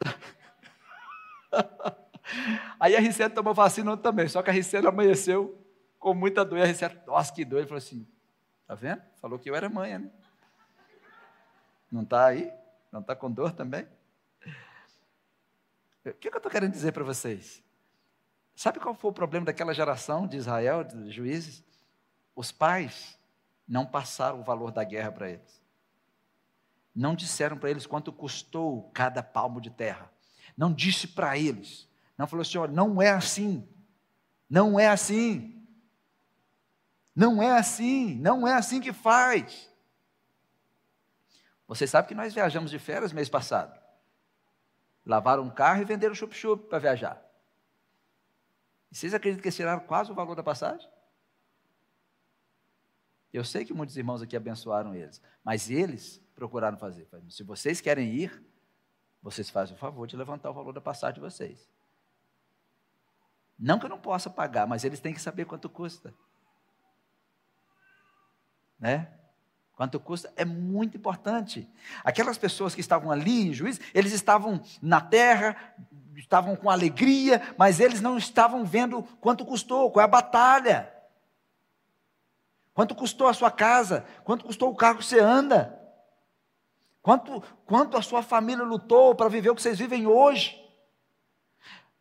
Aí 2.78 2.96
a 2.96 3.00
Ricete 3.00 3.34
tomou 3.34 3.52
vacina 3.52 3.96
também, 3.96 4.28
só 4.28 4.42
que 4.42 4.50
a 4.50 4.52
Ricete 4.52 4.86
amanheceu 4.86 5.60
com 5.98 6.14
muita 6.14 6.44
dor. 6.44 6.58
E 6.58 6.62
a 6.62 6.66
Ricete, 6.66 6.96
nossa, 7.06 7.32
que 7.32 7.44
dor. 7.44 7.58
Ele 7.58 7.66
falou 7.66 7.78
assim: 7.78 8.06
tá 8.66 8.74
vendo? 8.74 9.02
Falou 9.20 9.38
que 9.38 9.50
eu 9.50 9.54
era 9.54 9.68
mãe, 9.68 9.98
né? 9.98 10.10
Não 11.90 12.02
está 12.02 12.26
aí? 12.26 12.52
Não 12.92 13.00
está 13.00 13.16
com 13.16 13.30
dor 13.30 13.52
também? 13.52 13.86
O 16.04 16.12
que, 16.14 16.30
que 16.30 16.34
eu 16.34 16.38
estou 16.38 16.50
querendo 16.50 16.72
dizer 16.72 16.92
para 16.92 17.04
vocês? 17.04 17.62
Sabe 18.54 18.80
qual 18.80 18.94
foi 18.94 19.10
o 19.10 19.14
problema 19.14 19.46
daquela 19.46 19.74
geração 19.74 20.26
de 20.26 20.36
Israel, 20.36 20.84
de 20.84 21.10
juízes? 21.10 21.62
Os 22.34 22.50
pais 22.50 23.18
não 23.66 23.86
passaram 23.86 24.40
o 24.40 24.44
valor 24.44 24.72
da 24.72 24.82
guerra 24.84 25.12
para 25.12 25.30
eles. 25.30 25.60
Não 26.94 27.14
disseram 27.14 27.56
para 27.56 27.70
eles 27.70 27.86
quanto 27.86 28.12
custou 28.12 28.90
cada 28.92 29.22
palmo 29.22 29.60
de 29.60 29.70
terra. 29.70 30.10
Não 30.56 30.72
disse 30.72 31.08
para 31.08 31.38
eles. 31.38 31.88
Não 32.18 32.26
falou 32.26 32.42
assim: 32.42 32.58
olha, 32.58 32.72
não 32.72 33.00
é 33.00 33.10
assim. 33.10 33.66
Não 34.48 34.78
é 34.78 34.88
assim. 34.88 35.66
Não 37.14 37.42
é 37.42 37.52
assim. 37.52 38.16
Não 38.16 38.46
é 38.46 38.54
assim 38.54 38.80
que 38.80 38.92
faz. 38.92 39.70
Você 41.66 41.86
sabe 41.86 42.08
que 42.08 42.14
nós 42.14 42.34
viajamos 42.34 42.70
de 42.70 42.78
férias 42.78 43.12
mês 43.12 43.28
passado. 43.28 43.79
Lavaram 45.04 45.42
um 45.42 45.50
carro 45.50 45.82
e 45.82 45.84
venderam 45.84 46.14
chup-chup 46.14 46.68
para 46.68 46.78
viajar. 46.78 47.22
E 48.90 48.96
vocês 48.96 49.14
acreditam 49.14 49.42
que 49.42 49.48
eles 49.48 49.56
tiraram 49.56 49.80
quase 49.86 50.10
o 50.10 50.14
valor 50.14 50.34
da 50.34 50.42
passagem? 50.42 50.88
Eu 53.32 53.44
sei 53.44 53.64
que 53.64 53.72
muitos 53.72 53.96
irmãos 53.96 54.20
aqui 54.22 54.36
abençoaram 54.36 54.94
eles, 54.94 55.22
mas 55.44 55.70
eles 55.70 56.20
procuraram 56.34 56.76
fazer. 56.76 57.08
Se 57.28 57.44
vocês 57.44 57.80
querem 57.80 58.12
ir, 58.12 58.44
vocês 59.22 59.48
fazem 59.48 59.76
o 59.76 59.78
favor 59.78 60.06
de 60.06 60.16
levantar 60.16 60.50
o 60.50 60.54
valor 60.54 60.72
da 60.72 60.80
passagem 60.80 61.14
de 61.14 61.20
vocês. 61.20 61.68
Não 63.58 63.78
que 63.78 63.84
eu 63.84 63.90
não 63.90 64.00
possa 64.00 64.28
pagar, 64.30 64.66
mas 64.66 64.84
eles 64.84 65.00
têm 65.00 65.14
que 65.14 65.20
saber 65.20 65.44
quanto 65.44 65.68
custa. 65.68 66.14
Né? 68.78 69.19
Quanto 69.80 69.98
custa 69.98 70.30
é 70.36 70.44
muito 70.44 70.98
importante. 70.98 71.66
Aquelas 72.04 72.36
pessoas 72.36 72.74
que 72.74 72.82
estavam 72.82 73.10
ali 73.10 73.48
em 73.48 73.54
juízo, 73.54 73.80
eles 73.94 74.12
estavam 74.12 74.60
na 74.82 75.00
terra, 75.00 75.56
estavam 76.16 76.54
com 76.54 76.68
alegria, 76.68 77.40
mas 77.56 77.80
eles 77.80 78.02
não 78.02 78.18
estavam 78.18 78.62
vendo 78.62 79.02
quanto 79.22 79.42
custou, 79.42 79.90
qual 79.90 80.02
é 80.02 80.04
a 80.04 80.06
batalha. 80.06 80.92
Quanto 82.74 82.94
custou 82.94 83.26
a 83.26 83.32
sua 83.32 83.50
casa? 83.50 84.04
Quanto 84.22 84.44
custou 84.44 84.70
o 84.70 84.76
carro 84.76 84.98
que 84.98 85.04
você 85.06 85.18
anda? 85.18 85.80
Quanto, 87.00 87.42
quanto 87.64 87.96
a 87.96 88.02
sua 88.02 88.22
família 88.22 88.62
lutou 88.62 89.14
para 89.14 89.30
viver 89.30 89.48
o 89.48 89.54
que 89.54 89.62
vocês 89.62 89.78
vivem 89.78 90.06
hoje? 90.06 90.62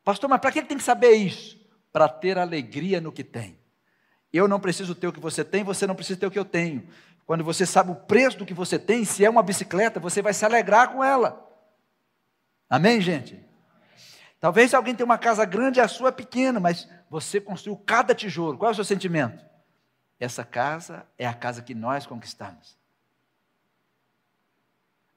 Pastor, 0.04 0.30
mas 0.30 0.42
para 0.42 0.52
que 0.52 0.60
ele 0.60 0.68
tem 0.68 0.78
que 0.78 0.84
saber 0.84 1.14
isso? 1.14 1.58
Para 1.94 2.10
ter 2.10 2.38
alegria 2.38 3.00
no 3.00 3.10
que 3.10 3.24
tem. 3.24 3.58
Eu 4.34 4.50
não 4.50 4.60
preciso 4.60 4.94
ter 4.94 5.08
o 5.08 5.14
que 5.14 5.20
você 5.22 5.46
tem, 5.46 5.64
você 5.64 5.88
não 5.88 5.96
precisa 5.96 6.20
ter 6.20 6.28
o 6.28 6.32
que 6.32 6.38
eu 6.38 6.44
tenho. 6.44 6.86
Quando 7.30 7.44
você 7.44 7.64
sabe 7.64 7.92
o 7.92 7.96
preço 7.96 8.40
do 8.40 8.46
que 8.48 8.56
você 8.56 8.80
tem, 8.80 9.06
se 9.06 9.24
é 9.24 9.30
uma 9.30 9.44
bicicleta, 9.44 10.00
você 10.00 10.20
vai 10.20 10.34
se 10.34 10.44
alegrar 10.44 10.92
com 10.92 11.04
ela. 11.04 11.48
Amém, 12.68 13.00
gente? 13.00 13.40
Talvez 14.40 14.74
alguém 14.74 14.96
tenha 14.96 15.06
uma 15.06 15.16
casa 15.20 15.46
grande 15.46 15.78
e 15.78 15.82
a 15.84 15.88
sua 15.88 16.10
é 16.10 16.12
pequena, 16.12 16.60
mas 16.60 16.90
você 17.08 17.40
construiu 17.40 17.78
cada 17.78 18.16
tijolo. 18.16 18.58
Qual 18.58 18.70
é 18.70 18.72
o 18.72 18.76
seu 18.76 18.84
sentimento? 18.84 19.46
Essa 20.20 20.44
casa 20.44 21.06
é 21.20 21.28
a 21.28 21.34
casa 21.36 21.62
que 21.62 21.76
nós 21.76 22.08
conquistamos. 22.08 22.76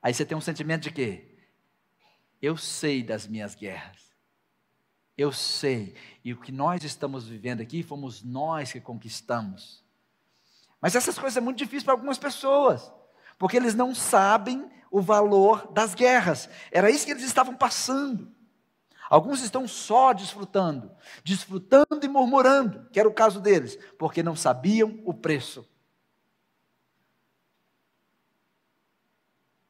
Aí 0.02 0.12
você 0.12 0.26
tem 0.26 0.36
um 0.36 0.42
sentimento 0.42 0.82
de 0.82 0.90
quê? 0.90 1.38
Eu 2.42 2.58
sei 2.58 3.02
das 3.02 3.26
minhas 3.26 3.54
guerras. 3.54 4.12
Eu 5.16 5.32
sei. 5.32 5.96
E 6.22 6.34
o 6.34 6.40
que 6.42 6.52
nós 6.52 6.84
estamos 6.84 7.26
vivendo 7.26 7.62
aqui 7.62 7.82
fomos 7.82 8.22
nós 8.22 8.70
que 8.70 8.82
conquistamos. 8.82 9.81
Mas 10.82 10.96
essas 10.96 11.16
coisas 11.16 11.34
são 11.34 11.42
muito 11.42 11.58
difíceis 11.58 11.84
para 11.84 11.94
algumas 11.94 12.18
pessoas, 12.18 12.92
porque 13.38 13.56
eles 13.56 13.72
não 13.72 13.94
sabem 13.94 14.68
o 14.90 15.00
valor 15.00 15.72
das 15.72 15.94
guerras. 15.94 16.48
Era 16.72 16.90
isso 16.90 17.06
que 17.06 17.12
eles 17.12 17.22
estavam 17.22 17.54
passando. 17.54 18.34
Alguns 19.08 19.42
estão 19.42 19.68
só 19.68 20.12
desfrutando, 20.12 20.90
desfrutando 21.22 22.00
e 22.02 22.08
murmurando, 22.08 22.88
que 22.90 22.98
era 22.98 23.08
o 23.08 23.14
caso 23.14 23.40
deles, 23.40 23.78
porque 23.96 24.24
não 24.24 24.34
sabiam 24.34 25.00
o 25.04 25.14
preço. 25.14 25.68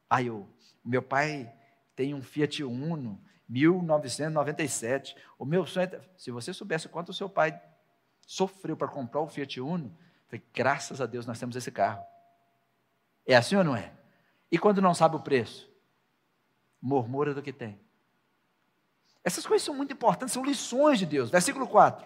Aí 0.09 0.31
o 0.31 0.47
meu 0.83 1.01
pai 1.01 1.53
tem 1.95 2.13
um 2.13 2.23
Fiat 2.23 2.63
Uno, 2.63 3.21
1997. 3.47 5.15
O 5.37 5.45
meu 5.45 5.65
sonho, 5.65 5.89
é, 5.91 6.01
se 6.17 6.31
você 6.31 6.53
soubesse 6.53 6.89
quanto 6.89 7.09
o 7.09 7.13
seu 7.13 7.29
pai 7.29 7.61
sofreu 8.25 8.75
para 8.75 8.87
comprar 8.87 9.21
o 9.21 9.27
Fiat 9.27 9.59
Uno, 9.59 9.95
falei, 10.33 10.43
graças 10.53 10.99
a 10.99 11.05
Deus 11.05 11.25
nós 11.25 11.39
temos 11.39 11.55
esse 11.55 11.71
carro. 11.71 12.03
É 13.25 13.35
assim 13.35 13.55
ou 13.55 13.63
não 13.63 13.75
é? 13.75 13.91
E 14.51 14.57
quando 14.57 14.81
não 14.81 14.93
sabe 14.93 15.15
o 15.15 15.19
preço? 15.19 15.69
Murmura 16.81 17.33
do 17.33 17.41
que 17.41 17.53
tem. 17.53 17.79
Essas 19.23 19.45
coisas 19.45 19.63
são 19.63 19.75
muito 19.75 19.93
importantes, 19.93 20.33
são 20.33 20.43
lições 20.43 20.99
de 20.99 21.05
Deus. 21.05 21.29
Versículo 21.29 21.67
4. 21.67 22.05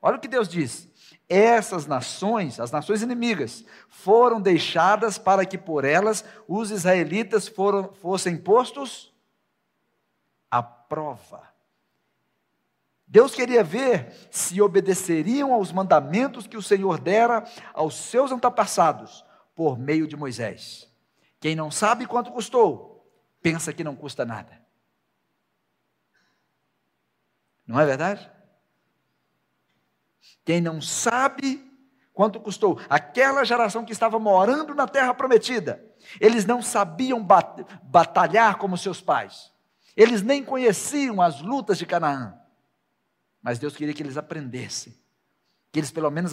Olha 0.00 0.16
o 0.16 0.20
que 0.20 0.28
Deus 0.28 0.48
diz: 0.48 0.88
Essas 1.28 1.86
nações, 1.86 2.58
as 2.58 2.70
nações 2.70 3.02
inimigas, 3.02 3.64
foram 3.88 4.40
deixadas 4.40 5.18
para 5.18 5.44
que 5.44 5.58
por 5.58 5.84
elas 5.84 6.24
os 6.48 6.70
israelitas 6.70 7.46
foram, 7.46 7.92
fossem 7.92 8.36
postos 8.38 9.12
à 10.50 10.62
prova. 10.62 11.49
Deus 13.10 13.34
queria 13.34 13.64
ver 13.64 14.14
se 14.30 14.62
obedeceriam 14.62 15.52
aos 15.52 15.72
mandamentos 15.72 16.46
que 16.46 16.56
o 16.56 16.62
Senhor 16.62 17.00
dera 17.00 17.44
aos 17.74 17.96
seus 17.96 18.30
antepassados 18.30 19.24
por 19.52 19.76
meio 19.76 20.06
de 20.06 20.16
Moisés. 20.16 20.88
Quem 21.40 21.56
não 21.56 21.72
sabe 21.72 22.06
quanto 22.06 22.30
custou, 22.30 23.12
pensa 23.42 23.72
que 23.72 23.82
não 23.82 23.96
custa 23.96 24.24
nada. 24.24 24.64
Não 27.66 27.80
é 27.80 27.84
verdade? 27.84 28.30
Quem 30.44 30.60
não 30.60 30.80
sabe 30.80 31.68
quanto 32.12 32.38
custou, 32.38 32.78
aquela 32.88 33.44
geração 33.44 33.84
que 33.84 33.92
estava 33.92 34.20
morando 34.20 34.72
na 34.72 34.86
terra 34.86 35.12
prometida, 35.12 35.84
eles 36.20 36.46
não 36.46 36.62
sabiam 36.62 37.20
bat 37.20 37.66
batalhar 37.82 38.56
como 38.56 38.78
seus 38.78 39.00
pais, 39.00 39.52
eles 39.96 40.22
nem 40.22 40.44
conheciam 40.44 41.20
as 41.20 41.40
lutas 41.40 41.76
de 41.76 41.86
Canaã, 41.86 42.39
mas 43.42 43.58
Deus 43.58 43.76
queria 43.76 43.94
que 43.94 44.02
eles 44.02 44.16
aprendessem, 44.16 44.94
que 45.72 45.78
eles 45.78 45.90
pelo 45.90 46.10
menos 46.10 46.32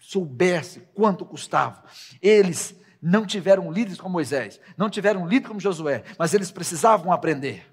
soubessem 0.00 0.82
quanto 0.94 1.24
custava. 1.24 1.84
Eles 2.20 2.74
não 3.00 3.26
tiveram 3.26 3.70
líderes 3.70 4.00
como 4.00 4.12
Moisés, 4.12 4.60
não 4.76 4.90
tiveram 4.90 5.26
líder 5.26 5.48
como 5.48 5.60
Josué, 5.60 6.04
mas 6.18 6.34
eles 6.34 6.50
precisavam 6.50 7.12
aprender. 7.12 7.72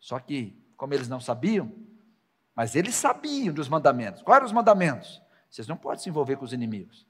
Só 0.00 0.18
que 0.18 0.56
como 0.76 0.94
eles 0.94 1.08
não 1.08 1.20
sabiam, 1.20 1.72
mas 2.54 2.74
eles 2.74 2.94
sabiam 2.94 3.54
dos 3.54 3.68
mandamentos. 3.68 4.22
Quais 4.22 4.36
eram 4.36 4.46
os 4.46 4.52
mandamentos? 4.52 5.20
Vocês 5.50 5.66
não 5.66 5.76
podem 5.76 6.02
se 6.02 6.08
envolver 6.08 6.36
com 6.36 6.44
os 6.44 6.52
inimigos. 6.52 7.06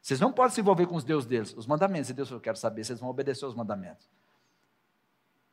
Vocês 0.00 0.20
não 0.20 0.32
podem 0.32 0.54
se 0.54 0.60
envolver 0.60 0.86
com 0.86 0.94
os 0.94 1.04
deuses 1.04 1.28
deles. 1.28 1.54
Os 1.56 1.66
mandamentos. 1.66 2.10
E 2.10 2.14
Deus 2.14 2.30
Eu 2.30 2.40
quero 2.40 2.56
saber 2.56 2.84
vocês 2.84 3.00
vão 3.00 3.08
obedecer 3.08 3.44
os 3.44 3.54
mandamentos. 3.54 4.08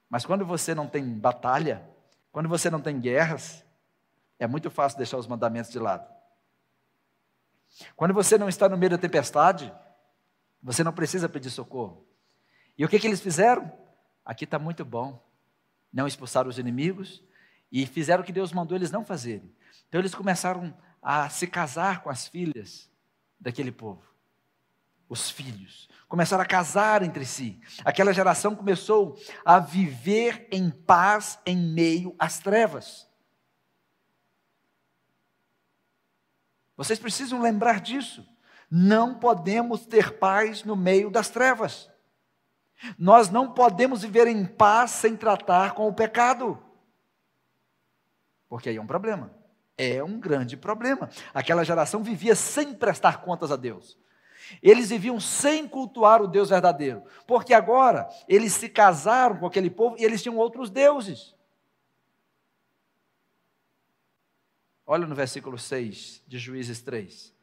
Mas 0.09 0.25
quando 0.25 0.45
você 0.45 0.75
não 0.75 0.87
tem 0.87 1.03
batalha, 1.17 1.83
quando 2.33 2.49
você 2.49 2.69
não 2.69 2.81
tem 2.81 2.99
guerras, 2.99 3.63
é 4.37 4.45
muito 4.45 4.69
fácil 4.69 4.97
deixar 4.97 5.17
os 5.17 5.27
mandamentos 5.27 5.71
de 5.71 5.79
lado. 5.79 6.05
Quando 7.95 8.13
você 8.13 8.37
não 8.37 8.49
está 8.49 8.67
no 8.67 8.77
meio 8.77 8.89
da 8.89 8.97
tempestade, 8.97 9.73
você 10.61 10.83
não 10.83 10.91
precisa 10.91 11.29
pedir 11.29 11.51
socorro. 11.51 12.05
E 12.77 12.83
o 12.83 12.89
que, 12.89 12.99
que 12.99 13.07
eles 13.07 13.21
fizeram? 13.21 13.71
Aqui 14.25 14.43
está 14.43 14.59
muito 14.59 14.83
bom. 14.83 15.23
Não 15.93 16.07
expulsaram 16.07 16.49
os 16.49 16.57
inimigos, 16.57 17.23
e 17.71 17.87
fizeram 17.87 18.21
o 18.21 18.25
que 18.25 18.31
Deus 18.31 18.53
mandou 18.53 18.77
eles 18.77 18.91
não 18.91 19.03
fazerem. 19.03 19.51
Então 19.89 19.99
eles 19.99 20.13
começaram 20.13 20.75
a 21.01 21.27
se 21.29 21.47
casar 21.47 22.03
com 22.03 22.09
as 22.09 22.27
filhas 22.27 22.89
daquele 23.39 23.71
povo. 23.71 24.03
Os 25.13 25.29
filhos 25.29 25.87
começaram 26.07 26.41
a 26.41 26.47
casar 26.47 27.03
entre 27.03 27.23
si. 27.23 27.61
Aquela 27.85 28.11
geração 28.11 28.55
começou 28.55 29.15
a 29.45 29.59
viver 29.59 30.47
em 30.51 30.71
paz 30.71 31.37
em 31.45 31.55
meio 31.55 32.15
às 32.17 32.39
trevas. 32.39 33.07
Vocês 36.75 36.97
precisam 36.97 37.39
lembrar 37.39 37.79
disso. 37.79 38.27
Não 38.71 39.19
podemos 39.19 39.85
ter 39.85 40.17
paz 40.17 40.63
no 40.63 40.75
meio 40.75 41.11
das 41.11 41.29
trevas. 41.29 41.91
Nós 42.97 43.29
não 43.29 43.53
podemos 43.53 44.01
viver 44.01 44.25
em 44.25 44.47
paz 44.47 44.89
sem 44.89 45.15
tratar 45.15 45.75
com 45.75 45.87
o 45.87 45.93
pecado. 45.93 46.57
Porque 48.49 48.67
aí 48.67 48.77
é 48.77 48.81
um 48.81 48.87
problema. 48.87 49.31
É 49.77 50.03
um 50.03 50.19
grande 50.19 50.57
problema. 50.57 51.07
Aquela 51.35 51.63
geração 51.63 52.01
vivia 52.01 52.33
sem 52.33 52.73
prestar 52.73 53.21
contas 53.21 53.51
a 53.51 53.55
Deus. 53.55 54.01
Eles 54.61 54.89
viviam 54.89 55.19
sem 55.19 55.67
cultuar 55.67 56.21
o 56.21 56.27
Deus 56.27 56.49
verdadeiro. 56.49 57.03
Porque 57.27 57.53
agora 57.53 58.07
eles 58.27 58.53
se 58.53 58.69
casaram 58.69 59.37
com 59.37 59.45
aquele 59.45 59.69
povo 59.69 59.95
e 59.97 60.03
eles 60.03 60.21
tinham 60.21 60.37
outros 60.37 60.69
deuses. 60.69 61.35
Olha 64.85 65.07
no 65.07 65.15
versículo 65.15 65.57
6 65.57 66.23
de 66.27 66.37
Juízes 66.37 66.81
3. 66.81 67.33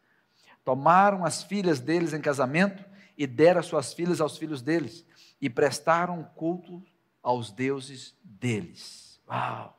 Tomaram 0.64 1.24
as 1.24 1.42
filhas 1.42 1.80
deles 1.80 2.12
em 2.12 2.20
casamento 2.20 2.84
e 3.20 3.26
deram 3.26 3.62
suas 3.62 3.92
filhas 3.92 4.18
aos 4.18 4.38
filhos 4.38 4.62
deles, 4.62 5.04
e 5.38 5.50
prestaram 5.50 6.24
culto 6.34 6.82
aos 7.22 7.52
deuses 7.52 8.16
deles. 8.24 9.20
Uau! 9.28 9.78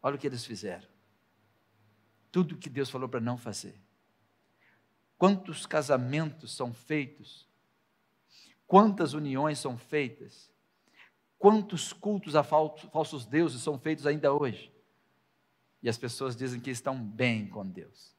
Olha 0.00 0.14
o 0.14 0.18
que 0.18 0.26
eles 0.28 0.44
fizeram. 0.44 0.86
Tudo 2.30 2.56
que 2.56 2.70
Deus 2.70 2.90
falou 2.90 3.08
para 3.08 3.18
não 3.18 3.36
fazer. 3.36 3.74
Quantos 5.18 5.66
casamentos 5.66 6.54
são 6.54 6.72
feitos? 6.72 7.46
Quantas 8.68 9.14
uniões 9.14 9.58
são 9.58 9.76
feitas? 9.76 10.48
Quantos 11.38 11.92
cultos 11.92 12.36
a 12.36 12.44
falsos 12.44 13.26
deuses 13.26 13.60
são 13.60 13.78
feitos 13.78 14.06
ainda 14.06 14.32
hoje? 14.32 14.72
E 15.82 15.88
as 15.88 15.98
pessoas 15.98 16.36
dizem 16.36 16.60
que 16.60 16.70
estão 16.70 17.02
bem 17.02 17.46
com 17.48 17.66
Deus. 17.66 18.16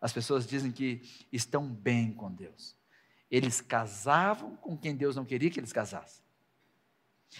As 0.00 0.12
pessoas 0.12 0.46
dizem 0.46 0.72
que 0.72 1.02
estão 1.30 1.68
bem 1.68 2.12
com 2.12 2.30
Deus. 2.30 2.76
Eles 3.30 3.60
casavam 3.60 4.56
com 4.56 4.76
quem 4.76 4.96
Deus 4.96 5.14
não 5.14 5.24
queria 5.24 5.50
que 5.50 5.60
eles 5.60 5.72
casassem. 5.72 6.24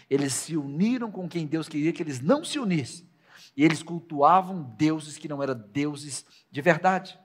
Eles 0.09 0.33
se 0.33 0.57
uniram 0.57 1.11
com 1.11 1.29
quem 1.29 1.47
Deus 1.47 1.69
queria 1.69 1.93
que 1.93 2.03
eles 2.03 2.21
não 2.21 2.45
se 2.45 2.59
unissem. 2.59 3.12
E 3.57 3.65
eles 3.65 3.83
cultuavam 3.83 4.63
deuses 4.63 5.19
que 5.19 5.29
não 5.29 5.43
eram 5.43 5.55
deuses 5.55 6.25
de 6.51 6.63
verdade. 6.63 7.19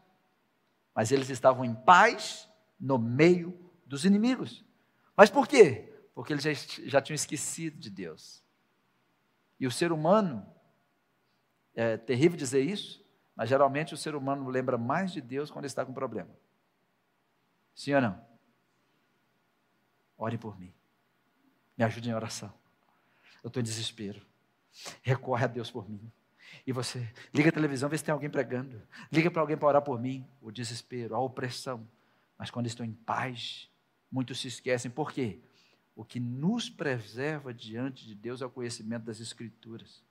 Mas 0.93 1.11
eles 1.11 1.29
estavam 1.29 1.63
em 1.63 1.73
paz 1.73 2.49
no 2.79 2.97
meio 2.97 3.71
dos 3.85 4.05
inimigos. 4.05 4.65
Mas 5.15 5.29
por 5.29 5.47
quê? 5.47 5.93
Porque 6.13 6.33
eles 6.33 6.43
já, 6.43 6.53
já 6.85 7.01
tinham 7.01 7.15
esquecido 7.15 7.77
de 7.79 7.89
Deus. 7.89 8.43
E 9.59 9.65
o 9.65 9.71
ser 9.71 9.91
humano, 9.91 10.45
é 11.73 11.97
terrível 11.97 12.37
dizer 12.37 12.61
isso, 12.61 13.05
mas 13.35 13.49
geralmente 13.49 13.93
o 13.93 13.97
ser 13.97 14.15
humano 14.15 14.49
lembra 14.49 14.77
mais 14.77 15.11
de 15.11 15.21
Deus 15.21 15.51
quando 15.51 15.65
está 15.65 15.85
com 15.85 15.93
problema. 15.93 16.29
Sim 17.75 17.93
ou 17.93 18.01
não? 18.01 18.27
Ore 20.17 20.37
por 20.37 20.59
mim. 20.59 20.73
Me 21.77 21.83
ajude 21.83 22.09
em 22.09 22.13
oração. 22.15 22.51
Eu 23.43 23.49
estou 23.49 23.61
em 23.61 23.63
desespero. 23.63 24.25
Recorre 25.03 25.45
a 25.45 25.47
Deus 25.47 25.69
por 25.69 25.87
mim. 25.87 26.11
E 26.65 26.71
você 26.71 27.07
liga 27.33 27.49
a 27.49 27.51
televisão, 27.51 27.89
vê 27.89 27.97
se 27.97 28.03
tem 28.03 28.11
alguém 28.11 28.29
pregando. 28.29 28.81
Liga 29.11 29.29
para 29.29 29.41
alguém 29.41 29.57
para 29.57 29.67
orar 29.67 29.81
por 29.81 29.99
mim. 29.99 30.25
O 30.41 30.51
desespero, 30.51 31.15
a 31.15 31.19
opressão. 31.19 31.87
Mas 32.37 32.51
quando 32.51 32.67
estou 32.67 32.85
em 32.85 32.93
paz, 32.93 33.69
muitos 34.11 34.39
se 34.39 34.47
esquecem. 34.47 34.91
Por 34.91 35.11
quê? 35.11 35.39
O 35.95 36.05
que 36.05 36.19
nos 36.19 36.69
preserva 36.69 37.53
diante 37.53 38.05
de 38.05 38.13
Deus 38.13 38.41
é 38.41 38.45
o 38.45 38.49
conhecimento 38.49 39.03
das 39.05 39.19
Escrituras. 39.19 40.03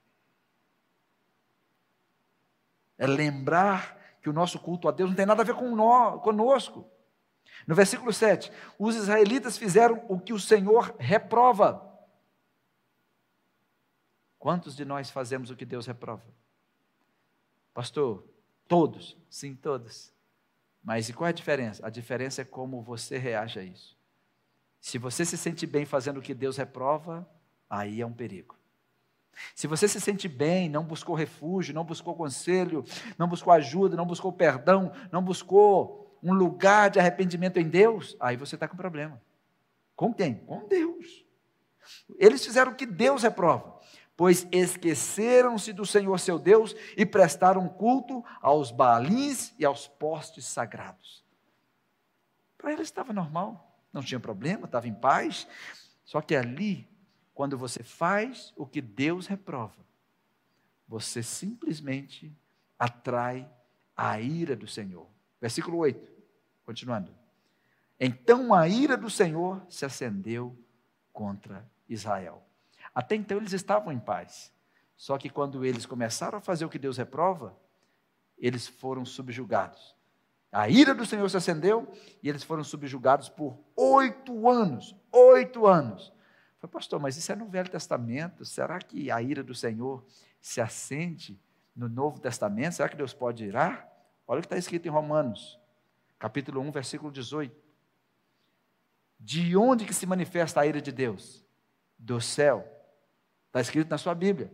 É 2.97 3.07
lembrar 3.07 3.97
que 4.21 4.29
o 4.29 4.33
nosso 4.33 4.59
culto 4.59 4.89
a 4.89 4.91
Deus 4.91 5.09
não 5.09 5.15
tem 5.15 5.25
nada 5.25 5.41
a 5.41 5.45
ver 5.45 5.55
com 5.55 5.73
nós, 5.75 6.21
conosco. 6.21 6.85
No 7.65 7.73
versículo 7.73 8.11
7, 8.11 8.51
os 8.77 8.95
israelitas 8.95 9.57
fizeram 9.57 10.03
o 10.09 10.19
que 10.19 10.33
o 10.33 10.39
Senhor 10.39 10.93
reprova. 10.99 11.86
Quantos 14.39 14.75
de 14.75 14.85
nós 14.85 15.09
fazemos 15.09 15.49
o 15.49 15.55
que 15.55 15.65
Deus 15.65 15.85
reprova? 15.85 16.23
Pastor, 17.73 18.23
todos, 18.67 19.17
sim, 19.29 19.55
todos. 19.55 20.11
Mas 20.83 21.09
e 21.09 21.13
qual 21.13 21.27
é 21.27 21.29
a 21.29 21.33
diferença? 21.33 21.85
A 21.85 21.89
diferença 21.89 22.41
é 22.41 22.45
como 22.45 22.81
você 22.81 23.17
reage 23.17 23.59
a 23.59 23.63
isso. 23.63 23.97
Se 24.79 24.97
você 24.97 25.25
se 25.25 25.37
sente 25.37 25.65
bem 25.65 25.85
fazendo 25.85 26.17
o 26.17 26.21
que 26.21 26.33
Deus 26.33 26.57
reprova, 26.57 27.27
aí 27.69 28.01
é 28.01 28.05
um 28.05 28.13
perigo. 28.13 28.55
Se 29.53 29.67
você 29.67 29.87
se 29.87 29.99
sente 29.99 30.27
bem, 30.27 30.69
não 30.69 30.83
buscou 30.83 31.15
refúgio, 31.15 31.73
não 31.73 31.83
buscou 31.83 32.15
conselho, 32.15 32.83
não 33.17 33.27
buscou 33.27 33.53
ajuda, 33.53 33.95
não 33.95 34.05
buscou 34.05 34.31
perdão, 34.31 34.91
não 35.11 35.21
buscou 35.21 36.17
um 36.23 36.33
lugar 36.33 36.89
de 36.89 36.99
arrependimento 36.99 37.57
em 37.57 37.67
Deus, 37.67 38.15
aí 38.19 38.35
você 38.35 38.55
está 38.55 38.67
com 38.67 38.75
problema. 38.75 39.21
Com 39.95 40.13
quem? 40.13 40.35
Com 40.35 40.67
Deus. 40.67 41.25
Eles 42.17 42.43
fizeram 42.43 42.71
o 42.71 42.75
que 42.75 42.85
Deus 42.85 43.23
reprova, 43.23 43.76
pois 44.17 44.45
esqueceram-se 44.51 45.71
do 45.71 45.85
Senhor 45.85 46.19
seu 46.19 46.37
Deus 46.37 46.75
e 46.97 47.05
prestaram 47.05 47.69
culto 47.69 48.25
aos 48.41 48.71
balins 48.71 49.53
e 49.57 49.63
aos 49.63 49.87
postes 49.87 50.45
sagrados. 50.45 51.23
Para 52.57 52.73
eles 52.73 52.87
estava 52.87 53.13
normal 53.13 53.67
não 53.97 54.03
tinha 54.03 54.19
problema, 54.19 54.65
estava 54.65 54.87
em 54.87 54.93
paz. 54.93 55.47
Só 56.05 56.21
que 56.21 56.35
ali, 56.35 56.87
quando 57.33 57.57
você 57.57 57.83
faz 57.83 58.53
o 58.55 58.65
que 58.65 58.81
Deus 58.81 59.27
reprova, 59.27 59.85
você 60.87 61.21
simplesmente 61.23 62.31
atrai 62.77 63.49
a 63.95 64.19
ira 64.19 64.55
do 64.55 64.67
Senhor. 64.67 65.07
Versículo 65.41 65.77
8, 65.79 66.11
continuando. 66.63 67.13
Então 67.99 68.53
a 68.53 68.67
ira 68.67 68.95
do 68.95 69.09
Senhor 69.09 69.65
se 69.67 69.83
acendeu 69.83 70.55
contra 71.11 71.67
Israel. 71.89 72.46
Até 72.97 73.13
então 73.13 73.37
eles 73.37 73.53
estavam 73.53 73.93
em 73.93 73.99
paz. 73.99 74.51
Só 74.95 75.19
que 75.19 75.29
quando 75.29 75.63
eles 75.63 75.85
começaram 75.85 76.39
a 76.39 76.41
fazer 76.41 76.65
o 76.65 76.69
que 76.69 76.79
Deus 76.79 76.97
reprova, 76.97 77.55
eles 78.35 78.67
foram 78.67 79.05
subjugados. 79.05 79.95
A 80.51 80.67
ira 80.67 80.95
do 80.95 81.05
Senhor 81.05 81.29
se 81.29 81.37
acendeu 81.37 81.87
e 82.23 82.27
eles 82.27 82.41
foram 82.41 82.63
subjugados 82.63 83.29
por 83.29 83.55
oito 83.75 84.49
anos. 84.49 84.95
Oito 85.11 85.67
anos. 85.67 86.11
Falei, 86.57 86.73
pastor, 86.73 86.99
mas 86.99 87.15
isso 87.15 87.31
é 87.31 87.35
no 87.35 87.45
Velho 87.45 87.69
Testamento. 87.69 88.43
Será 88.43 88.79
que 88.79 89.11
a 89.11 89.21
ira 89.21 89.43
do 89.43 89.53
Senhor 89.53 90.03
se 90.41 90.59
acende 90.59 91.39
no 91.75 91.87
Novo 91.87 92.19
Testamento? 92.19 92.77
Será 92.77 92.89
que 92.89 92.97
Deus 92.97 93.13
pode 93.13 93.45
irar? 93.45 93.87
Olha 94.27 94.39
o 94.39 94.41
que 94.41 94.47
está 94.47 94.57
escrito 94.57 94.87
em 94.87 94.91
Romanos, 94.91 95.59
capítulo 96.17 96.61
1, 96.61 96.71
versículo 96.71 97.11
18. 97.11 97.55
De 99.19 99.55
onde 99.55 99.85
que 99.85 99.93
se 99.93 100.07
manifesta 100.07 100.61
a 100.61 100.65
ira 100.65 100.81
de 100.81 100.91
Deus? 100.91 101.45
Do 101.95 102.19
céu. 102.19 102.73
Está 103.57 103.61
escrito 103.61 103.89
na 103.89 103.97
sua 103.97 104.13
Bíblia 104.13 104.51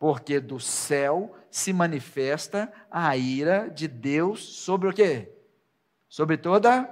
porque 0.00 0.40
do 0.40 0.58
céu 0.58 1.36
se 1.50 1.74
manifesta 1.74 2.72
a 2.90 3.14
ira 3.18 3.68
de 3.68 3.86
Deus 3.86 4.42
sobre 4.42 4.88
o 4.88 4.94
quê? 4.94 5.30
Sobre 6.08 6.38
toda 6.38 6.88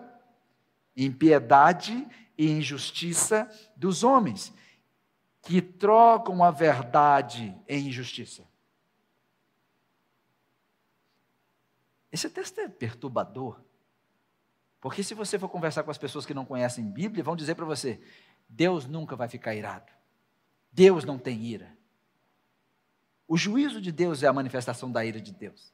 impiedade 0.94 2.06
e 2.36 2.50
injustiça 2.50 3.50
dos 3.74 4.04
homens, 4.04 4.52
que 5.40 5.62
trocam 5.62 6.44
a 6.44 6.50
verdade 6.50 7.56
em 7.66 7.88
injustiça. 7.88 8.46
Esse 12.12 12.28
texto 12.28 12.60
é 12.60 12.68
perturbador. 12.68 13.58
Porque 14.82 15.02
se 15.02 15.14
você 15.14 15.38
for 15.38 15.48
conversar 15.48 15.82
com 15.82 15.90
as 15.90 15.98
pessoas 15.98 16.26
que 16.26 16.34
não 16.34 16.44
conhecem 16.44 16.84
Bíblia, 16.84 17.24
vão 17.24 17.34
dizer 17.34 17.54
para 17.54 17.64
você: 17.64 18.00
Deus 18.46 18.86
nunca 18.86 19.16
vai 19.16 19.28
ficar 19.28 19.54
irado. 19.54 19.97
Deus 20.78 21.04
não 21.04 21.18
tem 21.18 21.42
ira. 21.42 21.76
O 23.26 23.36
juízo 23.36 23.80
de 23.80 23.90
Deus 23.90 24.22
é 24.22 24.28
a 24.28 24.32
manifestação 24.32 24.92
da 24.92 25.04
ira 25.04 25.20
de 25.20 25.32
Deus. 25.32 25.72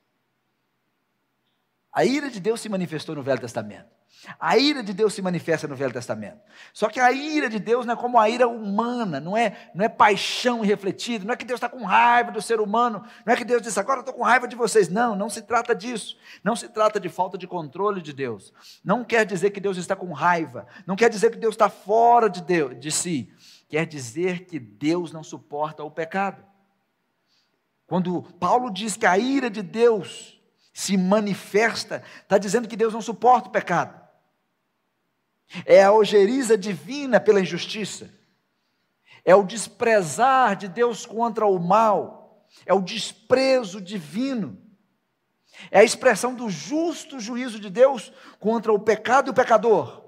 A 1.93 2.07
ira 2.07 2.31
de 2.31 2.41
Deus 2.41 2.63
se 2.63 2.71
manifestou 2.71 3.15
no 3.15 3.23
Velho 3.23 3.39
Testamento. 3.39 3.95
A 4.41 4.57
ira 4.57 4.83
de 4.83 4.95
Deus 4.95 5.13
se 5.13 5.21
manifesta 5.21 5.69
no 5.69 5.77
Velho 5.77 5.93
Testamento. 5.93 6.39
Só 6.73 6.89
que 6.89 6.99
a 6.99 7.13
ira 7.13 7.51
de 7.51 7.59
Deus 7.59 7.85
não 7.85 7.93
é 7.93 7.97
como 7.97 8.19
a 8.19 8.31
ira 8.31 8.49
humana, 8.49 9.21
não 9.21 9.37
é, 9.37 9.71
não 9.75 9.85
é 9.85 9.89
paixão 9.89 10.65
irrefletida, 10.65 11.25
não 11.25 11.35
é 11.35 11.37
que 11.37 11.45
Deus 11.45 11.59
está 11.59 11.69
com 11.69 11.85
raiva 11.85 12.31
do 12.31 12.41
ser 12.41 12.61
humano, 12.61 13.05
não 13.27 13.35
é 13.35 13.37
que 13.37 13.45
Deus 13.45 13.61
diz, 13.61 13.77
agora 13.77 14.01
estou 14.01 14.15
com 14.15 14.23
raiva 14.23 14.49
de 14.49 14.57
vocês. 14.57 14.89
Não, 14.89 15.15
não 15.15 15.29
se 15.29 15.43
trata 15.43 15.75
disso. 15.75 16.17
Não 16.43 16.57
se 16.57 16.69
trata 16.69 16.99
de 16.99 17.11
falta 17.11 17.37
de 17.37 17.47
controle 17.47 18.01
de 18.01 18.15
Deus. 18.15 18.55
Não 18.83 19.05
quer 19.05 19.27
dizer 19.27 19.51
que 19.51 19.61
Deus 19.61 19.77
está 19.77 19.95
com 19.95 20.13
raiva. 20.13 20.67
Não 20.87 20.97
quer 20.97 21.11
dizer 21.11 21.31
que 21.31 21.39
Deus 21.39 21.55
está 21.55 21.69
fora 21.69 22.31
de, 22.31 22.41
Deus, 22.41 22.81
de 22.81 22.91
si. 22.91 23.34
Quer 23.69 23.87
dizer 23.87 24.47
que 24.47 24.59
Deus 24.59 25.13
não 25.13 25.23
suporta 25.23 25.83
o 25.83 25.91
pecado. 25.91 26.45
Quando 27.87 28.23
Paulo 28.41 28.71
diz 28.71 28.97
que 28.97 29.07
a 29.07 29.19
ira 29.19 29.51
de 29.51 29.63
Deus 29.63 30.41
se 30.73 30.97
manifesta, 30.97 32.03
está 32.23 32.39
dizendo 32.39 32.69
que 32.69 32.77
Deus 32.77 32.93
não 32.93 33.01
suporta 33.01 33.49
o 33.49 33.53
pecado. 33.53 34.03
É 35.65 35.85
a 35.85 35.93
ojeriza 35.93 36.59
divina 36.59 37.21
pela 37.21 37.41
injustiça. 37.41 38.11
É 39.25 39.35
o 39.35 39.45
desprezar 39.45 40.57
de 40.57 40.69
Deus 40.69 41.07
contra 41.07 41.47
o 41.47 41.59
mal. 41.59 42.47
É 42.67 42.75
o 42.75 42.83
desprezo 42.83 43.81
divino. 43.81 44.61
É 45.71 45.81
a 45.81 45.85
expressão 45.85 46.35
do 46.35 46.51
justo 46.51 47.21
juízo 47.21 47.61
de 47.61 47.71
Deus 47.71 48.13
contra 48.41 48.73
o 48.73 48.79
pecado 48.79 49.29
e 49.29 49.31
o 49.31 49.35
pecador. 49.35 50.04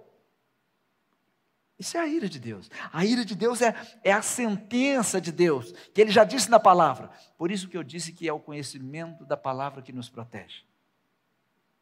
Isso 1.79 1.97
é 1.97 2.01
a 2.01 2.07
ira 2.07 2.29
de 2.29 2.39
Deus. 2.39 2.71
A 2.93 3.05
ira 3.05 3.25
de 3.25 3.35
Deus 3.35 3.61
é, 3.61 3.75
é 4.03 4.13
a 4.13 4.23
sentença 4.23 5.21
de 5.21 5.31
Deus, 5.31 5.73
que 5.93 6.01
ele 6.01 6.11
já 6.11 6.25
disse 6.25 6.51
na 6.51 6.59
palavra. 6.59 7.11
Por 7.37 7.51
isso 7.51 7.69
que 7.69 7.77
eu 7.77 7.83
disse 7.83 8.13
que 8.13 8.27
é 8.27 8.33
o 8.33 8.41
conhecimento 8.41 9.25
da 9.25 9.37
palavra 9.37 9.83
que 9.83 9.93
nos 9.93 10.09
protege, 10.09 10.65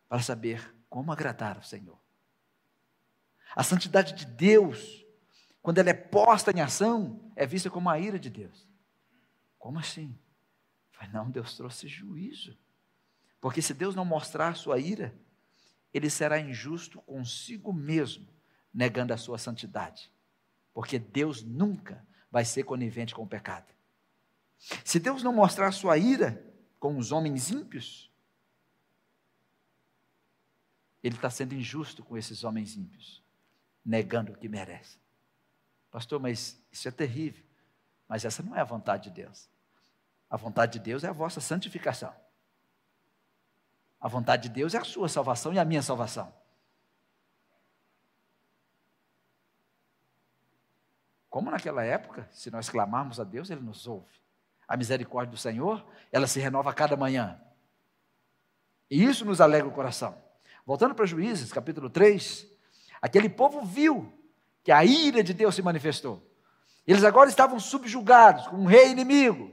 para 0.09 0.21
saber 0.21 0.75
como 0.91 1.13
agradar 1.13 1.57
ao 1.57 1.63
Senhor. 1.63 1.99
A 3.55 3.63
santidade 3.63 4.15
de 4.15 4.27
Deus, 4.27 5.05
quando 5.63 5.79
ela 5.79 5.91
é 5.91 5.95
posta 5.95 6.51
em 6.51 6.61
ação, 6.61 7.33
é 7.37 7.47
vista 7.47 7.71
como 7.71 7.89
a 7.89 7.99
ira 7.99 8.19
de 8.19 8.31
Deus. 8.31 8.69
Como 9.59 9.79
assim? 9.79 10.19
Não, 11.13 11.31
Deus 11.31 11.57
trouxe 11.57 11.87
juízo. 11.87 12.57
Porque 13.41 13.61
se 13.61 13.75
Deus 13.75 13.95
não 13.95 14.05
mostrar 14.05 14.57
sua 14.57 14.79
ira, 14.79 15.15
ele 15.93 16.09
será 16.09 16.41
injusto 16.41 17.01
consigo 17.03 17.73
mesmo, 17.73 18.27
negando 18.75 19.15
a 19.15 19.17
sua 19.17 19.39
santidade. 19.39 20.11
Porque 20.73 20.99
Deus 20.99 21.43
nunca 21.43 22.05
vai 22.31 22.45
ser 22.45 22.65
conivente 22.65 23.15
com 23.15 23.23
o 23.23 23.27
pecado. 23.27 23.73
Se 24.85 24.99
Deus 24.99 25.23
não 25.23 25.33
mostrar 25.33 25.71
sua 25.73 25.97
ira 25.97 26.45
com 26.81 26.99
os 26.99 27.13
homens 27.13 27.51
ímpios, 27.51 28.11
ele 31.03 31.15
está 31.15 31.31
sendo 31.31 31.55
injusto 31.55 32.03
com 32.03 32.17
esses 32.17 32.43
homens 32.43 32.77
ímpios, 32.77 33.23
negando 33.85 34.33
o 34.33 34.37
que 34.37 34.49
merecem. 34.49 34.99
Pastor, 35.91 36.19
mas 36.19 36.61
isso 36.73 36.89
é 36.89 36.91
terrível. 36.91 37.45
Mas 38.09 38.25
essa 38.25 38.43
não 38.43 38.57
é 38.57 38.61
a 38.61 38.65
vontade 38.65 39.05
de 39.05 39.23
Deus. 39.23 39.49
A 40.29 40.37
vontade 40.37 40.73
de 40.73 40.79
Deus 40.81 41.05
é 41.05 41.09
a 41.09 41.13
vossa 41.13 41.41
santificação. 41.41 42.13
A 44.01 44.09
vontade 44.09 44.49
de 44.49 44.55
Deus 44.55 44.75
é 44.75 44.79
a 44.79 44.85
sua 44.85 45.09
salvação 45.09 45.53
e 45.53 45.59
a 45.59 45.65
minha 45.65 45.83
salvação. 45.83 46.33
Como 51.35 51.51
naquela 51.51 51.83
época, 51.83 52.29
se 52.31 52.49
nós 52.49 52.69
clamarmos 52.69 53.19
a 53.19 53.25
Deus, 53.25 53.51
Ele 53.51 53.61
nos 53.61 53.89
ouve. 53.89 54.23
A 54.69 54.77
misericórdia 54.77 55.33
do 55.33 55.37
Senhor, 55.37 55.85
ela 56.13 56.29
se 56.29 56.39
renova 56.39 56.71
a 56.71 56.73
cada 56.73 56.97
manhã. 56.97 57.41
E 58.89 59.03
isso 59.03 59.25
nos 59.25 59.41
alegra 59.41 59.67
o 59.67 59.73
coração. 59.73 60.17
Voltando 60.65 60.95
para 60.95 61.05
Juízes, 61.07 61.53
capítulo 61.53 61.91
3, 61.91 62.47
aquele 63.03 63.29
povo 63.29 63.65
viu 63.65 64.17
que 64.63 64.71
a 64.71 64.85
ira 64.85 65.25
de 65.25 65.35
Deus 65.35 65.57
se 65.57 65.61
manifestou. 65.61 66.25
Eles 66.87 67.03
agora 67.03 67.29
estavam 67.29 67.59
subjugados 67.59 68.47
com 68.47 68.59
um 68.59 68.67
rei 68.67 68.93
inimigo. 68.93 69.51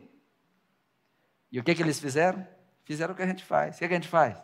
E 1.52 1.60
o 1.60 1.64
que, 1.64 1.74
que 1.74 1.82
eles 1.82 2.00
fizeram? 2.00 2.48
Fizeram 2.84 3.16
o 3.16 3.18
que 3.18 3.24
a 3.24 3.28
gente 3.28 3.44
faz. 3.44 3.78
O 3.78 3.80
que, 3.80 3.88
que 3.88 3.94
a 3.96 3.98
gente 3.98 4.08
faz? 4.08 4.38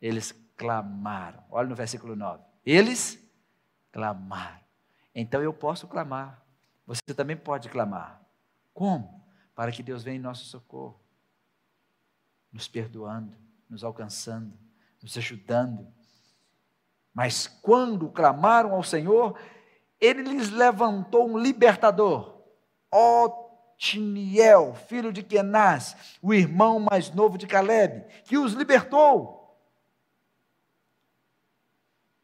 Eles 0.00 0.30
clamaram. 0.56 1.42
Olha 1.50 1.68
no 1.68 1.74
versículo 1.74 2.14
9. 2.14 2.40
Eles 2.64 3.18
clamaram. 3.90 4.69
Então 5.14 5.42
eu 5.42 5.52
posso 5.52 5.86
clamar. 5.88 6.44
Você 6.86 7.14
também 7.14 7.36
pode 7.36 7.68
clamar. 7.68 8.20
Como? 8.72 9.24
Para 9.54 9.72
que 9.72 9.82
Deus 9.82 10.02
venha 10.02 10.16
em 10.16 10.20
nosso 10.20 10.44
socorro, 10.44 10.98
nos 12.52 12.66
perdoando, 12.66 13.36
nos 13.68 13.84
alcançando, 13.84 14.56
nos 15.02 15.16
ajudando. 15.16 15.86
Mas 17.12 17.46
quando 17.46 18.08
clamaram 18.08 18.74
ao 18.74 18.82
Senhor, 18.82 19.38
ele 20.00 20.22
lhes 20.22 20.50
levantou 20.50 21.28
um 21.28 21.38
libertador, 21.38 22.42
Otiniel, 22.90 24.74
filho 24.74 25.12
de 25.12 25.22
Kenaz, 25.22 26.16
o 26.22 26.32
irmão 26.32 26.80
mais 26.80 27.10
novo 27.10 27.36
de 27.36 27.46
Caleb, 27.46 28.06
que 28.24 28.38
os 28.38 28.54
libertou. 28.54 29.38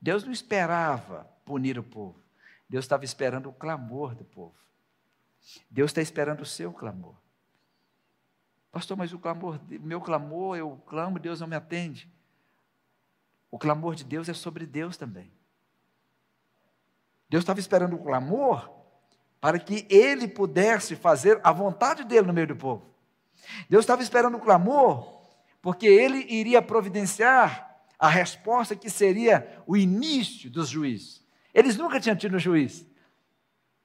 Deus 0.01 0.25
não 0.25 0.33
esperava 0.33 1.25
punir 1.45 1.79
o 1.79 1.83
povo, 1.83 2.23
Deus 2.69 2.85
estava 2.85 3.05
esperando 3.05 3.49
o 3.49 3.53
clamor 3.53 4.15
do 4.15 4.25
povo. 4.25 4.55
Deus 5.71 5.91
está 5.91 6.03
esperando 6.03 6.41
o 6.41 6.47
seu 6.47 6.73
clamor. 6.73 7.15
Pastor, 8.73 8.97
mas 8.97 9.13
o 9.13 9.19
clamor, 9.19 9.59
meu 9.69 10.01
clamor, 10.01 10.57
eu 10.57 10.77
clamo, 10.87 11.19
Deus 11.19 11.41
não 11.41 11.47
me 11.47 11.57
atende. 11.57 12.11
O 13.51 13.59
clamor 13.59 13.95
de 13.95 14.05
Deus 14.05 14.29
é 14.29 14.35
sobre 14.35 14.67
Deus 14.67 14.97
também. 14.97 15.33
Deus 17.29 17.43
estava 17.43 17.61
esperando 17.61 17.97
o 17.97 18.03
clamor 18.03 18.71
para 19.41 19.59
que 19.59 19.87
ele 19.89 20.29
pudesse 20.29 20.97
fazer 20.97 21.41
a 21.43 21.53
vontade 21.53 22.05
dele 22.05 22.27
no 22.27 22.33
meio 22.33 22.49
do 22.49 22.57
povo. 22.57 22.95
Deus 23.69 23.85
estava 23.85 24.03
esperando 24.03 24.37
o 24.37 24.41
clamor 24.41 25.17
porque 25.63 25.87
ele 25.87 26.27
iria 26.29 26.61
providenciar 26.61 27.81
a 27.99 28.09
resposta 28.09 28.77
que 28.77 28.91
seria 28.91 29.63
o 29.67 29.77
início 29.77 30.51
dos 30.51 30.69
juízes. 30.69 31.26
Eles 31.57 31.75
nunca 31.79 31.99
tinham 31.99 32.15
tido 32.15 32.37
um 32.37 32.39
juiz. 32.39 32.87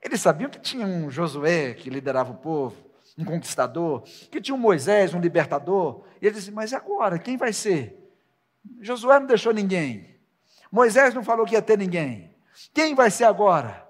Eles 0.02 0.20
sabiam 0.20 0.50
que 0.50 0.60
tinha 0.60 0.86
um 0.86 1.10
Josué 1.10 1.74
que 1.74 1.90
liderava 1.90 2.34
o 2.34 2.36
povo, 2.36 2.76
um 3.18 3.24
conquistador, 3.24 4.02
que 4.30 4.42
tinha 4.42 4.54
um 4.54 4.58
Moisés, 4.58 5.14
um 5.14 5.22
libertador. 5.22 6.04
E 6.22 6.26
eles 6.26 6.40
diziam, 6.40 6.56
mas 6.56 6.74
agora, 6.74 7.18
quem 7.18 7.38
vai 7.38 7.54
ser? 7.54 7.98
Josué 8.82 9.22
não 9.22 9.28
deixou 9.28 9.54
ninguém. 9.54 10.20
Moisés 10.70 11.14
não 11.14 11.24
falou 11.24 11.46
que 11.46 11.54
ia 11.54 11.62
ter 11.62 11.78
ninguém. 11.78 12.36
Quem 12.74 12.94
vai 12.94 13.10
ser 13.10 13.24
agora? 13.24 13.88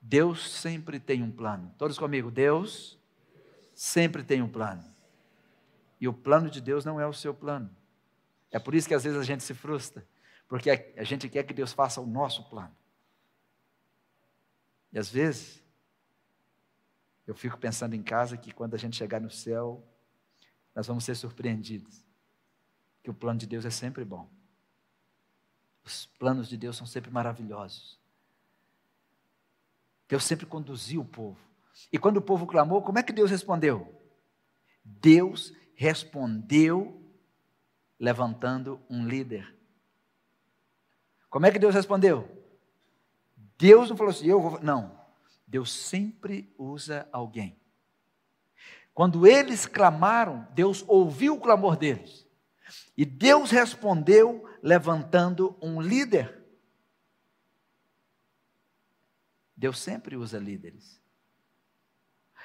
Deus 0.00 0.50
sempre 0.60 0.98
tem 0.98 1.22
um 1.22 1.30
plano. 1.30 1.72
Todos 1.78 1.96
comigo, 1.96 2.28
Deus 2.28 2.98
sempre 3.72 4.24
tem 4.24 4.42
um 4.42 4.48
plano. 4.48 4.82
E 6.00 6.08
o 6.08 6.12
plano 6.12 6.50
de 6.50 6.60
Deus 6.60 6.84
não 6.84 7.00
é 7.00 7.06
o 7.06 7.12
seu 7.12 7.32
plano. 7.32 7.70
É 8.50 8.58
por 8.58 8.74
isso 8.74 8.88
que 8.88 8.94
às 8.94 9.04
vezes 9.04 9.18
a 9.18 9.24
gente 9.24 9.44
se 9.44 9.54
frustra, 9.54 10.04
porque 10.48 10.70
a 10.96 11.04
gente 11.04 11.28
quer 11.28 11.44
que 11.44 11.54
Deus 11.54 11.72
faça 11.72 12.00
o 12.00 12.06
nosso 12.06 12.42
plano. 12.50 12.74
E 14.96 14.98
às 14.98 15.10
vezes, 15.10 15.62
eu 17.26 17.34
fico 17.34 17.58
pensando 17.58 17.94
em 17.94 18.02
casa 18.02 18.34
que 18.34 18.50
quando 18.50 18.72
a 18.72 18.78
gente 18.78 18.96
chegar 18.96 19.20
no 19.20 19.28
céu, 19.28 19.86
nós 20.74 20.86
vamos 20.86 21.04
ser 21.04 21.14
surpreendidos 21.14 22.02
que 23.02 23.10
o 23.10 23.14
plano 23.14 23.38
de 23.38 23.46
Deus 23.46 23.66
é 23.66 23.70
sempre 23.70 24.06
bom. 24.06 24.26
Os 25.84 26.06
planos 26.18 26.48
de 26.48 26.56
Deus 26.56 26.78
são 26.78 26.86
sempre 26.86 27.10
maravilhosos. 27.10 28.00
Deus 30.08 30.24
sempre 30.24 30.46
conduziu 30.46 31.02
o 31.02 31.04
povo. 31.04 31.38
E 31.92 31.98
quando 31.98 32.16
o 32.16 32.22
povo 32.22 32.46
clamou, 32.46 32.80
como 32.80 32.98
é 32.98 33.02
que 33.02 33.12
Deus 33.12 33.30
respondeu? 33.30 34.02
Deus 34.82 35.52
respondeu 35.74 37.06
levantando 38.00 38.80
um 38.88 39.06
líder. 39.06 39.54
Como 41.28 41.44
é 41.44 41.52
que 41.52 41.58
Deus 41.58 41.74
respondeu? 41.74 42.45
Deus 43.58 43.88
não 43.88 43.96
falou 43.96 44.10
assim, 44.10 44.26
eu 44.26 44.40
vou. 44.40 44.60
Não. 44.60 44.98
Deus 45.46 45.72
sempre 45.72 46.52
usa 46.58 47.08
alguém. 47.12 47.58
Quando 48.92 49.26
eles 49.26 49.66
clamaram, 49.66 50.46
Deus 50.52 50.84
ouviu 50.88 51.34
o 51.34 51.40
clamor 51.40 51.76
deles. 51.76 52.26
E 52.96 53.04
Deus 53.04 53.50
respondeu 53.50 54.48
levantando 54.62 55.56
um 55.60 55.80
líder. 55.80 56.44
Deus 59.56 59.78
sempre 59.78 60.16
usa 60.16 60.38
líderes. 60.38 61.00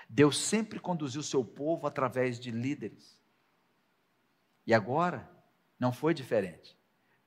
Deus 0.07 0.37
sempre 0.37 0.79
conduziu 0.79 1.23
seu 1.23 1.43
povo 1.43 1.87
através 1.87 2.39
de 2.39 2.51
líderes. 2.51 3.17
E 4.67 4.73
agora 4.73 5.29
não 5.79 5.91
foi 5.91 6.13
diferente. 6.13 6.77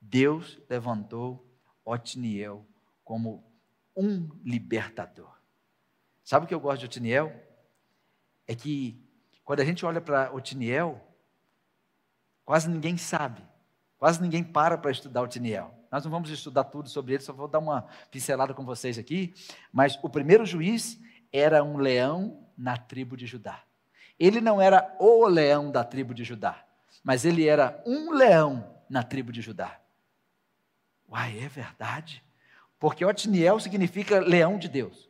Deus 0.00 0.60
levantou 0.68 1.50
Otiniel 1.84 2.66
como 3.02 3.42
um 3.96 4.28
libertador. 4.44 5.32
Sabe 6.22 6.44
o 6.44 6.48
que 6.48 6.54
eu 6.54 6.60
gosto 6.60 6.80
de 6.80 6.86
Otiniel? 6.86 7.32
É 8.46 8.54
que 8.54 9.02
quando 9.44 9.60
a 9.60 9.64
gente 9.64 9.84
olha 9.84 10.00
para 10.00 10.32
Otiniel, 10.32 11.00
Quase 12.44 12.68
ninguém 12.68 12.96
sabe. 12.96 13.42
Quase 13.98 14.20
ninguém 14.20 14.44
para 14.44 14.76
para 14.76 14.90
estudar 14.90 15.22
o 15.22 15.28
Tiniel. 15.28 15.74
Nós 15.90 16.04
não 16.04 16.10
vamos 16.10 16.28
estudar 16.28 16.64
tudo 16.64 16.88
sobre 16.88 17.14
ele, 17.14 17.22
só 17.22 17.32
vou 17.32 17.48
dar 17.48 17.58
uma 17.58 17.82
pincelada 18.10 18.52
com 18.52 18.64
vocês 18.64 18.98
aqui. 18.98 19.32
Mas 19.72 19.98
o 20.02 20.10
primeiro 20.10 20.44
juiz 20.44 21.00
era 21.32 21.64
um 21.64 21.78
leão 21.78 22.46
na 22.56 22.76
tribo 22.76 23.16
de 23.16 23.26
Judá. 23.26 23.62
Ele 24.18 24.40
não 24.40 24.60
era 24.60 24.94
o 25.00 25.26
leão 25.26 25.70
da 25.70 25.82
tribo 25.82 26.14
de 26.14 26.22
Judá, 26.22 26.64
mas 27.02 27.24
ele 27.24 27.48
era 27.48 27.82
um 27.86 28.12
leão 28.12 28.78
na 28.88 29.02
tribo 29.02 29.32
de 29.32 29.40
Judá. 29.40 29.80
Uai, 31.08 31.38
é 31.38 31.48
verdade? 31.48 32.22
Porque 32.78 33.04
Otiniel 33.04 33.58
significa 33.60 34.20
leão 34.20 34.58
de 34.58 34.68
Deus. 34.68 35.08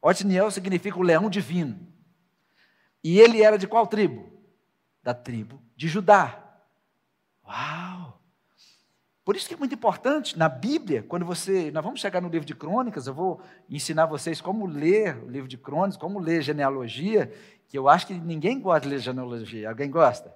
Otiniel 0.00 0.50
significa 0.50 0.98
o 0.98 1.02
leão 1.02 1.28
divino. 1.28 1.86
E 3.02 3.18
ele 3.18 3.42
era 3.42 3.58
de 3.58 3.66
qual 3.66 3.86
tribo? 3.86 4.30
Da 5.02 5.14
tribo 5.14 5.62
de 5.76 5.88
Judá. 5.88 6.42
Uau! 7.44 8.20
Por 9.24 9.36
isso 9.36 9.46
que 9.46 9.54
é 9.54 9.56
muito 9.56 9.74
importante 9.74 10.38
na 10.38 10.48
Bíblia, 10.48 11.02
quando 11.02 11.24
você. 11.24 11.70
Nós 11.70 11.84
vamos 11.84 12.00
chegar 12.00 12.20
no 12.20 12.28
livro 12.28 12.46
de 12.46 12.54
crônicas, 12.54 13.06
eu 13.06 13.14
vou 13.14 13.40
ensinar 13.68 14.06
vocês 14.06 14.40
como 14.40 14.66
ler 14.66 15.22
o 15.22 15.28
livro 15.28 15.48
de 15.48 15.56
crônicas, 15.56 15.96
como 15.96 16.18
ler 16.18 16.42
genealogia, 16.42 17.32
que 17.68 17.78
eu 17.78 17.88
acho 17.88 18.06
que 18.06 18.14
ninguém 18.14 18.60
gosta 18.60 18.80
de 18.80 18.88
ler 18.88 18.98
genealogia. 18.98 19.68
Alguém 19.68 19.90
gosta? 19.90 20.34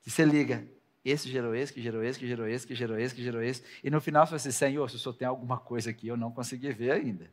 Que 0.00 0.10
você 0.10 0.24
liga, 0.24 0.66
esse 1.04 1.28
gerou 1.28 1.54
esse, 1.54 1.72
que 1.72 1.80
gerou 1.80 2.02
esse, 2.02 2.18
que 2.18 2.26
gerou 2.26 2.46
esse, 2.46 2.66
que 2.66 2.74
gerou 2.74 2.98
esse, 2.98 3.14
que 3.14 3.22
gerou 3.22 3.42
esse. 3.42 3.62
E 3.82 3.90
no 3.90 4.00
final 4.00 4.24
você 4.24 4.30
fala 4.30 4.36
assim, 4.36 4.50
Senhor, 4.50 4.90
se 4.90 4.96
o 4.96 4.98
Senhor 4.98 5.14
tem 5.14 5.28
alguma 5.28 5.58
coisa 5.58 5.90
aqui, 5.90 6.08
eu 6.08 6.16
não 6.16 6.30
consegui 6.30 6.72
ver 6.72 6.92
ainda. 6.92 7.30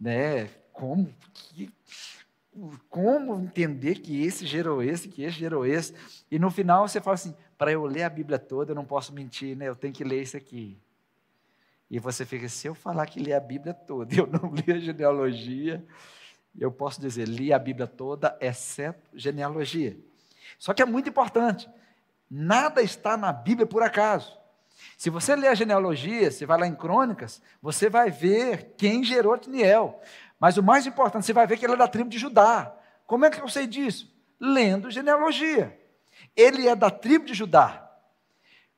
Né? 0.00 0.46
Como? 0.72 1.14
Que, 1.32 1.70
como 2.88 3.40
entender 3.40 3.96
que 3.96 4.24
esse 4.24 4.46
gerou 4.46 4.82
esse, 4.82 5.08
que 5.08 5.22
esse 5.22 5.38
gerou 5.38 5.66
esse. 5.66 5.94
E 6.30 6.38
no 6.38 6.50
final 6.50 6.88
você 6.88 7.00
fala 7.00 7.14
assim: 7.14 7.34
para 7.58 7.72
eu 7.72 7.84
ler 7.84 8.02
a 8.02 8.10
Bíblia 8.10 8.38
toda, 8.38 8.72
eu 8.72 8.74
não 8.74 8.84
posso 8.84 9.12
mentir, 9.12 9.56
né? 9.56 9.68
eu 9.68 9.76
tenho 9.76 9.92
que 9.92 10.04
ler 10.04 10.22
isso 10.22 10.36
aqui. 10.36 10.78
E 11.90 11.98
você 11.98 12.24
fica, 12.24 12.48
se 12.48 12.66
eu 12.66 12.74
falar 12.74 13.06
que 13.06 13.20
li 13.20 13.32
a 13.32 13.40
Bíblia 13.40 13.72
toda, 13.72 14.14
eu 14.16 14.26
não 14.26 14.52
li 14.52 14.72
a 14.72 14.78
genealogia, 14.78 15.84
eu 16.58 16.72
posso 16.72 17.00
dizer, 17.00 17.28
li 17.28 17.52
a 17.52 17.58
Bíblia 17.58 17.86
toda, 17.86 18.36
exceto 18.40 19.10
genealogia. 19.14 19.96
Só 20.58 20.72
que 20.72 20.82
é 20.82 20.84
muito 20.84 21.08
importante, 21.08 21.68
nada 22.30 22.82
está 22.82 23.16
na 23.16 23.32
Bíblia 23.32 23.66
por 23.66 23.82
acaso. 23.82 24.36
Se 24.96 25.10
você 25.10 25.36
ler 25.36 25.48
a 25.48 25.54
genealogia, 25.54 26.30
você 26.30 26.46
vai 26.46 26.58
lá 26.58 26.66
em 26.66 26.74
Crônicas, 26.74 27.42
você 27.60 27.88
vai 27.88 28.10
ver 28.10 28.74
quem 28.76 29.04
gerou 29.04 29.34
Otniel. 29.34 30.00
Mas 30.38 30.56
o 30.56 30.62
mais 30.62 30.86
importante, 30.86 31.26
você 31.26 31.32
vai 31.32 31.46
ver 31.46 31.56
que 31.56 31.64
ele 31.64 31.74
é 31.74 31.76
da 31.76 31.88
tribo 31.88 32.10
de 32.10 32.18
Judá. 32.18 32.74
Como 33.06 33.24
é 33.24 33.30
que 33.30 33.40
eu 33.40 33.48
sei 33.48 33.66
disso? 33.66 34.14
Lendo 34.40 34.90
genealogia. 34.90 35.78
Ele 36.34 36.68
é 36.68 36.74
da 36.74 36.90
tribo 36.90 37.24
de 37.24 37.34
Judá. 37.34 37.90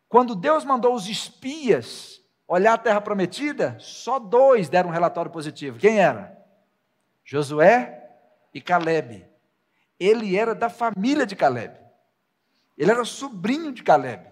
Quando 0.09 0.35
Deus 0.35 0.65
mandou 0.65 0.95
os 0.95 1.09
espias 1.09 2.21
olhar 2.47 2.75
a 2.75 2.79
terra 2.79 3.01
prometida, 3.01 3.77
só 3.79 4.19
dois 4.19 4.69
deram 4.69 4.89
um 4.89 4.93
relatório 4.93 5.31
positivo. 5.31 5.79
Quem 5.79 6.01
era? 6.01 6.37
Josué 7.25 8.11
e 8.55 8.61
Caleb. 8.61 9.27
Ele 10.01 10.37
era 10.37 10.55
da 10.55 10.71
família 10.71 11.27
de 11.27 11.37
Caleb. 11.37 11.88
Ele 12.79 12.93
era 12.93 13.05
sobrinho 13.05 13.73
de 13.73 13.83
Caleb. 13.83 14.25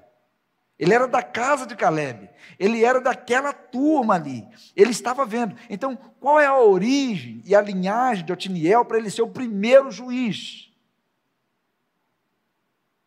Ele 0.79 0.95
era 0.95 1.09
da 1.09 1.23
casa 1.23 1.67
de 1.67 1.75
Caleb. 1.75 2.31
Ele 2.59 2.85
era 2.85 3.01
daquela 3.01 3.53
turma 3.53 4.15
ali. 4.15 4.47
Ele 4.77 4.91
estava 4.91 5.27
vendo. 5.27 5.57
Então, 5.69 5.97
qual 6.21 6.39
é 6.39 6.47
a 6.47 6.59
origem 6.59 7.43
e 7.45 7.55
a 7.55 7.61
linhagem 7.61 8.25
de 8.25 8.33
Otiniel 8.33 8.85
para 8.85 8.99
ele 8.99 9.11
ser 9.11 9.23
o 9.23 9.31
primeiro 9.31 9.91
juiz? 9.91 10.71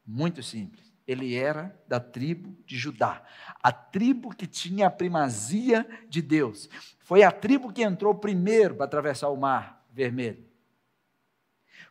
Muito 0.05 0.43
simples. 0.43 0.91
Ele 1.07 1.35
era 1.35 1.79
da 1.87 1.99
tribo 1.99 2.55
de 2.65 2.77
Judá, 2.77 3.23
a 3.63 3.71
tribo 3.71 4.35
que 4.35 4.45
tinha 4.45 4.87
a 4.87 4.91
primazia 4.91 5.87
de 6.07 6.21
Deus. 6.21 6.69
Foi 6.99 7.23
a 7.23 7.31
tribo 7.31 7.71
que 7.71 7.81
entrou 7.81 8.13
primeiro 8.13 8.75
para 8.75 8.85
atravessar 8.85 9.29
o 9.29 9.37
mar 9.37 9.83
vermelho. 9.91 10.45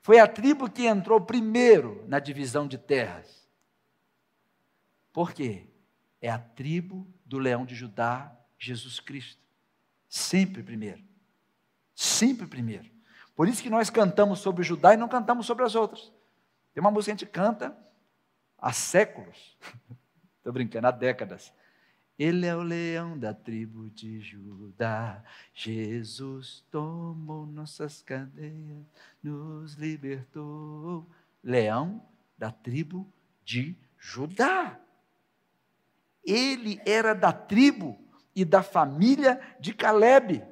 Foi 0.03 0.19
a 0.19 0.27
tribo 0.27 0.71
que 0.71 0.87
entrou 0.87 1.21
primeiro 1.21 2.05
na 2.09 2.19
divisão 2.19 2.67
de 2.67 2.79
terras. 2.79 3.38
Por 5.13 5.33
quê? 5.33 5.67
É 6.21 6.29
a 6.29 6.39
tribo 6.39 7.07
do 7.25 7.39
leão 7.39 7.65
de 7.65 7.75
Judá, 7.75 8.35
Jesus 8.59 9.01
Cristo. 9.01 9.41
Sempre 10.09 10.63
primeiro. 10.63 11.03
Sempre 11.95 12.47
primeiro. 12.47 12.91
Por 13.35 13.49
isso 13.49 13.63
que 13.63 13.71
nós 13.71 13.91
cantamos 13.91 14.41
sobre 14.41 14.65
Judá 14.65 14.95
e 14.95 14.97
não 14.97 15.09
cantamos 15.09 15.47
sobre 15.47 15.65
as 15.65 15.75
outras. 15.75 16.13
Tem 16.75 16.81
uma 16.81 16.91
música 16.91 17.15
que 17.15 17.25
a 17.25 17.27
gente 17.27 17.33
canta 17.33 17.77
há 18.57 18.73
séculos. 18.73 19.57
Estou 20.39 20.53
brincando, 20.53 20.87
há 20.87 20.91
décadas. 20.91 21.53
Ele 22.19 22.47
é 22.47 22.57
o 22.57 22.63
leão 22.63 23.17
da 23.17 23.33
tribo 23.33 23.89
de 23.91 24.21
Judá. 24.21 25.23
Jesus 25.55 26.65
tomou 26.69 27.47
nossas 27.47 28.03
cadeias, 28.03 28.85
nos 29.23 29.75
libertou. 29.75 31.09
Leão 31.45 32.05
da 32.37 32.51
tribo 32.51 33.07
de 33.45 33.77
Judá. 33.97 34.81
Ele 36.25 36.81
era 36.85 37.15
da 37.15 37.33
tribo 37.33 37.99
e 38.35 38.45
da 38.45 38.63
família 38.63 39.41
de 39.59 39.73
Caleb. 39.73 40.45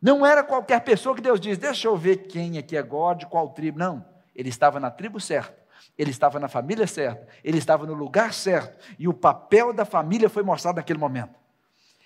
Não 0.00 0.26
era 0.26 0.42
qualquer 0.42 0.80
pessoa 0.80 1.14
que 1.14 1.20
Deus 1.20 1.40
diz, 1.40 1.58
deixa 1.58 1.86
eu 1.86 1.96
ver 1.96 2.26
quem 2.26 2.58
aqui 2.58 2.76
é 2.76 2.82
God, 2.82 3.20
de 3.20 3.26
qual 3.26 3.50
tribo. 3.50 3.78
Não, 3.78 4.04
ele 4.34 4.48
estava 4.48 4.80
na 4.80 4.90
tribo 4.90 5.20
certa. 5.20 5.62
Ele 5.96 6.10
estava 6.10 6.40
na 6.40 6.48
família 6.48 6.86
certa, 6.86 7.26
ele 7.44 7.58
estava 7.58 7.86
no 7.86 7.92
lugar 7.92 8.32
certo, 8.32 8.78
e 8.98 9.06
o 9.06 9.12
papel 9.12 9.72
da 9.72 9.84
família 9.84 10.28
foi 10.28 10.42
mostrado 10.42 10.76
naquele 10.76 10.98
momento. 10.98 11.34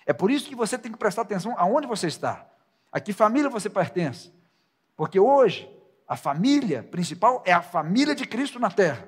É 0.05 0.13
por 0.13 0.29
isso 0.29 0.49
que 0.49 0.55
você 0.55 0.77
tem 0.77 0.91
que 0.91 0.97
prestar 0.97 1.21
atenção 1.21 1.53
aonde 1.57 1.87
você 1.87 2.07
está, 2.07 2.45
a 2.91 2.99
que 2.99 3.13
família 3.13 3.49
você 3.49 3.69
pertence. 3.69 4.31
Porque 4.95 5.19
hoje, 5.19 5.69
a 6.07 6.15
família 6.15 6.83
principal 6.83 7.43
é 7.45 7.53
a 7.53 7.61
família 7.61 8.15
de 8.15 8.25
Cristo 8.25 8.59
na 8.59 8.69
terra. 8.69 9.07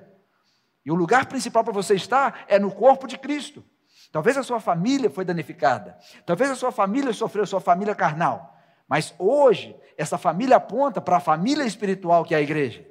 E 0.86 0.92
o 0.92 0.96
lugar 0.96 1.26
principal 1.26 1.64
para 1.64 1.74
você 1.74 1.96
estar 1.96 2.46
é 2.48 2.58
no 2.60 2.72
corpo 2.72 3.08
de 3.08 3.18
Cristo. 3.18 3.64
Talvez 4.12 4.38
a 4.38 4.44
sua 4.44 4.60
família 4.60 5.10
foi 5.10 5.24
danificada, 5.24 5.98
talvez 6.26 6.50
a 6.50 6.56
sua 6.56 6.72
família 6.72 7.14
sofreu, 7.14 7.46
sua 7.46 7.62
família 7.62 7.94
carnal. 7.94 8.58
Mas 8.88 9.14
hoje, 9.20 9.76
essa 9.98 10.18
família 10.18 10.58
aponta 10.58 11.00
para 11.00 11.18
a 11.18 11.20
família 11.20 11.64
espiritual 11.64 12.26
que 12.26 12.34
é 12.34 12.38
a 12.38 12.42
igreja 12.42 12.90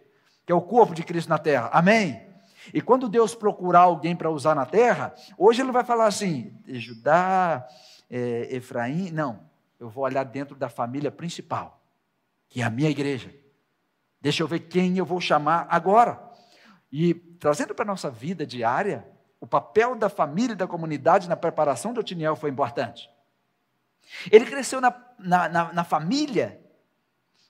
que 0.48 0.52
é 0.52 0.54
o 0.54 0.62
corpo 0.62 0.94
de 0.94 1.02
Cristo 1.02 1.28
na 1.28 1.36
terra. 1.36 1.68
Amém? 1.70 2.26
E 2.72 2.80
quando 2.80 3.06
Deus 3.06 3.34
procurar 3.34 3.80
alguém 3.80 4.16
para 4.16 4.30
usar 4.30 4.54
na 4.54 4.64
terra, 4.64 5.14
hoje 5.36 5.60
ele 5.60 5.70
vai 5.70 5.84
falar 5.84 6.06
assim, 6.06 6.58
Judá, 6.66 7.68
é, 8.08 8.56
Efraim, 8.56 9.10
não. 9.10 9.46
Eu 9.78 9.90
vou 9.90 10.04
olhar 10.04 10.24
dentro 10.24 10.56
da 10.56 10.70
família 10.70 11.10
principal, 11.10 11.84
que 12.48 12.62
é 12.62 12.64
a 12.64 12.70
minha 12.70 12.88
igreja. 12.88 13.30
Deixa 14.22 14.42
eu 14.42 14.48
ver 14.48 14.60
quem 14.60 14.96
eu 14.96 15.04
vou 15.04 15.20
chamar 15.20 15.66
agora. 15.68 16.18
E 16.90 17.12
trazendo 17.12 17.74
para 17.74 17.84
a 17.84 17.92
nossa 17.92 18.10
vida 18.10 18.46
diária, 18.46 19.06
o 19.40 19.46
papel 19.46 19.94
da 19.94 20.08
família 20.08 20.52
e 20.52 20.56
da 20.56 20.66
comunidade 20.66 21.28
na 21.28 21.36
preparação 21.36 21.92
de 21.92 22.00
Otiniel 22.00 22.36
foi 22.36 22.50
importante. 22.50 23.08
Ele 24.30 24.46
cresceu 24.46 24.80
na, 24.80 24.94
na, 25.18 25.48
na, 25.48 25.72
na 25.72 25.84
família 25.84 26.60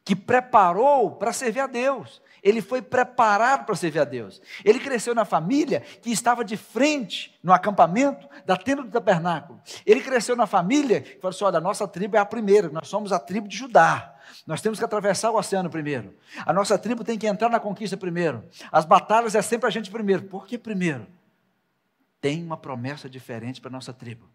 que 0.04 0.16
preparou 0.16 1.12
para 1.12 1.32
servir 1.32 1.60
a 1.60 1.66
Deus. 1.66 2.22
Ele 2.42 2.62
foi 2.62 2.80
preparado 2.80 3.66
para 3.66 3.74
servir 3.74 3.98
a 4.00 4.04
Deus. 4.04 4.40
Ele 4.64 4.78
cresceu 4.78 5.14
na 5.14 5.24
família 5.24 5.80
que 5.80 6.10
estava 6.10 6.44
de 6.44 6.56
frente 6.56 7.38
no 7.42 7.52
acampamento 7.52 8.28
da 8.46 8.56
tenda 8.56 8.82
do 8.82 8.90
tabernáculo. 8.90 9.60
Ele 9.84 10.00
cresceu 10.00 10.34
na 10.34 10.46
família 10.46 11.00
que 11.00 11.20
falou 11.20 11.30
assim: 11.30 11.44
olha, 11.44 11.58
a 11.58 11.60
nossa 11.60 11.86
tribo 11.86 12.16
é 12.16 12.20
a 12.20 12.24
primeira, 12.24 12.68
nós 12.70 12.88
somos 12.88 13.12
a 13.12 13.18
tribo 13.18 13.48
de 13.48 13.56
Judá. 13.56 14.14
Nós 14.46 14.60
temos 14.60 14.78
que 14.78 14.84
atravessar 14.84 15.30
o 15.30 15.36
oceano 15.36 15.68
primeiro. 15.68 16.14
A 16.46 16.52
nossa 16.52 16.78
tribo 16.78 17.04
tem 17.04 17.18
que 17.18 17.26
entrar 17.26 17.48
na 17.48 17.60
conquista 17.60 17.96
primeiro. 17.96 18.44
As 18.70 18.84
batalhas 18.84 19.34
é 19.34 19.42
sempre 19.42 19.66
a 19.66 19.70
gente 19.70 19.90
primeiro. 19.90 20.22
Por 20.24 20.46
que 20.46 20.56
primeiro? 20.56 21.06
Tem 22.20 22.42
uma 22.42 22.56
promessa 22.56 23.08
diferente 23.08 23.60
para 23.60 23.68
a 23.68 23.72
nossa 23.72 23.92
tribo. 23.92 24.28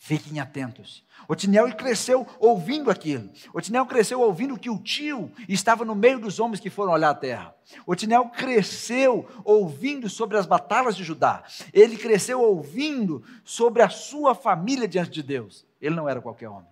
Fiquem 0.00 0.38
atentos. 0.38 1.04
Otiniel 1.28 1.74
cresceu 1.74 2.24
ouvindo 2.38 2.88
aquilo. 2.88 3.28
Otiniel 3.52 3.84
cresceu 3.84 4.20
ouvindo 4.20 4.56
que 4.56 4.70
o 4.70 4.78
tio 4.78 5.32
estava 5.48 5.84
no 5.84 5.94
meio 5.94 6.20
dos 6.20 6.38
homens 6.38 6.60
que 6.60 6.70
foram 6.70 6.92
olhar 6.92 7.10
a 7.10 7.14
terra. 7.14 7.54
Otiniel 7.84 8.28
cresceu 8.28 9.28
ouvindo 9.44 10.08
sobre 10.08 10.36
as 10.38 10.46
batalhas 10.46 10.96
de 10.96 11.02
Judá. 11.02 11.42
Ele 11.72 11.96
cresceu 11.96 12.40
ouvindo 12.40 13.24
sobre 13.44 13.82
a 13.82 13.88
sua 13.88 14.36
família 14.36 14.86
diante 14.86 15.10
de 15.10 15.22
Deus. 15.22 15.66
Ele 15.80 15.96
não 15.96 16.08
era 16.08 16.22
qualquer 16.22 16.48
homem. 16.48 16.70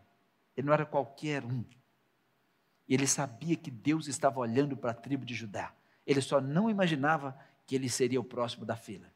Ele 0.56 0.68
não 0.68 0.72
era 0.72 0.86
qualquer 0.86 1.44
um. 1.44 1.64
Ele 2.88 3.08
sabia 3.08 3.56
que 3.56 3.72
Deus 3.72 4.06
estava 4.06 4.38
olhando 4.38 4.76
para 4.76 4.92
a 4.92 4.94
tribo 4.94 5.24
de 5.24 5.34
Judá. 5.34 5.72
Ele 6.06 6.20
só 6.20 6.40
não 6.40 6.70
imaginava 6.70 7.36
que 7.66 7.74
ele 7.74 7.88
seria 7.88 8.20
o 8.20 8.24
próximo 8.24 8.64
da 8.64 8.76
fila. 8.76 9.15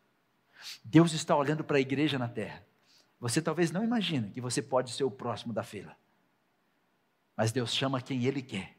Deus 0.85 1.13
está 1.13 1.35
olhando 1.37 1.65
para 1.65 1.77
a 1.77 1.81
igreja 1.81 2.19
na 2.19 2.29
terra. 2.29 2.65
Você 3.19 3.43
talvez 3.43 3.71
não 3.71 3.85
imagine 3.85 4.31
que 4.31 4.41
você 4.41 4.63
pode 4.63 4.91
ser 4.93 5.05
o 5.05 5.11
próximo 5.11 5.53
da 5.53 5.63
fila. 5.63 5.97
Mas 7.37 7.53
Deus 7.53 7.75
chama 7.75 8.01
quem 8.01 8.25
Ele 8.25 8.43
quer. 8.43 8.77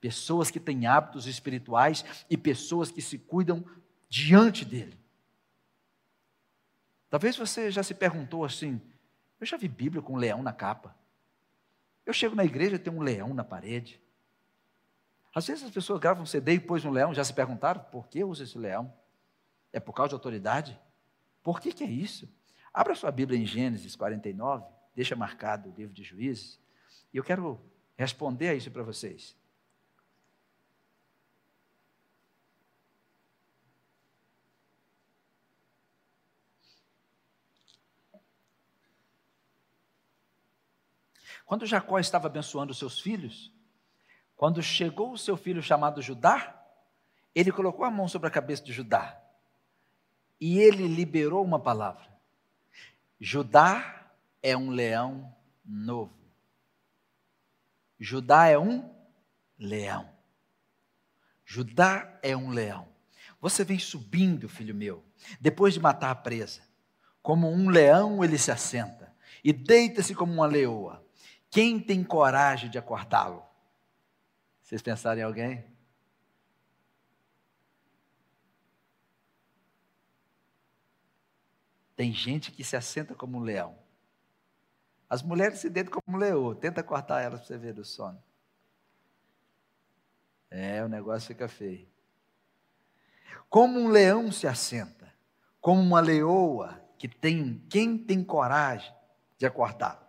Pessoas 0.00 0.50
que 0.50 0.60
têm 0.60 0.86
hábitos 0.86 1.26
espirituais 1.26 2.04
e 2.28 2.36
pessoas 2.36 2.90
que 2.90 3.00
se 3.00 3.18
cuidam 3.18 3.64
diante 4.08 4.64
dEle. 4.64 4.98
Talvez 7.08 7.36
você 7.36 7.70
já 7.70 7.82
se 7.82 7.94
perguntou 7.94 8.44
assim: 8.44 8.80
eu 9.40 9.46
já 9.46 9.56
vi 9.56 9.68
Bíblia 9.68 10.02
com 10.02 10.14
um 10.14 10.18
leão 10.18 10.42
na 10.42 10.52
capa. 10.52 10.96
Eu 12.04 12.12
chego 12.12 12.34
na 12.34 12.44
igreja 12.44 12.76
e 12.76 12.78
tem 12.78 12.92
um 12.92 13.00
leão 13.00 13.32
na 13.32 13.44
parede. 13.44 14.00
Às 15.34 15.46
vezes 15.46 15.64
as 15.64 15.70
pessoas 15.70 15.98
gravam 15.98 16.22
um 16.22 16.26
CD 16.26 16.54
e 16.54 16.60
pôs 16.60 16.84
um 16.84 16.90
leão, 16.90 17.14
já 17.14 17.24
se 17.24 17.32
perguntaram 17.32 17.80
por 17.84 18.08
que 18.08 18.22
usa 18.22 18.44
esse 18.44 18.56
leão? 18.56 18.92
É 19.72 19.80
por 19.80 19.92
causa 19.92 20.10
de 20.10 20.14
autoridade? 20.14 20.78
Por 21.44 21.60
que, 21.60 21.72
que 21.72 21.84
é 21.84 21.86
isso? 21.86 22.26
Abra 22.72 22.94
sua 22.94 23.12
Bíblia 23.12 23.38
em 23.38 23.44
Gênesis 23.44 23.94
49, 23.94 24.64
deixa 24.96 25.14
marcado 25.14 25.68
o 25.68 25.74
livro 25.74 25.94
de 25.94 26.02
Juízes, 26.02 26.58
e 27.12 27.18
eu 27.18 27.22
quero 27.22 27.60
responder 27.96 28.48
a 28.48 28.54
isso 28.54 28.70
para 28.70 28.82
vocês. 28.82 29.36
Quando 41.44 41.66
Jacó 41.66 41.98
estava 41.98 42.26
abençoando 42.26 42.72
seus 42.72 42.98
filhos, 42.98 43.52
quando 44.34 44.62
chegou 44.62 45.12
o 45.12 45.18
seu 45.18 45.36
filho 45.36 45.62
chamado 45.62 46.00
Judá, 46.00 46.58
ele 47.34 47.52
colocou 47.52 47.84
a 47.84 47.90
mão 47.90 48.08
sobre 48.08 48.28
a 48.28 48.30
cabeça 48.30 48.64
de 48.64 48.72
Judá 48.72 49.20
e 50.40 50.58
ele 50.58 50.86
liberou 50.86 51.44
uma 51.44 51.58
palavra. 51.58 52.06
Judá 53.20 54.10
é 54.42 54.56
um 54.56 54.70
leão 54.70 55.34
novo. 55.64 56.12
Judá 57.98 58.48
é 58.48 58.58
um 58.58 58.90
leão. 59.58 60.08
Judá 61.44 62.18
é 62.22 62.36
um 62.36 62.50
leão. 62.50 62.88
Você 63.40 63.64
vem 63.64 63.78
subindo, 63.78 64.48
filho 64.48 64.74
meu, 64.74 65.04
depois 65.40 65.74
de 65.74 65.80
matar 65.80 66.10
a 66.10 66.14
presa. 66.14 66.62
Como 67.22 67.50
um 67.50 67.68
leão 67.68 68.22
ele 68.22 68.38
se 68.38 68.50
assenta 68.50 69.14
e 69.42 69.52
deita-se 69.52 70.14
como 70.14 70.32
uma 70.32 70.46
leoa. 70.46 71.04
Quem 71.50 71.78
tem 71.78 72.02
coragem 72.02 72.68
de 72.68 72.78
acordá-lo? 72.78 73.44
Vocês 74.62 74.82
pensaram 74.82 75.20
em 75.20 75.24
alguém? 75.24 75.64
Tem 81.96 82.12
gente 82.12 82.50
que 82.50 82.64
se 82.64 82.76
assenta 82.76 83.14
como 83.14 83.38
um 83.38 83.42
leão. 83.42 83.78
As 85.08 85.22
mulheres 85.22 85.60
se 85.60 85.70
deitam 85.70 86.00
como 86.00 86.16
leão, 86.16 86.54
tenta 86.54 86.82
cortar 86.82 87.20
elas 87.20 87.40
para 87.40 87.46
você 87.46 87.58
ver 87.58 87.72
do 87.72 87.84
sono. 87.84 88.22
É, 90.50 90.82
o 90.84 90.88
negócio 90.88 91.28
fica 91.28 91.48
feio. 91.48 91.88
Como 93.48 93.78
um 93.78 93.88
leão 93.88 94.32
se 94.32 94.46
assenta, 94.46 95.12
como 95.60 95.80
uma 95.80 96.00
leoa 96.00 96.80
que 96.98 97.08
tem 97.08 97.64
quem 97.68 97.98
tem 97.98 98.24
coragem 98.24 98.92
de 99.38 99.46
acordar. 99.46 100.00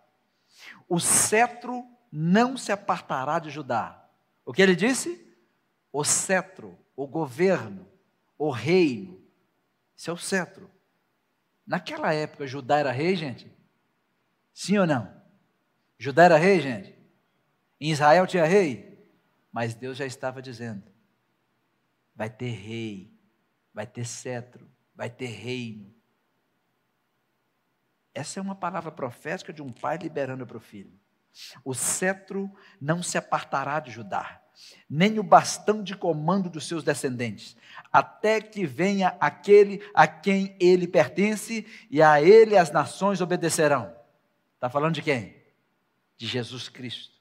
O 0.88 0.98
cetro 0.98 1.84
não 2.10 2.56
se 2.56 2.72
apartará 2.72 3.38
de 3.38 3.50
Judá. 3.50 4.08
O 4.44 4.52
que 4.52 4.62
ele 4.62 4.76
disse? 4.76 5.26
O 5.92 6.04
cetro, 6.04 6.78
o 6.94 7.06
governo, 7.06 7.86
o 8.38 8.50
reino. 8.50 9.20
Isso 9.96 10.10
é 10.10 10.12
o 10.12 10.16
cetro. 10.16 10.70
Naquela 11.66 12.14
época, 12.14 12.46
Judá 12.46 12.78
era 12.78 12.92
rei, 12.92 13.16
gente? 13.16 13.50
Sim 14.54 14.78
ou 14.78 14.86
não? 14.86 15.12
Judá 15.98 16.24
era 16.24 16.36
rei, 16.36 16.60
gente? 16.60 16.96
Em 17.80 17.90
Israel 17.90 18.26
tinha 18.26 18.44
rei? 18.44 19.06
Mas 19.50 19.74
Deus 19.74 19.96
já 19.96 20.06
estava 20.06 20.40
dizendo: 20.40 20.82
vai 22.14 22.30
ter 22.30 22.50
rei, 22.50 23.12
vai 23.74 23.86
ter 23.86 24.04
cetro, 24.04 24.70
vai 24.94 25.10
ter 25.10 25.26
reino. 25.26 25.94
Essa 28.14 28.40
é 28.40 28.42
uma 28.42 28.54
palavra 28.54 28.90
profética 28.90 29.52
de 29.52 29.60
um 29.60 29.70
pai 29.70 29.98
liberando 29.98 30.46
para 30.46 30.56
o 30.56 30.60
filho. 30.60 30.98
O 31.62 31.74
cetro 31.74 32.50
não 32.80 33.02
se 33.02 33.18
apartará 33.18 33.78
de 33.78 33.90
Judá, 33.90 34.42
nem 34.88 35.18
o 35.18 35.22
bastão 35.22 35.82
de 35.82 35.94
comando 35.94 36.48
dos 36.48 36.66
seus 36.66 36.82
descendentes, 36.82 37.56
até 37.96 38.42
que 38.42 38.66
venha 38.66 39.16
aquele 39.18 39.80
a 39.94 40.06
quem 40.06 40.54
ele 40.60 40.86
pertence, 40.86 41.64
e 41.90 42.02
a 42.02 42.20
ele 42.20 42.54
as 42.54 42.70
nações 42.70 43.22
obedecerão. 43.22 43.90
Está 44.54 44.68
falando 44.68 44.96
de 44.96 45.00
quem? 45.00 45.34
De 46.18 46.26
Jesus 46.26 46.68
Cristo. 46.68 47.16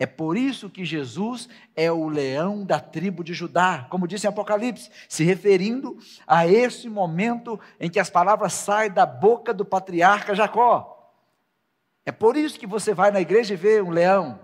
É 0.00 0.04
por 0.04 0.36
isso 0.36 0.68
que 0.68 0.84
Jesus 0.84 1.48
é 1.76 1.92
o 1.92 2.08
leão 2.08 2.64
da 2.64 2.80
tribo 2.80 3.22
de 3.22 3.32
Judá, 3.32 3.86
como 3.88 4.08
disse 4.08 4.26
em 4.26 4.28
Apocalipse, 4.28 4.90
se 5.08 5.22
referindo 5.22 5.96
a 6.26 6.48
esse 6.48 6.88
momento 6.88 7.60
em 7.78 7.88
que 7.88 8.00
as 8.00 8.10
palavras 8.10 8.54
saem 8.54 8.90
da 8.90 9.06
boca 9.06 9.54
do 9.54 9.64
patriarca 9.64 10.34
Jacó. 10.34 11.14
É 12.04 12.10
por 12.10 12.36
isso 12.36 12.58
que 12.58 12.66
você 12.66 12.92
vai 12.92 13.12
na 13.12 13.20
igreja 13.20 13.54
e 13.54 13.56
vê 13.56 13.80
um 13.80 13.90
leão 13.90 14.40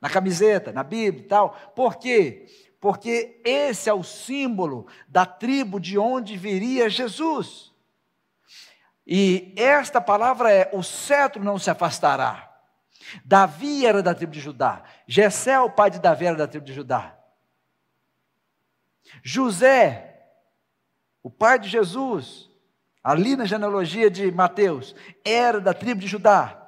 na 0.00 0.08
camiseta, 0.08 0.72
na 0.72 0.82
Bíblia 0.82 1.22
e 1.22 1.28
tal. 1.28 1.50
Por 1.76 1.96
quê? 1.96 2.46
Porque 2.82 3.40
esse 3.44 3.88
é 3.88 3.94
o 3.94 4.02
símbolo 4.02 4.88
da 5.06 5.24
tribo 5.24 5.78
de 5.78 5.96
onde 5.96 6.36
viria 6.36 6.90
Jesus. 6.90 7.72
E 9.06 9.54
esta 9.56 10.00
palavra 10.00 10.52
é: 10.52 10.68
o 10.72 10.82
cetro 10.82 11.44
não 11.44 11.60
se 11.60 11.70
afastará. 11.70 12.52
Davi 13.24 13.86
era 13.86 14.02
da 14.02 14.12
tribo 14.12 14.32
de 14.32 14.40
Judá. 14.40 14.82
Jessé, 15.06 15.60
o 15.60 15.70
pai 15.70 15.92
de 15.92 16.00
Davi, 16.00 16.26
era 16.26 16.36
da 16.36 16.48
tribo 16.48 16.66
de 16.66 16.72
Judá. 16.72 17.16
José, 19.22 20.20
o 21.22 21.30
pai 21.30 21.60
de 21.60 21.68
Jesus, 21.68 22.50
ali 23.00 23.36
na 23.36 23.44
genealogia 23.44 24.10
de 24.10 24.32
Mateus, 24.32 24.92
era 25.24 25.60
da 25.60 25.72
tribo 25.72 26.00
de 26.00 26.08
Judá. 26.08 26.58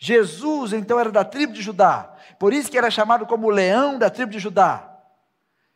Jesus, 0.00 0.72
então, 0.72 0.98
era 0.98 1.12
da 1.12 1.24
tribo 1.24 1.52
de 1.52 1.62
Judá. 1.62 2.12
Por 2.40 2.52
isso 2.52 2.68
que 2.68 2.78
era 2.78 2.90
chamado 2.90 3.24
como 3.24 3.48
leão 3.48 4.00
da 4.00 4.10
tribo 4.10 4.32
de 4.32 4.40
Judá. 4.40 4.89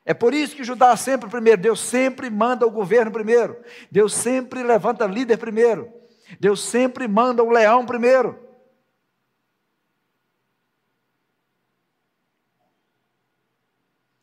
É 0.05 0.13
por 0.13 0.35
isso 0.35 0.55
que 0.55 0.65
Judá 0.65 0.95
sempre 0.97 1.31
primeiro, 1.31 1.63
Deus 1.63 1.81
sempre 1.81 2.29
manda 2.29 2.67
o 2.67 2.71
governo 2.71 3.11
primeiro. 3.11 3.63
Deus 3.91 4.13
sempre 4.13 4.63
levanta 4.63 5.07
líder 5.07 5.39
primeiro. 5.39 5.93
Deus 6.39 6.63
sempre 6.63 7.09
manda 7.09 7.43
o 7.43 7.51
leão 7.51 7.87
primeiro. 7.87 8.39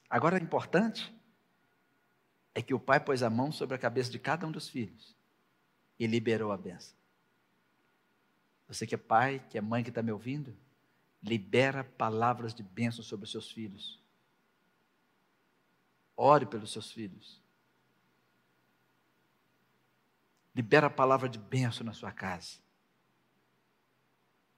Agora, 0.10 0.36
o 0.36 0.44
importante 0.44 1.12
é 2.54 2.62
que 2.62 2.74
o 2.74 2.80
pai 2.80 3.00
pôs 3.00 3.24
a 3.24 3.30
mão 3.30 3.50
sobre 3.52 3.76
a 3.76 3.80
cabeça 3.80 4.12
de 4.12 4.20
cada 4.20 4.46
um 4.46 4.52
dos 4.52 4.68
filhos 4.68 5.16
e 5.98 6.06
liberou 6.06 6.52
a 6.52 6.58
benção. 6.58 6.94
Você 8.68 8.86
que 8.86 8.96
é 8.96 8.98
pai, 8.98 9.42
que 9.50 9.58
é 9.58 9.62
mãe 9.62 9.84
que 9.84 9.90
está 9.90 10.02
me 10.02 10.12
ouvindo, 10.12 10.56
libera 11.24 11.84
palavras 11.84 12.54
de 12.54 12.62
bênção 12.62 13.04
sobre 13.04 13.24
os 13.24 13.32
seus 13.32 13.50
filhos. 13.50 14.01
Ore 16.16 16.46
pelos 16.46 16.72
seus 16.72 16.92
filhos. 16.92 17.42
Libera 20.54 20.88
a 20.88 20.90
palavra 20.90 21.30
de 21.30 21.40
bênção 21.40 21.86
na 21.86 21.94
sua 21.94 22.12
casa. 22.12 22.58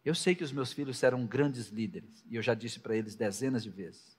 Eu 0.04 0.14
sei 0.14 0.36
que 0.36 0.44
os 0.44 0.52
meus 0.52 0.74
filhos 0.74 0.98
serão 0.98 1.26
grandes 1.26 1.70
líderes, 1.70 2.26
e 2.28 2.36
eu 2.36 2.42
já 2.42 2.54
disse 2.54 2.80
para 2.80 2.96
eles 2.96 3.16
dezenas 3.16 3.64
de 3.64 3.70
vezes. 3.70 4.18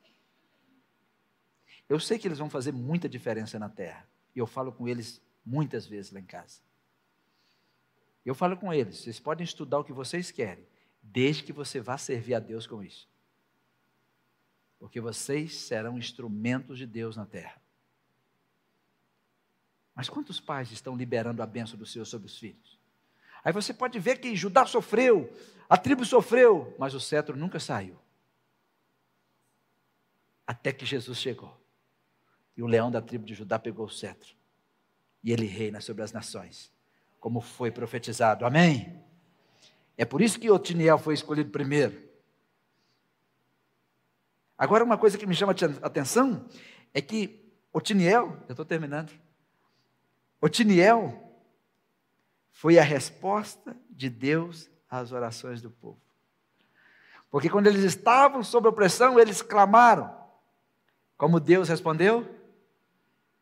Eu 1.88 2.00
sei 2.00 2.18
que 2.18 2.26
eles 2.26 2.38
vão 2.38 2.48
fazer 2.48 2.72
muita 2.72 3.08
diferença 3.08 3.58
na 3.58 3.68
terra. 3.68 4.08
E 4.34 4.38
eu 4.38 4.46
falo 4.46 4.72
com 4.72 4.88
eles 4.88 5.20
muitas 5.44 5.86
vezes 5.86 6.10
lá 6.10 6.20
em 6.20 6.24
casa. 6.24 6.60
Eu 8.24 8.34
falo 8.34 8.56
com 8.56 8.72
eles: 8.72 8.98
vocês 8.98 9.20
podem 9.20 9.44
estudar 9.44 9.78
o 9.78 9.84
que 9.84 9.92
vocês 9.92 10.30
querem, 10.30 10.66
desde 11.02 11.42
que 11.42 11.52
você 11.52 11.80
vá 11.80 11.98
servir 11.98 12.34
a 12.34 12.40
Deus 12.40 12.66
com 12.66 12.82
isso. 12.82 13.08
Porque 14.84 15.00
vocês 15.00 15.54
serão 15.54 15.96
instrumentos 15.96 16.76
de 16.76 16.84
Deus 16.84 17.16
na 17.16 17.24
terra. 17.24 17.58
Mas 19.94 20.10
quantos 20.10 20.38
pais 20.40 20.70
estão 20.70 20.94
liberando 20.94 21.42
a 21.42 21.46
bênção 21.46 21.78
do 21.78 21.86
Senhor 21.86 22.04
sobre 22.04 22.26
os 22.26 22.38
filhos? 22.38 22.78
Aí 23.42 23.50
você 23.50 23.72
pode 23.72 23.98
ver 23.98 24.18
que 24.18 24.36
Judá 24.36 24.66
sofreu, 24.66 25.34
a 25.70 25.78
tribo 25.78 26.04
sofreu, 26.04 26.76
mas 26.78 26.92
o 26.92 27.00
cetro 27.00 27.34
nunca 27.34 27.58
saiu. 27.58 27.96
Até 30.46 30.70
que 30.70 30.84
Jesus 30.84 31.16
chegou. 31.16 31.58
E 32.54 32.62
o 32.62 32.66
leão 32.66 32.90
da 32.90 33.00
tribo 33.00 33.24
de 33.24 33.32
Judá 33.32 33.58
pegou 33.58 33.86
o 33.86 33.90
cetro. 33.90 34.36
E 35.22 35.32
ele 35.32 35.46
reina 35.46 35.80
sobre 35.80 36.02
as 36.02 36.12
nações, 36.12 36.70
como 37.20 37.40
foi 37.40 37.70
profetizado. 37.70 38.44
Amém? 38.44 39.02
É 39.96 40.04
por 40.04 40.20
isso 40.20 40.38
que 40.38 40.50
Otiniel 40.50 40.98
foi 40.98 41.14
escolhido 41.14 41.50
primeiro. 41.50 42.12
Agora, 44.56 44.84
uma 44.84 44.98
coisa 44.98 45.18
que 45.18 45.26
me 45.26 45.34
chama 45.34 45.52
a 45.52 45.86
atenção 45.86 46.48
é 46.92 47.00
que 47.00 47.52
Otiniel, 47.72 48.38
eu 48.48 48.52
estou 48.52 48.64
terminando. 48.64 49.10
Otiniel 50.40 51.20
foi 52.50 52.78
a 52.78 52.82
resposta 52.82 53.76
de 53.90 54.08
Deus 54.08 54.70
às 54.88 55.12
orações 55.12 55.60
do 55.60 55.70
povo. 55.70 56.00
Porque 57.30 57.50
quando 57.50 57.66
eles 57.66 57.82
estavam 57.82 58.44
sob 58.44 58.68
opressão, 58.68 59.18
eles 59.18 59.42
clamaram. 59.42 60.14
Como 61.16 61.40
Deus 61.40 61.68
respondeu? 61.68 62.44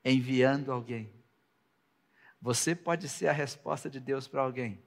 enviando 0.04 0.72
alguém. 0.72 1.12
Você 2.40 2.74
pode 2.74 3.08
ser 3.08 3.28
a 3.28 3.32
resposta 3.32 3.88
de 3.88 4.00
Deus 4.00 4.26
para 4.26 4.42
alguém. 4.42 4.82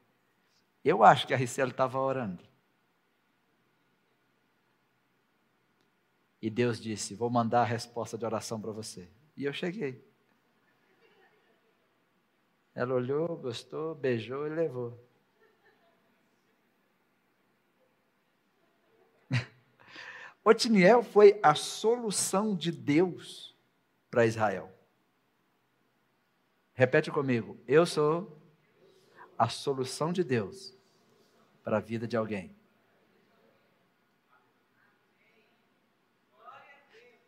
Eu 0.83 1.03
acho 1.03 1.25
que 1.25 1.33
a 1.33 1.37
Ricela 1.37 1.71
estava 1.71 1.99
orando. 1.99 2.43
E 6.41 6.49
Deus 6.49 6.79
disse: 6.79 7.15
Vou 7.15 7.29
mandar 7.29 7.61
a 7.61 7.65
resposta 7.65 8.17
de 8.17 8.25
oração 8.25 8.59
para 8.59 8.71
você. 8.71 9.09
E 9.35 9.45
eu 9.45 9.53
cheguei. 9.53 10.03
Ela 12.73 12.93
olhou, 12.93 13.37
gostou, 13.37 13.95
beijou 13.95 14.45
e 14.47 14.49
levou. 14.49 14.99
Otiniel 20.43 21.01
foi 21.01 21.39
a 21.41 21.55
solução 21.55 22.53
de 22.53 22.71
Deus 22.71 23.55
para 24.11 24.25
Israel. 24.25 24.71
Repete 26.73 27.09
comigo. 27.09 27.57
Eu 27.65 27.85
sou 27.85 28.37
a 29.37 29.47
solução 29.47 30.11
de 30.11 30.23
Deus 30.23 30.75
para 31.63 31.77
a 31.77 31.81
vida 31.81 32.05
de 32.05 32.17
alguém. 32.17 32.53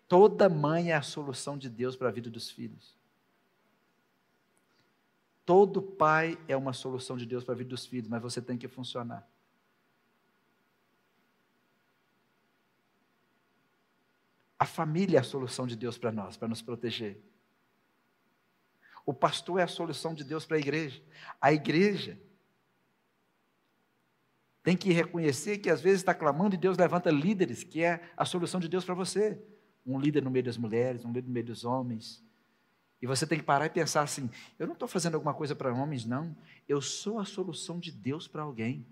Toda 0.07 0.47
mãe 0.47 0.91
é 0.91 0.95
a 0.95 1.01
solução 1.01 1.57
de 1.57 1.69
Deus 1.69 1.95
para 1.95 2.07
a 2.07 2.11
vida 2.11 2.29
dos 2.29 2.49
filhos. 2.49 2.95
Todo 5.45 5.81
pai 5.81 6.37
é 6.47 6.55
uma 6.55 6.73
solução 6.73 7.17
de 7.17 7.25
Deus 7.25 7.43
para 7.43 7.53
a 7.53 7.57
vida 7.57 7.69
dos 7.69 7.85
filhos, 7.85 8.09
mas 8.09 8.21
você 8.21 8.41
tem 8.41 8.57
que 8.57 8.67
funcionar. 8.67 9.27
A 14.59 14.65
família 14.65 15.17
é 15.17 15.19
a 15.19 15.23
solução 15.23 15.67
de 15.67 15.75
Deus 15.75 15.97
para 15.97 16.11
nós, 16.11 16.35
para 16.35 16.47
nos 16.47 16.61
proteger. 16.61 17.21
O 19.05 19.13
pastor 19.13 19.59
é 19.59 19.63
a 19.63 19.67
solução 19.67 20.13
de 20.13 20.23
Deus 20.23 20.45
para 20.45 20.57
a 20.57 20.59
igreja. 20.59 21.01
A 21.39 21.53
igreja 21.53 22.19
tem 24.63 24.75
que 24.75 24.91
reconhecer 24.91 25.59
que 25.59 25.69
às 25.69 25.79
vezes 25.79 25.99
está 25.99 26.13
clamando 26.13 26.55
e 26.55 26.57
Deus 26.57 26.77
levanta 26.77 27.09
líderes, 27.09 27.63
que 27.63 27.83
é 27.83 28.11
a 28.17 28.25
solução 28.25 28.59
de 28.59 28.67
Deus 28.67 28.83
para 28.83 28.95
você. 28.95 29.41
Um 29.87 29.99
líder 29.99 30.21
no 30.21 30.29
meio 30.29 30.43
das 30.43 30.57
mulheres, 30.57 31.03
um 31.05 31.11
líder 31.11 31.27
no 31.27 31.33
meio 31.33 31.45
dos 31.45 31.63
homens. 31.63 32.23
E 33.01 33.07
você 33.07 33.25
tem 33.25 33.39
que 33.39 33.45
parar 33.45 33.67
e 33.67 33.69
pensar 33.69 34.01
assim: 34.01 34.29
eu 34.59 34.67
não 34.67 34.73
estou 34.73 34.87
fazendo 34.87 35.15
alguma 35.15 35.33
coisa 35.33 35.55
para 35.55 35.73
homens, 35.73 36.05
não. 36.05 36.35
Eu 36.67 36.81
sou 36.81 37.19
a 37.19 37.25
solução 37.25 37.79
de 37.79 37.91
Deus 37.91 38.27
para 38.27 38.43
alguém. 38.43 38.85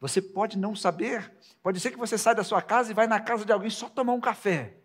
Você 0.00 0.20
pode 0.22 0.58
não 0.58 0.74
saber. 0.74 1.32
Pode 1.62 1.78
ser 1.78 1.90
que 1.90 1.98
você 1.98 2.16
saia 2.18 2.34
da 2.34 2.42
sua 2.42 2.62
casa 2.62 2.90
e 2.90 2.94
vai 2.94 3.06
na 3.06 3.20
casa 3.20 3.44
de 3.44 3.52
alguém 3.52 3.70
só 3.70 3.88
tomar 3.88 4.14
um 4.14 4.20
café. 4.20 4.76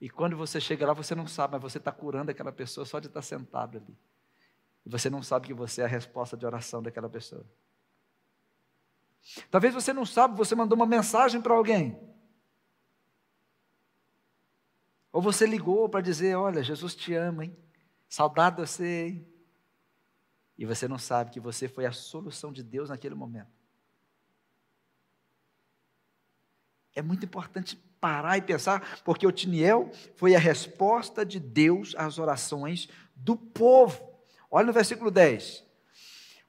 E 0.00 0.10
quando 0.10 0.36
você 0.36 0.60
chega 0.60 0.86
lá, 0.86 0.92
você 0.92 1.14
não 1.14 1.26
sabe, 1.26 1.52
mas 1.54 1.62
você 1.62 1.78
está 1.78 1.90
curando 1.90 2.30
aquela 2.30 2.52
pessoa 2.52 2.84
só 2.84 2.98
de 2.98 3.06
estar 3.06 3.22
sentado 3.22 3.78
ali. 3.78 3.96
E 4.84 4.90
você 4.90 5.08
não 5.08 5.22
sabe 5.22 5.46
que 5.46 5.54
você 5.54 5.80
é 5.80 5.84
a 5.84 5.88
resposta 5.88 6.36
de 6.36 6.44
oração 6.44 6.82
daquela 6.82 7.08
pessoa. 7.08 7.44
Talvez 9.50 9.74
você 9.74 9.92
não 9.92 10.06
sabe, 10.06 10.36
você 10.36 10.54
mandou 10.54 10.76
uma 10.76 10.86
mensagem 10.86 11.40
para 11.40 11.54
alguém. 11.54 11.98
Ou 15.16 15.22
você 15.22 15.46
ligou 15.46 15.88
para 15.88 16.02
dizer: 16.02 16.36
Olha, 16.36 16.62
Jesus 16.62 16.94
te 16.94 17.14
ama, 17.14 17.46
hein? 17.46 17.56
Saudade 18.06 18.56
de 18.56 18.66
você, 18.66 19.06
hein? 19.06 19.26
E 20.58 20.66
você 20.66 20.86
não 20.86 20.98
sabe 20.98 21.30
que 21.30 21.40
você 21.40 21.68
foi 21.68 21.86
a 21.86 21.92
solução 21.92 22.52
de 22.52 22.62
Deus 22.62 22.90
naquele 22.90 23.14
momento. 23.14 23.48
É 26.94 27.00
muito 27.00 27.24
importante 27.24 27.76
parar 27.98 28.36
e 28.36 28.42
pensar, 28.42 29.00
porque 29.06 29.26
o 29.26 29.32
Tiniel 29.32 29.90
foi 30.16 30.34
a 30.34 30.38
resposta 30.38 31.24
de 31.24 31.40
Deus 31.40 31.94
às 31.96 32.18
orações 32.18 32.86
do 33.14 33.38
povo. 33.38 34.20
Olha 34.50 34.66
no 34.66 34.72
versículo 34.74 35.10
10. 35.10 35.64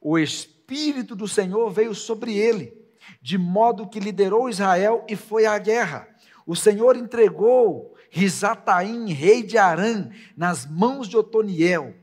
O 0.01 0.19
Espírito 0.19 1.15
do 1.15 1.25
Senhor 1.25 1.69
veio 1.71 1.95
sobre 1.95 2.37
ele, 2.37 2.77
de 3.21 3.37
modo 3.37 3.87
que 3.87 4.01
liderou 4.01 4.49
Israel 4.49 5.05
e 5.07 5.15
foi 5.15 5.45
à 5.45 5.57
guerra. 5.57 6.05
O 6.45 6.53
Senhor 6.53 6.97
entregou 6.97 7.96
Risataim, 8.09 9.11
rei 9.11 9.43
de 9.43 9.57
Arã, 9.57 10.09
nas 10.35 10.65
mãos 10.65 11.07
de 11.07 11.17
Otoniel, 11.17 11.95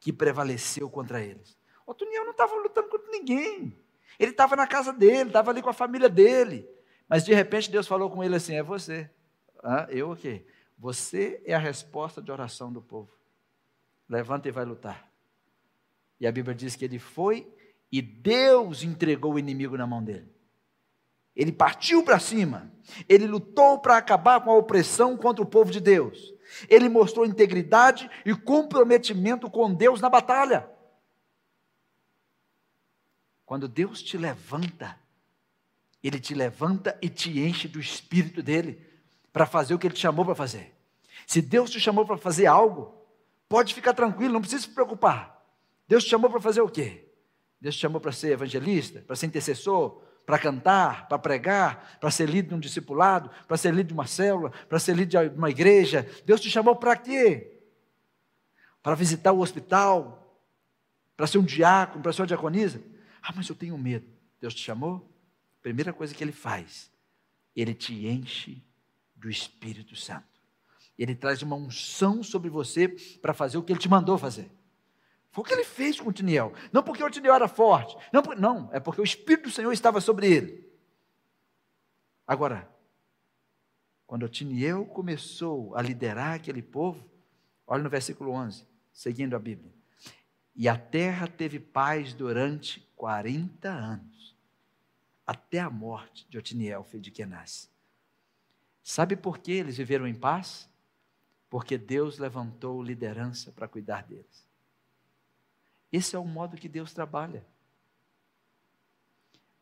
que 0.00 0.12
prevaleceu 0.12 0.88
contra 0.90 1.22
eles. 1.22 1.56
Otoniel 1.86 2.24
não 2.24 2.32
estava 2.32 2.54
lutando 2.56 2.88
contra 2.88 3.10
ninguém. 3.10 3.76
Ele 4.18 4.30
estava 4.30 4.56
na 4.56 4.66
casa 4.66 4.92
dele, 4.92 5.30
estava 5.30 5.50
ali 5.50 5.62
com 5.62 5.70
a 5.70 5.74
família 5.74 6.08
dele. 6.08 6.68
Mas 7.08 7.24
de 7.24 7.34
repente 7.34 7.70
Deus 7.70 7.86
falou 7.86 8.10
com 8.10 8.22
ele 8.22 8.36
assim: 8.36 8.54
é 8.54 8.62
você. 8.62 9.10
Ah, 9.62 9.86
eu 9.90 10.10
o 10.10 10.16
quê? 10.16 10.44
Você 10.78 11.42
é 11.44 11.54
a 11.54 11.58
resposta 11.58 12.20
de 12.20 12.30
oração 12.30 12.72
do 12.72 12.82
povo. 12.82 13.10
Levanta 14.08 14.48
e 14.48 14.52
vai 14.52 14.64
lutar. 14.64 15.10
E 16.20 16.26
a 16.26 16.32
Bíblia 16.32 16.54
diz 16.54 16.76
que 16.76 16.84
ele 16.84 16.98
foi 16.98 17.50
e 17.90 18.02
Deus 18.02 18.82
entregou 18.82 19.34
o 19.34 19.38
inimigo 19.38 19.76
na 19.76 19.86
mão 19.86 20.02
dele. 20.02 20.33
Ele 21.34 21.52
partiu 21.52 22.02
para 22.02 22.18
cima. 22.18 22.72
Ele 23.08 23.26
lutou 23.26 23.78
para 23.78 23.96
acabar 23.96 24.40
com 24.40 24.50
a 24.50 24.56
opressão 24.56 25.16
contra 25.16 25.42
o 25.42 25.46
povo 25.46 25.70
de 25.70 25.80
Deus. 25.80 26.34
Ele 26.68 26.88
mostrou 26.88 27.26
integridade 27.26 28.10
e 28.24 28.34
comprometimento 28.34 29.50
com 29.50 29.72
Deus 29.72 30.00
na 30.00 30.08
batalha. 30.08 30.68
Quando 33.44 33.68
Deus 33.68 34.02
te 34.02 34.16
levanta, 34.16 34.98
Ele 36.02 36.20
te 36.20 36.34
levanta 36.34 36.96
e 37.02 37.08
te 37.08 37.40
enche 37.40 37.66
do 37.68 37.80
espírito 37.80 38.42
dele 38.42 38.80
para 39.32 39.46
fazer 39.46 39.74
o 39.74 39.78
que 39.78 39.86
Ele 39.86 39.94
te 39.94 40.00
chamou 40.00 40.24
para 40.24 40.34
fazer. 40.34 40.74
Se 41.26 41.42
Deus 41.42 41.70
te 41.70 41.80
chamou 41.80 42.06
para 42.06 42.16
fazer 42.16 42.46
algo, 42.46 42.94
pode 43.48 43.74
ficar 43.74 43.94
tranquilo, 43.94 44.34
não 44.34 44.40
precisa 44.40 44.62
se 44.62 44.68
preocupar. 44.68 45.42
Deus 45.88 46.04
te 46.04 46.10
chamou 46.10 46.30
para 46.30 46.40
fazer 46.40 46.60
o 46.60 46.68
quê? 46.68 47.08
Deus 47.60 47.74
te 47.74 47.80
chamou 47.80 48.00
para 48.00 48.12
ser 48.12 48.32
evangelista, 48.32 49.00
para 49.00 49.16
ser 49.16 49.26
intercessor, 49.26 50.02
para 50.26 50.38
cantar, 50.38 51.08
para 51.08 51.18
pregar, 51.18 51.98
para 52.00 52.10
ser 52.10 52.28
líder 52.28 52.48
de 52.48 52.54
um 52.54 52.60
discipulado, 52.60 53.30
para 53.46 53.56
ser 53.56 53.70
líder 53.72 53.88
de 53.88 53.92
uma 53.92 54.06
célula, 54.06 54.50
para 54.68 54.78
ser 54.78 54.96
líder 54.96 55.30
de 55.30 55.36
uma 55.36 55.50
igreja. 55.50 56.08
Deus 56.24 56.40
te 56.40 56.50
chamou 56.50 56.76
para 56.76 56.96
quê? 56.96 57.60
Para 58.82 58.94
visitar 58.94 59.32
o 59.32 59.40
hospital, 59.40 60.42
para 61.16 61.26
ser 61.26 61.38
um 61.38 61.44
diácono, 61.44 62.02
para 62.02 62.12
ser 62.12 62.22
uma 62.22 62.26
diaconisa. 62.26 62.82
Ah, 63.22 63.32
mas 63.34 63.48
eu 63.48 63.54
tenho 63.54 63.76
medo. 63.78 64.06
Deus 64.40 64.54
te 64.54 64.62
chamou? 64.62 65.10
Primeira 65.62 65.92
coisa 65.92 66.14
que 66.14 66.22
ele 66.22 66.32
faz, 66.32 66.90
ele 67.56 67.74
te 67.74 68.06
enche 68.06 68.62
do 69.16 69.30
Espírito 69.30 69.96
Santo. 69.96 70.34
Ele 70.98 71.14
traz 71.14 71.42
uma 71.42 71.56
unção 71.56 72.22
sobre 72.22 72.50
você 72.50 72.88
para 73.20 73.34
fazer 73.34 73.58
o 73.58 73.62
que 73.62 73.72
ele 73.72 73.80
te 73.80 73.88
mandou 73.88 74.18
fazer. 74.18 74.50
Foi 75.34 75.42
o 75.42 75.44
que 75.44 75.52
ele 75.52 75.64
fez 75.64 76.00
com 76.00 76.10
o 76.10 76.12
Tiniel. 76.12 76.52
Não 76.72 76.80
porque 76.80 77.02
o 77.02 77.10
Tiniel 77.10 77.34
era 77.34 77.48
forte. 77.48 77.96
Não, 78.12 78.22
não, 78.38 78.72
é 78.72 78.78
porque 78.78 79.00
o 79.00 79.04
Espírito 79.04 79.48
do 79.48 79.50
Senhor 79.50 79.72
estava 79.72 80.00
sobre 80.00 80.32
ele. 80.32 80.72
Agora, 82.24 82.70
quando 84.06 84.22
o 84.22 84.28
Tiniel 84.28 84.86
começou 84.86 85.74
a 85.74 85.82
liderar 85.82 86.34
aquele 86.34 86.62
povo, 86.62 87.04
olha 87.66 87.82
no 87.82 87.90
versículo 87.90 88.30
11, 88.30 88.64
seguindo 88.92 89.34
a 89.34 89.40
Bíblia. 89.40 89.74
E 90.54 90.68
a 90.68 90.78
terra 90.78 91.26
teve 91.26 91.58
paz 91.58 92.14
durante 92.14 92.88
40 92.94 93.68
anos, 93.68 94.36
até 95.26 95.58
a 95.58 95.68
morte 95.68 96.28
de 96.30 96.38
Otiniel, 96.38 96.84
filho 96.84 97.02
de 97.02 97.10
Kenaz. 97.10 97.68
Sabe 98.84 99.16
por 99.16 99.38
que 99.38 99.50
eles 99.50 99.76
viveram 99.78 100.06
em 100.06 100.14
paz? 100.14 100.70
Porque 101.50 101.76
Deus 101.76 102.20
levantou 102.20 102.80
liderança 102.80 103.50
para 103.50 103.66
cuidar 103.66 104.04
deles. 104.04 104.53
Esse 105.94 106.16
é 106.16 106.18
o 106.18 106.24
modo 106.24 106.56
que 106.56 106.68
Deus 106.68 106.92
trabalha. 106.92 107.46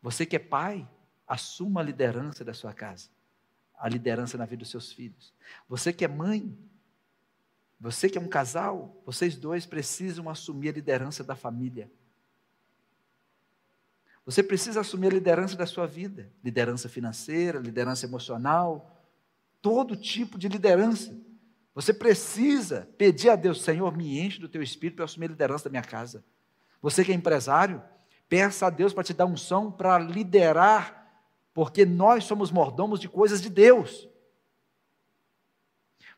Você 0.01 0.25
que 0.25 0.35
é 0.35 0.39
pai, 0.39 0.89
assuma 1.27 1.79
a 1.79 1.83
liderança 1.83 2.43
da 2.43 2.55
sua 2.55 2.73
casa, 2.73 3.07
a 3.77 3.87
liderança 3.87 4.35
na 4.35 4.43
vida 4.43 4.61
dos 4.61 4.71
seus 4.71 4.91
filhos. 4.91 5.31
Você 5.69 5.93
que 5.93 6.03
é 6.03 6.07
mãe, 6.07 6.57
você 7.79 8.09
que 8.09 8.17
é 8.17 8.21
um 8.21 8.27
casal, 8.27 8.99
vocês 9.05 9.37
dois 9.37 9.67
precisam 9.67 10.27
assumir 10.27 10.69
a 10.69 10.71
liderança 10.71 11.23
da 11.23 11.35
família. 11.35 11.87
Você 14.25 14.41
precisa 14.41 14.81
assumir 14.81 15.09
a 15.09 15.13
liderança 15.13 15.55
da 15.55 15.67
sua 15.67 15.85
vida, 15.85 16.33
liderança 16.43 16.89
financeira, 16.89 17.59
liderança 17.59 18.07
emocional, 18.07 19.05
todo 19.61 19.95
tipo 19.95 20.39
de 20.39 20.47
liderança. 20.47 21.15
Você 21.75 21.93
precisa 21.93 22.87
pedir 22.97 23.29
a 23.29 23.35
Deus, 23.35 23.61
Senhor, 23.61 23.95
me 23.95 24.19
enche 24.19 24.39
do 24.39 24.47
teu 24.47 24.61
espírito 24.61 24.97
para 24.97 25.05
assumir 25.05 25.25
a 25.25 25.29
liderança 25.29 25.65
da 25.65 25.71
minha 25.71 25.83
casa. 25.83 26.23
Você 26.81 27.03
que 27.03 27.11
é 27.11 27.15
empresário, 27.15 27.81
peça 28.29 28.67
a 28.67 28.69
Deus 28.69 28.93
para 28.93 29.03
te 29.03 29.13
dar 29.13 29.25
unção 29.25 29.71
para 29.71 29.97
liderar, 29.97 31.07
porque 31.53 31.85
nós 31.85 32.25
somos 32.25 32.51
mordomos 32.51 32.99
de 32.99 33.09
coisas 33.09 33.41
de 33.41 33.49
Deus. 33.49 34.07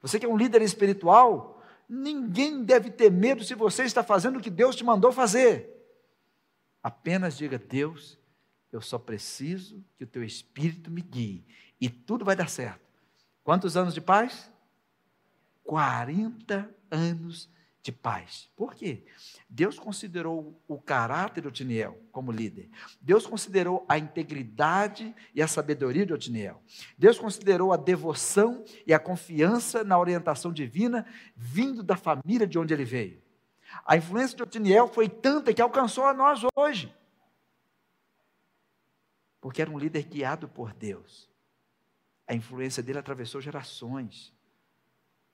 Você 0.01 0.19
que 0.19 0.25
é 0.25 0.29
um 0.29 0.37
líder 0.37 0.61
espiritual, 0.61 1.63
ninguém 1.87 2.63
deve 2.63 2.89
ter 2.89 3.09
medo 3.09 3.43
se 3.43 3.55
você 3.55 3.83
está 3.83 4.03
fazendo 4.03 4.37
o 4.37 4.41
que 4.41 4.49
Deus 4.49 4.75
te 4.75 4.83
mandou 4.83 5.11
fazer. 5.11 5.71
Apenas 6.83 7.37
diga: 7.37 7.57
Deus, 7.57 8.19
eu 8.71 8.81
só 8.81 8.99
preciso 8.99 9.83
que 9.97 10.03
o 10.03 10.07
teu 10.07 10.23
espírito 10.23 10.91
me 10.91 11.01
guie 11.01 11.45
e 11.79 11.89
tudo 11.89 12.25
vai 12.25 12.35
dar 12.35 12.49
certo. 12.49 12.81
Quantos 13.43 13.77
anos 13.77 13.93
de 13.93 14.01
paz? 14.01 14.51
40 15.65 16.73
anos 16.89 17.49
de 17.81 17.91
paz. 17.91 18.49
Por 18.55 18.73
quê? 18.73 19.05
Deus 19.47 19.77
considerou 19.77 20.59
o 20.67 20.81
caráter 20.81 21.41
de 21.41 21.47
Otiniel 21.47 21.99
como 22.11 22.31
líder. 22.31 22.69
Deus 22.99 23.27
considerou 23.27 23.85
a 23.87 23.97
integridade 23.97 25.13
e 25.35 25.41
a 25.41 25.47
sabedoria 25.47 26.05
de 26.05 26.13
Otiniel. 26.13 26.63
Deus 26.97 27.19
considerou 27.19 27.71
a 27.71 27.77
devoção 27.77 28.65
e 28.87 28.93
a 28.93 28.99
confiança 28.99 29.83
na 29.83 29.99
orientação 29.99 30.51
divina 30.51 31.05
vindo 31.35 31.83
da 31.83 31.95
família 31.95 32.47
de 32.47 32.57
onde 32.57 32.73
ele 32.73 32.85
veio. 32.85 33.21
A 33.85 33.95
influência 33.95 34.37
de 34.37 34.43
Otiniel 34.43 34.87
foi 34.87 35.07
tanta 35.07 35.53
que 35.53 35.61
alcançou 35.61 36.05
a 36.05 36.13
nós 36.13 36.41
hoje. 36.55 36.91
Porque 39.39 39.61
era 39.61 39.69
um 39.69 39.77
líder 39.77 40.03
guiado 40.03 40.47
por 40.47 40.73
Deus. 40.73 41.29
A 42.27 42.33
influência 42.33 42.81
dele 42.81 42.97
atravessou 42.97 43.39
gerações 43.39 44.34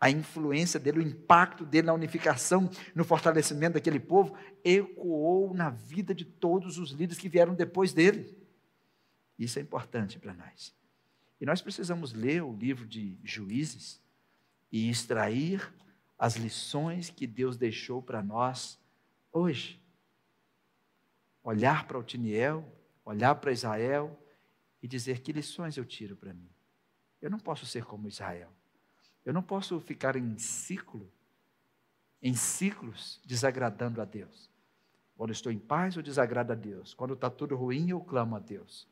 a 0.02 0.10
influência 0.10 0.80
dele, 0.80 0.97
o 0.97 1.04
impacto 1.04 1.64
dele 1.64 1.86
na 1.86 1.93
unificação, 1.93 2.68
no 2.95 3.04
fortalecimento 3.04 3.76
daquele 3.76 3.99
povo, 3.99 4.36
ecoou 4.64 5.54
na 5.54 5.70
vida 5.70 6.16
de 6.16 6.26
todos 6.26 6.80
os 6.80 6.89
líderes 6.89 7.20
que 7.20 7.30
vieram 7.30 7.54
depois 7.54 7.93
dele. 7.93 8.36
Isso 9.38 9.60
é 9.60 9.62
importante 9.62 10.18
para 10.18 10.34
nós. 10.34 10.76
E 11.39 11.45
nós 11.45 11.62
precisamos 11.62 12.14
ler 12.14 12.41
o 12.41 12.52
livro 12.52 12.88
de 12.88 13.16
Juízes 13.24 14.02
e 14.72 14.89
extrair 14.89 15.72
as 16.18 16.36
lições 16.36 17.12
que 17.12 17.28
Deus 17.28 17.56
deixou 17.56 18.02
para 18.02 18.24
nós 18.24 18.80
hoje. 19.32 19.80
Olhar 21.43 21.88
para 21.88 21.99
o 21.99 22.04
Tiniel, 22.04 22.68
olhar 23.06 23.36
para 23.36 23.52
Israel 23.52 24.20
e 24.82 24.88
dizer 24.88 25.20
que 25.22 25.32
lições 25.32 25.78
eu 25.78 25.86
tiro 25.86 26.16
para 26.16 26.34
mim. 26.34 26.49
Eu 27.22 27.30
não 27.30 27.39
posso 27.39 27.68
ser 27.68 27.86
como 27.86 28.08
Israel. 28.08 28.52
Eu 29.26 29.34
não 29.34 29.43
posso 29.43 29.80
ficar 29.80 30.15
em 30.15 30.38
ciclo, 30.38 31.09
em 32.22 32.34
ciclos, 32.34 33.19
desagradando 33.26 34.01
a 34.01 34.05
Deus. 34.05 34.49
Quando 35.15 35.32
estou 35.32 35.51
em 35.51 35.59
paz, 35.59 35.95
eu 35.95 36.01
desagrado 36.01 36.51
a 36.51 36.55
Deus. 36.55 36.93
Quando 36.93 37.13
está 37.13 37.30
tudo 37.30 37.55
ruim, 37.55 37.89
eu 37.89 38.01
clamo 38.01 38.36
a 38.36 38.39
Deus. 38.39 38.88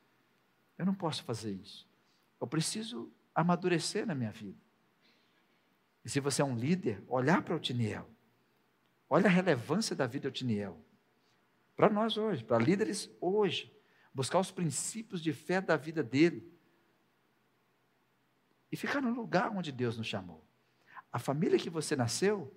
Eu 0.78 0.86
não 0.86 0.94
posso 0.94 1.24
fazer 1.24 1.52
isso. 1.52 1.88
Eu 2.40 2.48
preciso 2.48 3.12
amadurecer 3.34 4.06
na 4.06 4.14
minha 4.14 4.32
vida. 4.32 4.58
E 6.06 6.10
se 6.10 6.20
você 6.20 6.42
é 6.42 6.46
um 6.46 6.56
líder, 6.56 7.04
olhar 7.08 7.42
para 7.42 7.56
o 7.56 7.60
Tiniel. 7.60 8.08
Olha 9.10 9.26
a 9.26 9.30
relevância 9.30 9.96
da 9.96 10.06
vida 10.06 10.30
do 10.30 10.34
Tiniel. 10.34 10.80
Para 11.76 11.90
nós 11.90 12.18
hoje, 12.18 12.44
para 12.44 12.64
líderes 12.64 13.10
hoje. 13.20 13.74
buscar 14.14 14.40
os 14.40 14.52
princípios 14.52 15.22
de 15.22 15.32
fé 15.34 15.62
da 15.62 15.78
vida 15.78 16.04
dele 16.04 16.59
e 18.72 18.78
ficar 18.78 19.02
no 19.02 19.14
lugar 19.14 19.52
onde 19.52 19.72
Deus 19.72 19.98
nos 19.98 20.08
chamou. 20.08 20.44
A 21.12 21.20
família 21.20 21.58
que 21.58 21.70
você 21.70 21.96
nasceu, 21.96 22.54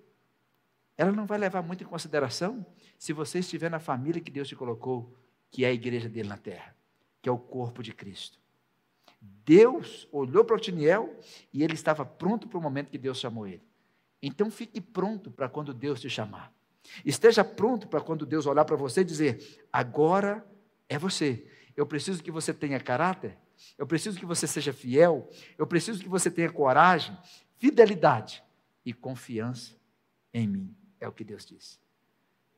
ela 0.97 1.11
não 1.11 1.25
vai 1.25 1.37
levar 1.37 1.61
muito 1.61 1.83
em 1.83 1.87
consideração 1.87 2.65
se 2.97 3.13
você 3.13 3.39
estiver 3.39 3.69
na 3.69 3.79
família 3.79 4.21
que 4.21 4.31
Deus 4.31 4.47
te 4.47 4.55
colocou, 4.55 5.15
que 5.49 5.65
é 5.65 5.69
a 5.69 5.73
igreja 5.73 6.07
dele 6.07 6.29
na 6.29 6.37
terra, 6.37 6.75
que 7.21 7.27
é 7.27 7.31
o 7.31 7.37
corpo 7.37 7.81
de 7.81 7.93
Cristo. 7.93 8.39
Deus 9.45 10.07
olhou 10.11 10.43
para 10.43 10.55
Otiniel 10.55 11.17
e 11.51 11.63
ele 11.63 11.73
estava 11.73 12.05
pronto 12.05 12.47
para 12.47 12.57
o 12.57 12.61
momento 12.61 12.89
que 12.89 12.97
Deus 12.97 13.19
chamou 13.19 13.47
ele. 13.47 13.63
Então 14.21 14.51
fique 14.51 14.79
pronto 14.79 15.31
para 15.31 15.49
quando 15.49 15.73
Deus 15.73 15.99
te 15.99 16.09
chamar. 16.09 16.53
Esteja 17.05 17.43
pronto 17.43 17.87
para 17.87 18.01
quando 18.01 18.25
Deus 18.25 18.45
olhar 18.45 18.65
para 18.65 18.75
você 18.75 19.01
e 19.01 19.05
dizer: 19.05 19.65
agora 19.71 20.45
é 20.89 20.97
você. 20.97 21.47
Eu 21.75 21.85
preciso 21.85 22.21
que 22.21 22.31
você 22.31 22.53
tenha 22.53 22.79
caráter, 22.79 23.37
eu 23.77 23.87
preciso 23.87 24.19
que 24.19 24.25
você 24.25 24.47
seja 24.47 24.73
fiel, 24.73 25.29
eu 25.57 25.67
preciso 25.67 26.01
que 26.01 26.09
você 26.09 26.29
tenha 26.29 26.51
coragem, 26.51 27.17
fidelidade 27.57 28.43
e 28.85 28.93
confiança 28.93 29.75
em 30.33 30.47
mim. 30.47 30.75
É 30.99 31.07
o 31.07 31.11
que 31.11 31.23
Deus 31.23 31.45
diz. 31.45 31.79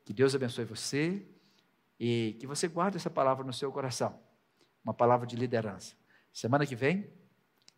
Que 0.04 0.12
Deus 0.12 0.34
abençoe 0.34 0.64
você 0.64 1.26
e 1.98 2.36
que 2.38 2.46
você 2.46 2.68
guarde 2.68 2.96
essa 2.96 3.10
palavra 3.10 3.44
no 3.44 3.52
seu 3.52 3.72
coração 3.72 4.18
uma 4.86 4.94
palavra 4.94 5.26
de 5.26 5.34
liderança. 5.34 5.96
Semana 6.32 6.64
que 6.64 6.76
vem, 6.76 7.10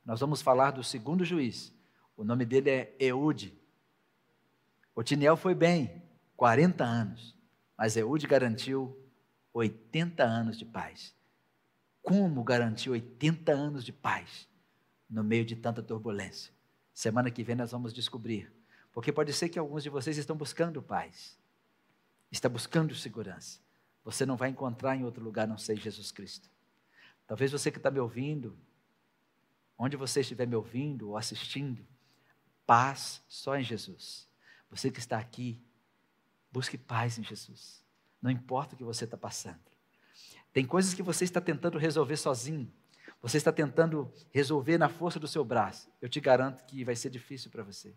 nós 0.04 0.20
vamos 0.20 0.42
falar 0.42 0.72
do 0.72 0.84
segundo 0.84 1.24
juiz. 1.24 1.72
O 2.14 2.22
nome 2.22 2.44
dele 2.44 2.68
é 2.68 2.94
Eude. 2.98 3.58
Otiniel 4.94 5.34
foi 5.34 5.54
bem, 5.54 6.02
40 6.36 6.84
anos, 6.84 7.34
mas 7.78 7.96
Eude 7.96 8.26
garantiu 8.26 8.94
80 9.54 10.22
anos 10.22 10.58
de 10.58 10.66
paz. 10.66 11.14
Como 12.08 12.42
garantir 12.42 12.88
80 12.88 13.52
anos 13.52 13.84
de 13.84 13.92
paz 13.92 14.48
no 15.10 15.22
meio 15.22 15.44
de 15.44 15.54
tanta 15.54 15.82
turbulência? 15.82 16.50
Semana 16.94 17.30
que 17.30 17.44
vem 17.44 17.54
nós 17.54 17.70
vamos 17.70 17.92
descobrir. 17.92 18.50
Porque 18.94 19.12
pode 19.12 19.30
ser 19.34 19.50
que 19.50 19.58
alguns 19.58 19.82
de 19.82 19.90
vocês 19.90 20.16
estão 20.16 20.34
buscando 20.34 20.80
paz, 20.80 21.38
está 22.32 22.48
buscando 22.48 22.94
segurança. 22.94 23.60
Você 24.02 24.24
não 24.24 24.38
vai 24.38 24.48
encontrar 24.48 24.96
em 24.96 25.04
outro 25.04 25.22
lugar 25.22 25.46
não 25.46 25.58
ser 25.58 25.76
Jesus 25.76 26.10
Cristo. 26.10 26.50
Talvez 27.26 27.52
você 27.52 27.70
que 27.70 27.76
está 27.76 27.90
me 27.90 28.00
ouvindo, 28.00 28.58
onde 29.76 29.94
você 29.94 30.22
estiver 30.22 30.46
me 30.46 30.56
ouvindo 30.56 31.10
ou 31.10 31.16
assistindo, 31.18 31.86
paz 32.64 33.22
só 33.28 33.54
em 33.54 33.62
Jesus. 33.62 34.26
Você 34.70 34.90
que 34.90 34.98
está 34.98 35.18
aqui, 35.18 35.62
busque 36.50 36.78
paz 36.78 37.18
em 37.18 37.22
Jesus. 37.22 37.84
Não 38.22 38.30
importa 38.30 38.74
o 38.74 38.78
que 38.78 38.82
você 38.82 39.04
está 39.04 39.18
passando. 39.18 39.60
Tem 40.58 40.66
coisas 40.66 40.92
que 40.92 41.04
você 41.04 41.22
está 41.22 41.40
tentando 41.40 41.78
resolver 41.78 42.16
sozinho. 42.16 42.68
Você 43.22 43.36
está 43.36 43.52
tentando 43.52 44.12
resolver 44.32 44.76
na 44.76 44.88
força 44.88 45.20
do 45.20 45.28
seu 45.28 45.44
braço. 45.44 45.88
Eu 46.02 46.08
te 46.08 46.18
garanto 46.18 46.64
que 46.64 46.82
vai 46.82 46.96
ser 46.96 47.10
difícil 47.10 47.48
para 47.48 47.62
você. 47.62 47.94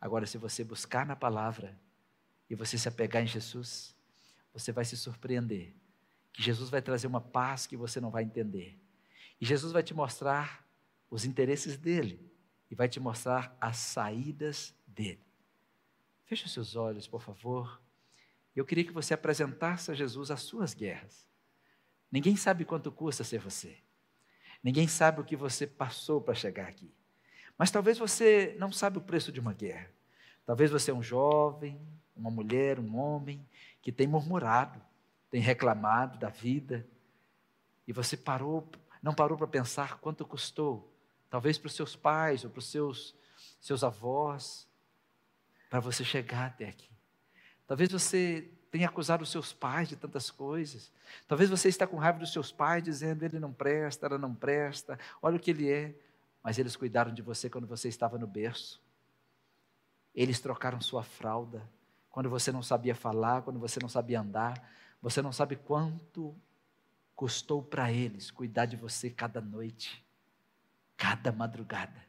Agora, 0.00 0.24
se 0.24 0.38
você 0.38 0.64
buscar 0.64 1.04
na 1.04 1.14
palavra 1.14 1.78
e 2.48 2.54
você 2.54 2.78
se 2.78 2.88
apegar 2.88 3.22
em 3.22 3.26
Jesus, 3.26 3.94
você 4.54 4.72
vai 4.72 4.86
se 4.86 4.96
surpreender 4.96 5.74
que 6.32 6.42
Jesus 6.42 6.70
vai 6.70 6.80
trazer 6.80 7.06
uma 7.06 7.20
paz 7.20 7.66
que 7.66 7.76
você 7.76 8.00
não 8.00 8.10
vai 8.10 8.22
entender. 8.22 8.80
E 9.38 9.44
Jesus 9.44 9.70
vai 9.70 9.82
te 9.82 9.92
mostrar 9.92 10.66
os 11.10 11.26
interesses 11.26 11.76
dele 11.76 12.32
e 12.70 12.74
vai 12.74 12.88
te 12.88 12.98
mostrar 12.98 13.54
as 13.60 13.76
saídas 13.76 14.74
dele. 14.86 15.20
Feche 16.24 16.46
os 16.46 16.54
seus 16.54 16.74
olhos, 16.74 17.06
por 17.06 17.20
favor. 17.20 17.82
Eu 18.56 18.64
queria 18.64 18.84
que 18.84 18.92
você 18.94 19.12
apresentasse 19.12 19.90
a 19.90 19.94
Jesus 19.94 20.30
as 20.30 20.40
suas 20.40 20.72
guerras. 20.72 21.28
Ninguém 22.10 22.36
sabe 22.36 22.64
quanto 22.64 22.90
custa 22.90 23.22
ser 23.22 23.38
você. 23.38 23.76
Ninguém 24.62 24.88
sabe 24.88 25.20
o 25.20 25.24
que 25.24 25.36
você 25.36 25.66
passou 25.66 26.20
para 26.20 26.34
chegar 26.34 26.68
aqui. 26.68 26.92
Mas 27.56 27.70
talvez 27.70 27.98
você 27.98 28.56
não 28.58 28.72
sabe 28.72 28.98
o 28.98 29.02
preço 29.02 29.30
de 29.30 29.40
uma 29.40 29.52
guerra. 29.52 29.90
Talvez 30.44 30.70
você 30.70 30.90
é 30.90 30.94
um 30.94 31.02
jovem, 31.02 31.80
uma 32.16 32.30
mulher, 32.30 32.78
um 32.78 32.96
homem 32.96 33.46
que 33.80 33.92
tem 33.92 34.06
murmurado, 34.06 34.80
tem 35.30 35.40
reclamado 35.40 36.18
da 36.18 36.28
vida, 36.28 36.86
e 37.86 37.92
você 37.92 38.16
parou, 38.16 38.68
não 39.02 39.14
parou 39.14 39.36
para 39.38 39.46
pensar 39.46 39.98
quanto 39.98 40.26
custou, 40.26 40.92
talvez 41.28 41.56
para 41.58 41.68
os 41.68 41.74
seus 41.74 41.96
pais 41.96 42.44
ou 42.44 42.50
para 42.50 42.58
os 42.58 42.66
seus, 42.66 43.14
seus 43.60 43.82
avós, 43.82 44.68
para 45.68 45.80
você 45.80 46.04
chegar 46.04 46.46
até 46.46 46.68
aqui. 46.68 46.90
Talvez 47.66 47.90
você 47.90 48.50
tenha 48.70 48.88
acusado 48.88 49.22
os 49.22 49.30
seus 49.30 49.52
pais 49.52 49.88
de 49.88 49.96
tantas 49.96 50.30
coisas. 50.30 50.92
Talvez 51.26 51.50
você 51.50 51.68
está 51.68 51.86
com 51.86 51.96
raiva 51.96 52.18
dos 52.18 52.32
seus 52.32 52.52
pais, 52.52 52.82
dizendo 52.82 53.24
ele 53.24 53.38
não 53.38 53.52
presta, 53.52 54.06
ela 54.06 54.18
não 54.18 54.34
presta, 54.34 54.98
olha 55.20 55.36
o 55.36 55.40
que 55.40 55.50
ele 55.50 55.70
é. 55.70 55.94
Mas 56.42 56.58
eles 56.58 56.76
cuidaram 56.76 57.12
de 57.12 57.20
você 57.20 57.50
quando 57.50 57.66
você 57.66 57.88
estava 57.88 58.16
no 58.16 58.26
berço. 58.26 58.80
Eles 60.14 60.40
trocaram 60.40 60.80
sua 60.80 61.02
fralda 61.02 61.68
quando 62.10 62.30
você 62.30 62.50
não 62.50 62.62
sabia 62.62 62.94
falar, 62.94 63.42
quando 63.42 63.58
você 63.58 63.78
não 63.80 63.88
sabia 63.88 64.20
andar. 64.20 64.70
Você 65.02 65.20
não 65.20 65.32
sabe 65.32 65.56
quanto 65.56 66.34
custou 67.14 67.62
para 67.62 67.92
eles 67.92 68.30
cuidar 68.30 68.66
de 68.66 68.76
você 68.76 69.10
cada 69.10 69.40
noite, 69.40 70.04
cada 70.96 71.30
madrugada. 71.30 72.02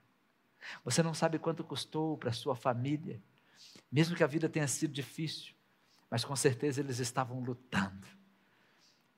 Você 0.86 1.04
não 1.04 1.14
sabe 1.14 1.38
quanto 1.40 1.64
custou 1.64 2.18
para 2.18 2.32
sua 2.32 2.56
família, 2.56 3.22
mesmo 3.92 4.16
que 4.16 4.24
a 4.24 4.28
vida 4.28 4.48
tenha 4.48 4.68
sido 4.68 4.94
difícil, 4.94 5.54
mas 6.12 6.24
com 6.24 6.36
certeza 6.36 6.82
eles 6.82 7.00
estavam 7.00 7.40
lutando. 7.40 8.06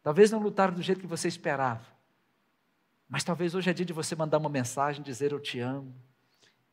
Talvez 0.01 0.31
não 0.31 0.39
lutaram 0.39 0.73
do 0.73 0.81
jeito 0.81 1.01
que 1.01 1.07
você 1.07 1.27
esperava, 1.27 1.85
mas 3.09 3.25
talvez 3.25 3.53
hoje 3.53 3.69
é 3.69 3.73
dia 3.73 3.85
de 3.85 3.91
você 3.91 4.15
mandar 4.15 4.37
uma 4.37 4.49
mensagem, 4.49 5.03
dizer 5.03 5.33
eu 5.33 5.39
te 5.41 5.59
amo, 5.59 5.93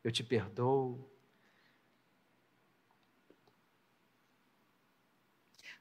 eu 0.04 0.12
te 0.12 0.22
perdoo, 0.22 1.10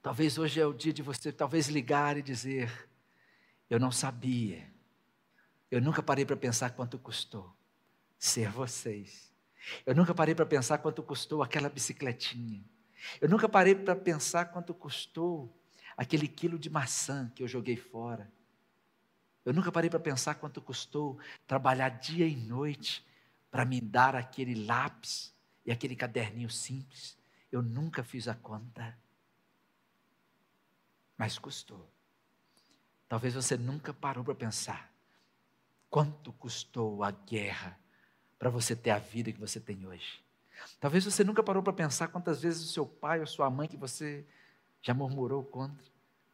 Talvez 0.02 0.38
hoje 0.38 0.62
é 0.62 0.66
o 0.66 0.74
dia 0.74 0.94
de 0.94 1.02
você 1.02 1.32
talvez 1.32 1.68
ligar 1.68 2.18
e 2.18 2.22
dizer: 2.22 2.72
Eu 3.70 3.80
não 3.80 3.92
sabia. 3.92 4.72
Eu 5.70 5.82
nunca 5.82 6.02
parei 6.02 6.26
para 6.26 6.38
pensar 6.38 6.72
quanto 6.72 6.98
custou 6.98 7.54
ser 8.18 8.50
vocês. 8.50 9.32
Eu 9.86 9.94
nunca 9.94 10.16
parei 10.16 10.34
para 10.34 10.46
pensar 10.46 10.78
quanto 10.80 11.04
custou 11.04 11.44
aquela 11.44 11.70
bicicletinha. 11.70 12.64
Eu 13.22 13.30
nunca 13.30 13.48
parei 13.48 13.76
para 13.76 13.96
pensar 13.96 14.46
quanto 14.46 14.74
custou 14.74 15.56
aquele 15.96 16.28
quilo 16.28 16.58
de 16.58 16.70
maçã 16.70 17.32
que 17.36 17.44
eu 17.44 17.48
joguei 17.48 17.76
fora. 17.76 18.32
Eu 19.46 19.54
nunca 19.54 19.72
parei 19.72 19.90
para 19.90 20.00
pensar 20.00 20.36
quanto 20.36 20.62
custou 20.62 21.20
trabalhar 21.48 21.90
dia 21.90 22.28
e 22.28 22.36
noite 22.36 23.06
para 23.50 23.66
me 23.66 23.82
dar 23.82 24.16
aquele 24.16 24.66
lápis 24.66 25.34
e 25.66 25.72
aquele 25.72 25.96
caderninho 25.96 26.50
simples. 26.50 27.18
Eu 27.52 27.62
nunca 27.62 28.04
fiz 28.04 28.28
a 28.28 28.36
conta 28.36 28.98
mas 31.20 31.38
custou. 31.38 31.86
Talvez 33.10 33.34
você 33.34 33.58
nunca 33.58 33.94
parou 33.94 34.24
para 34.24 34.34
pensar 34.34 34.90
quanto 35.90 36.32
custou 36.32 37.04
a 37.04 37.12
guerra 37.12 37.78
para 38.38 38.50
você 38.50 38.74
ter 38.74 38.92
a 38.92 39.00
vida 39.00 39.30
que 39.30 39.40
você 39.40 39.60
tem 39.60 39.86
hoje. 39.86 40.24
Talvez 40.80 41.06
você 41.06 41.24
nunca 41.24 41.44
parou 41.44 41.62
para 41.62 41.74
pensar 41.74 42.08
quantas 42.08 42.42
vezes 42.42 42.64
o 42.64 42.72
seu 42.72 42.86
pai 42.86 43.20
ou 43.20 43.28
sua 43.28 43.50
mãe 43.50 43.68
que 43.68 43.78
você 43.78 44.26
já 44.82 44.94
murmurou 44.94 45.44
contra, 45.44 45.86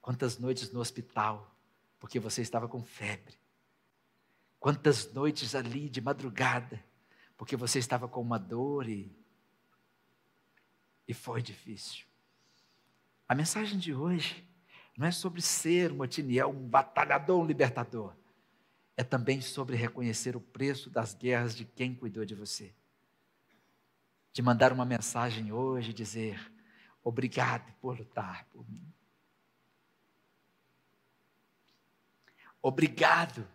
quantas 0.01 0.37
noites 0.37 0.71
no 0.71 0.79
hospital 0.79 1.55
porque 1.99 2.19
você 2.19 2.41
estava 2.41 2.67
com 2.67 2.83
febre. 2.83 3.35
Quantas 4.59 5.11
noites 5.11 5.55
ali 5.55 5.89
de 5.89 6.01
madrugada 6.01 6.83
porque 7.37 7.55
você 7.55 7.79
estava 7.79 8.07
com 8.07 8.21
uma 8.21 8.37
dor 8.37 8.87
e 8.87 9.11
e 11.07 11.13
foi 11.13 11.41
difícil. 11.41 12.05
A 13.27 13.35
mensagem 13.35 13.77
de 13.77 13.93
hoje 13.93 14.47
não 14.97 15.07
é 15.07 15.11
sobre 15.11 15.41
ser 15.41 15.91
um 15.91 16.01
Otiniel, 16.01 16.49
um 16.49 16.67
batalhador, 16.67 17.41
um 17.41 17.45
libertador. 17.45 18.15
É 18.97 19.03
também 19.03 19.41
sobre 19.41 19.75
reconhecer 19.75 20.35
o 20.35 20.41
preço 20.41 20.89
das 20.89 21.13
guerras 21.13 21.55
de 21.55 21.65
quem 21.65 21.93
cuidou 21.93 22.25
de 22.25 22.33
você. 22.33 22.73
De 24.35 24.41
mandar 24.41 24.73
uma 24.73 24.83
mensagem 24.83 25.53
hoje 25.53 25.91
e 25.91 25.93
dizer: 25.93 26.51
obrigado 27.01 27.71
por 27.79 27.97
lutar 27.97 28.45
por 28.51 28.69
mim. 28.69 28.85
Obrigado, 32.61 33.47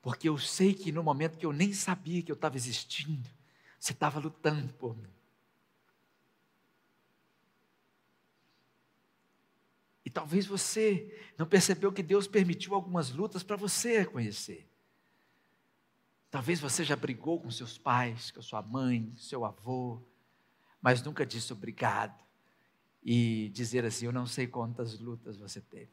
porque 0.00 0.26
eu 0.26 0.38
sei 0.38 0.72
que 0.72 0.90
no 0.90 1.02
momento 1.02 1.36
que 1.36 1.44
eu 1.44 1.52
nem 1.52 1.74
sabia 1.74 2.22
que 2.22 2.32
eu 2.32 2.36
estava 2.36 2.56
existindo, 2.56 3.28
você 3.78 3.92
estava 3.92 4.18
lutando 4.18 4.72
por 4.72 4.96
mim. 4.96 5.12
E 10.06 10.08
talvez 10.08 10.46
você 10.46 11.30
não 11.36 11.46
percebeu 11.46 11.92
que 11.92 12.02
Deus 12.02 12.26
permitiu 12.26 12.74
algumas 12.74 13.10
lutas 13.10 13.42
para 13.42 13.56
você 13.56 13.98
reconhecer. 13.98 14.66
Talvez 16.30 16.60
você 16.60 16.82
já 16.82 16.96
brigou 16.96 17.38
com 17.42 17.50
seus 17.50 17.76
pais, 17.76 18.30
com 18.30 18.40
sua 18.40 18.62
mãe, 18.62 19.12
seu 19.18 19.44
avô, 19.44 20.00
mas 20.84 21.02
nunca 21.02 21.24
disse 21.24 21.50
obrigado. 21.50 22.22
E 23.02 23.48
dizer 23.54 23.86
assim: 23.86 24.04
Eu 24.04 24.12
não 24.12 24.26
sei 24.26 24.46
quantas 24.46 24.98
lutas 24.98 25.38
você 25.38 25.58
teve. 25.58 25.90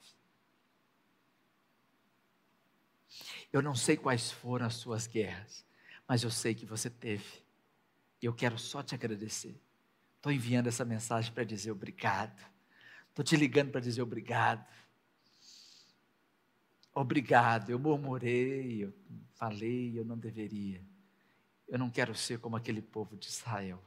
Eu 3.53 3.61
não 3.61 3.73
sei 3.73 3.95
quais 3.95 4.31
foram 4.31 4.65
as 4.65 4.75
suas 4.75 5.07
guerras, 5.07 5.65
mas 6.05 6.23
eu 6.23 6.29
sei 6.29 6.53
que 6.53 6.65
você 6.65 6.89
teve. 6.89 7.41
E 8.21 8.25
eu 8.25 8.33
quero 8.33 8.59
só 8.59 8.83
te 8.83 8.93
agradecer. 8.93 9.57
Estou 10.17 10.31
enviando 10.31 10.67
essa 10.67 10.83
mensagem 10.83 11.31
para 11.31 11.45
dizer 11.45 11.71
obrigado. 11.71 12.37
Estou 13.09 13.23
te 13.23 13.37
ligando 13.37 13.71
para 13.71 13.79
dizer 13.79 14.01
obrigado. 14.01 14.65
Obrigado. 16.93 17.69
Eu 17.69 17.79
murmurei, 17.79 18.83
eu 18.83 18.93
falei, 19.35 19.97
eu 19.97 20.03
não 20.03 20.17
deveria. 20.17 20.83
Eu 21.67 21.79
não 21.79 21.89
quero 21.89 22.13
ser 22.13 22.39
como 22.39 22.57
aquele 22.57 22.81
povo 22.81 23.15
de 23.15 23.27
Israel. 23.27 23.81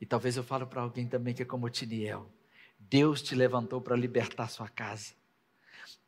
E 0.00 0.06
talvez 0.06 0.36
eu 0.36 0.44
falo 0.44 0.66
para 0.66 0.82
alguém 0.82 1.06
também 1.06 1.34
que 1.34 1.42
é 1.42 1.44
como 1.44 1.68
Tiniel. 1.68 2.30
Deus 2.78 3.20
te 3.20 3.34
levantou 3.34 3.80
para 3.80 3.96
libertar 3.96 4.48
sua 4.48 4.68
casa. 4.68 5.12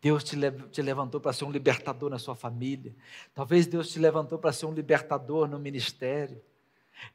Deus 0.01 0.25
te, 0.25 0.37
te 0.71 0.81
levantou 0.81 1.21
para 1.21 1.33
ser 1.33 1.45
um 1.45 1.51
libertador 1.51 2.09
na 2.09 2.19
sua 2.19 2.35
família. 2.35 2.95
Talvez 3.35 3.67
Deus 3.67 3.91
te 3.91 3.99
levantou 3.99 4.39
para 4.39 4.53
ser 4.53 4.67
um 4.67 4.73
libertador 4.73 5.49
no 5.49 5.59
ministério. 5.59 6.41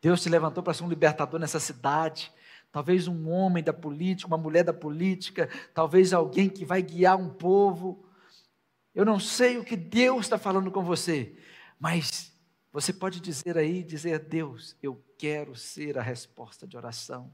Deus 0.01 0.21
te 0.21 0.30
levantou 0.30 0.61
para 0.61 0.73
ser 0.73 0.84
um 0.84 0.89
libertador 0.89 1.39
nessa 1.39 1.59
cidade. 1.59 2.32
Talvez 2.71 3.07
um 3.07 3.30
homem 3.30 3.63
da 3.63 3.71
política, 3.71 4.28
uma 4.28 4.38
mulher 4.38 4.63
da 4.63 4.73
política, 4.73 5.49
talvez 5.73 6.13
alguém 6.13 6.49
que 6.49 6.65
vai 6.65 6.82
guiar 6.82 7.17
um 7.17 7.30
povo. 7.30 8.05
Eu 8.93 9.05
não 9.05 9.19
sei 9.19 9.57
o 9.57 9.63
que 9.63 9.78
Deus 9.78 10.26
está 10.26 10.38
falando 10.38 10.69
com 10.69 10.84
você, 10.84 11.38
mas 11.80 12.34
você 12.76 12.91
pode 12.91 13.21
dizer 13.21 13.57
aí, 13.57 13.82
dizer 13.82 14.15
a 14.15 14.17
Deus, 14.17 14.76
eu 14.84 15.01
quero 15.17 15.55
ser 15.55 15.97
a 15.97 16.01
resposta 16.01 16.67
de 16.67 16.76
oração 16.76 17.34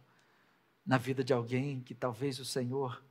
na 0.85 0.99
vida 0.99 1.23
de 1.23 1.33
alguém 1.33 1.81
que 1.81 1.95
talvez 1.95 2.39
o 2.39 2.45
Senhor 2.45 3.03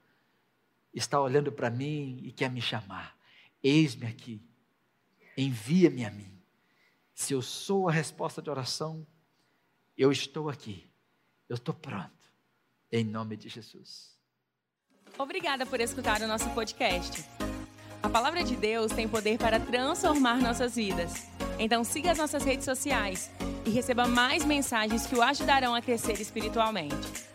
está 0.95 1.21
olhando 1.21 1.51
para 1.51 1.69
mim 1.69 2.21
e 2.23 2.31
quer 2.31 2.49
me 2.49 2.63
chamar. 2.63 3.19
Eis-me 3.61 4.07
aqui, 4.07 4.41
envia-me 5.37 6.05
a 6.05 6.11
mim. 6.13 6.41
Se 7.13 7.33
eu 7.33 7.43
sou 7.43 7.89
a 7.89 7.93
resposta 7.93 8.41
de 8.41 8.49
oração, 8.49 9.05
eu 9.99 10.13
estou 10.13 10.49
aqui, 10.49 10.89
eu 11.49 11.57
estou 11.57 11.75
pronto, 11.75 12.33
em 12.93 13.03
nome 13.03 13.37
de 13.37 13.49
Jesus. 13.49 14.17
Obrigada 15.19 15.67
por 15.67 15.81
escutar 15.81 16.23
o 16.23 16.29
nosso 16.29 16.49
podcast. 16.51 17.25
A 18.01 18.09
palavra 18.09 18.45
de 18.45 18.55
Deus 18.55 18.93
tem 18.93 19.09
poder 19.09 19.37
para 19.37 19.59
transformar 19.59 20.41
nossas 20.41 20.77
vidas. 20.77 21.29
Então 21.61 21.85
siga 21.85 22.11
as 22.11 22.17
nossas 22.17 22.43
redes 22.43 22.65
sociais 22.65 23.31
e 23.67 23.71
receba 23.71 24.09
mais 24.09 24.47
mensagens 24.47 25.07
que 25.07 25.15
o 25.15 25.23
ajudarão 25.23 25.75
a 25.75 25.83
crescer 25.83 26.19
espiritualmente. 26.19 27.30